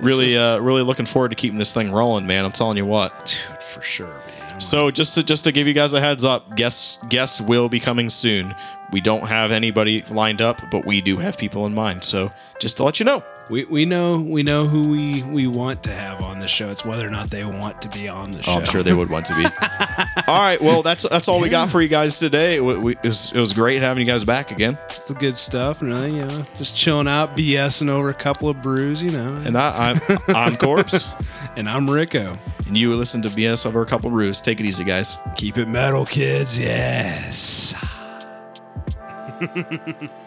Really, 0.00 0.26
just- 0.30 0.38
uh, 0.38 0.58
really 0.60 0.82
looking 0.82 1.06
forward 1.06 1.30
to 1.30 1.34
keeping 1.34 1.58
this 1.58 1.72
thing 1.74 1.92
rolling, 1.92 2.26
man. 2.26 2.44
I'm 2.44 2.52
telling 2.52 2.76
you 2.76 2.86
what. 2.86 3.24
dude, 3.48 3.62
for 3.62 3.80
sure, 3.82 4.06
man. 4.08 4.60
So 4.60 4.90
just 4.90 5.14
to 5.14 5.22
just 5.22 5.44
to 5.44 5.52
give 5.52 5.66
you 5.66 5.72
guys 5.72 5.94
a 5.94 6.00
heads 6.00 6.24
up, 6.24 6.54
guests 6.56 6.98
guests 7.08 7.40
will 7.40 7.68
be 7.68 7.80
coming 7.80 8.10
soon. 8.10 8.54
We 8.92 9.00
don't 9.00 9.26
have 9.26 9.52
anybody 9.52 10.02
lined 10.10 10.42
up, 10.42 10.60
but 10.70 10.84
we 10.84 11.00
do 11.00 11.16
have 11.18 11.38
people 11.38 11.64
in 11.66 11.74
mind. 11.74 12.04
So 12.04 12.28
just 12.60 12.76
to 12.78 12.84
let 12.84 12.98
you 13.00 13.04
know. 13.06 13.22
We, 13.50 13.64
we 13.64 13.84
know 13.84 14.20
we 14.20 14.44
know 14.44 14.68
who 14.68 14.88
we, 14.88 15.24
we 15.24 15.48
want 15.48 15.82
to 15.82 15.90
have 15.90 16.22
on 16.22 16.38
the 16.38 16.46
show. 16.46 16.68
It's 16.68 16.84
whether 16.84 17.04
or 17.04 17.10
not 17.10 17.30
they 17.30 17.44
want 17.44 17.82
to 17.82 17.88
be 17.88 18.08
on 18.08 18.30
the 18.30 18.42
show. 18.44 18.52
Oh, 18.52 18.58
I'm 18.58 18.64
sure 18.64 18.84
they 18.84 18.92
would 18.92 19.10
want 19.10 19.26
to 19.26 19.34
be. 19.34 19.44
all 20.28 20.38
right, 20.38 20.60
well 20.60 20.82
that's 20.82 21.02
that's 21.08 21.26
all 21.26 21.40
we 21.40 21.48
got 21.48 21.68
for 21.68 21.82
you 21.82 21.88
guys 21.88 22.20
today. 22.20 22.56
It, 22.56 22.60
we, 22.60 22.92
it, 22.92 23.02
was, 23.02 23.32
it 23.32 23.40
was 23.40 23.52
great 23.52 23.82
having 23.82 24.06
you 24.06 24.12
guys 24.12 24.24
back 24.24 24.52
again. 24.52 24.78
It's 24.84 25.04
the 25.04 25.14
good 25.14 25.36
stuff, 25.36 25.82
and 25.82 25.92
uh, 25.92 26.02
you 26.02 26.22
know, 26.22 26.44
just 26.58 26.76
chilling 26.76 27.08
out, 27.08 27.36
BSing 27.36 27.88
over 27.88 28.08
a 28.08 28.14
couple 28.14 28.48
of 28.48 28.62
brews, 28.62 29.02
you 29.02 29.10
know. 29.10 29.42
And 29.44 29.58
I, 29.58 29.90
I'm 29.90 29.96
I'm 30.28 30.54
Korbs, 30.54 31.08
And 31.56 31.68
I'm 31.68 31.90
Rick-O. 31.90 32.38
and 32.68 32.76
you 32.76 32.94
listen 32.94 33.20
to 33.22 33.28
BS 33.28 33.66
over 33.66 33.82
a 33.82 33.86
couple 33.86 34.06
of 34.06 34.12
brews. 34.12 34.40
Take 34.40 34.60
it 34.60 34.66
easy, 34.66 34.84
guys. 34.84 35.18
Keep 35.36 35.58
it 35.58 35.66
metal, 35.66 36.06
kids. 36.06 36.56
Yes. 36.56 37.74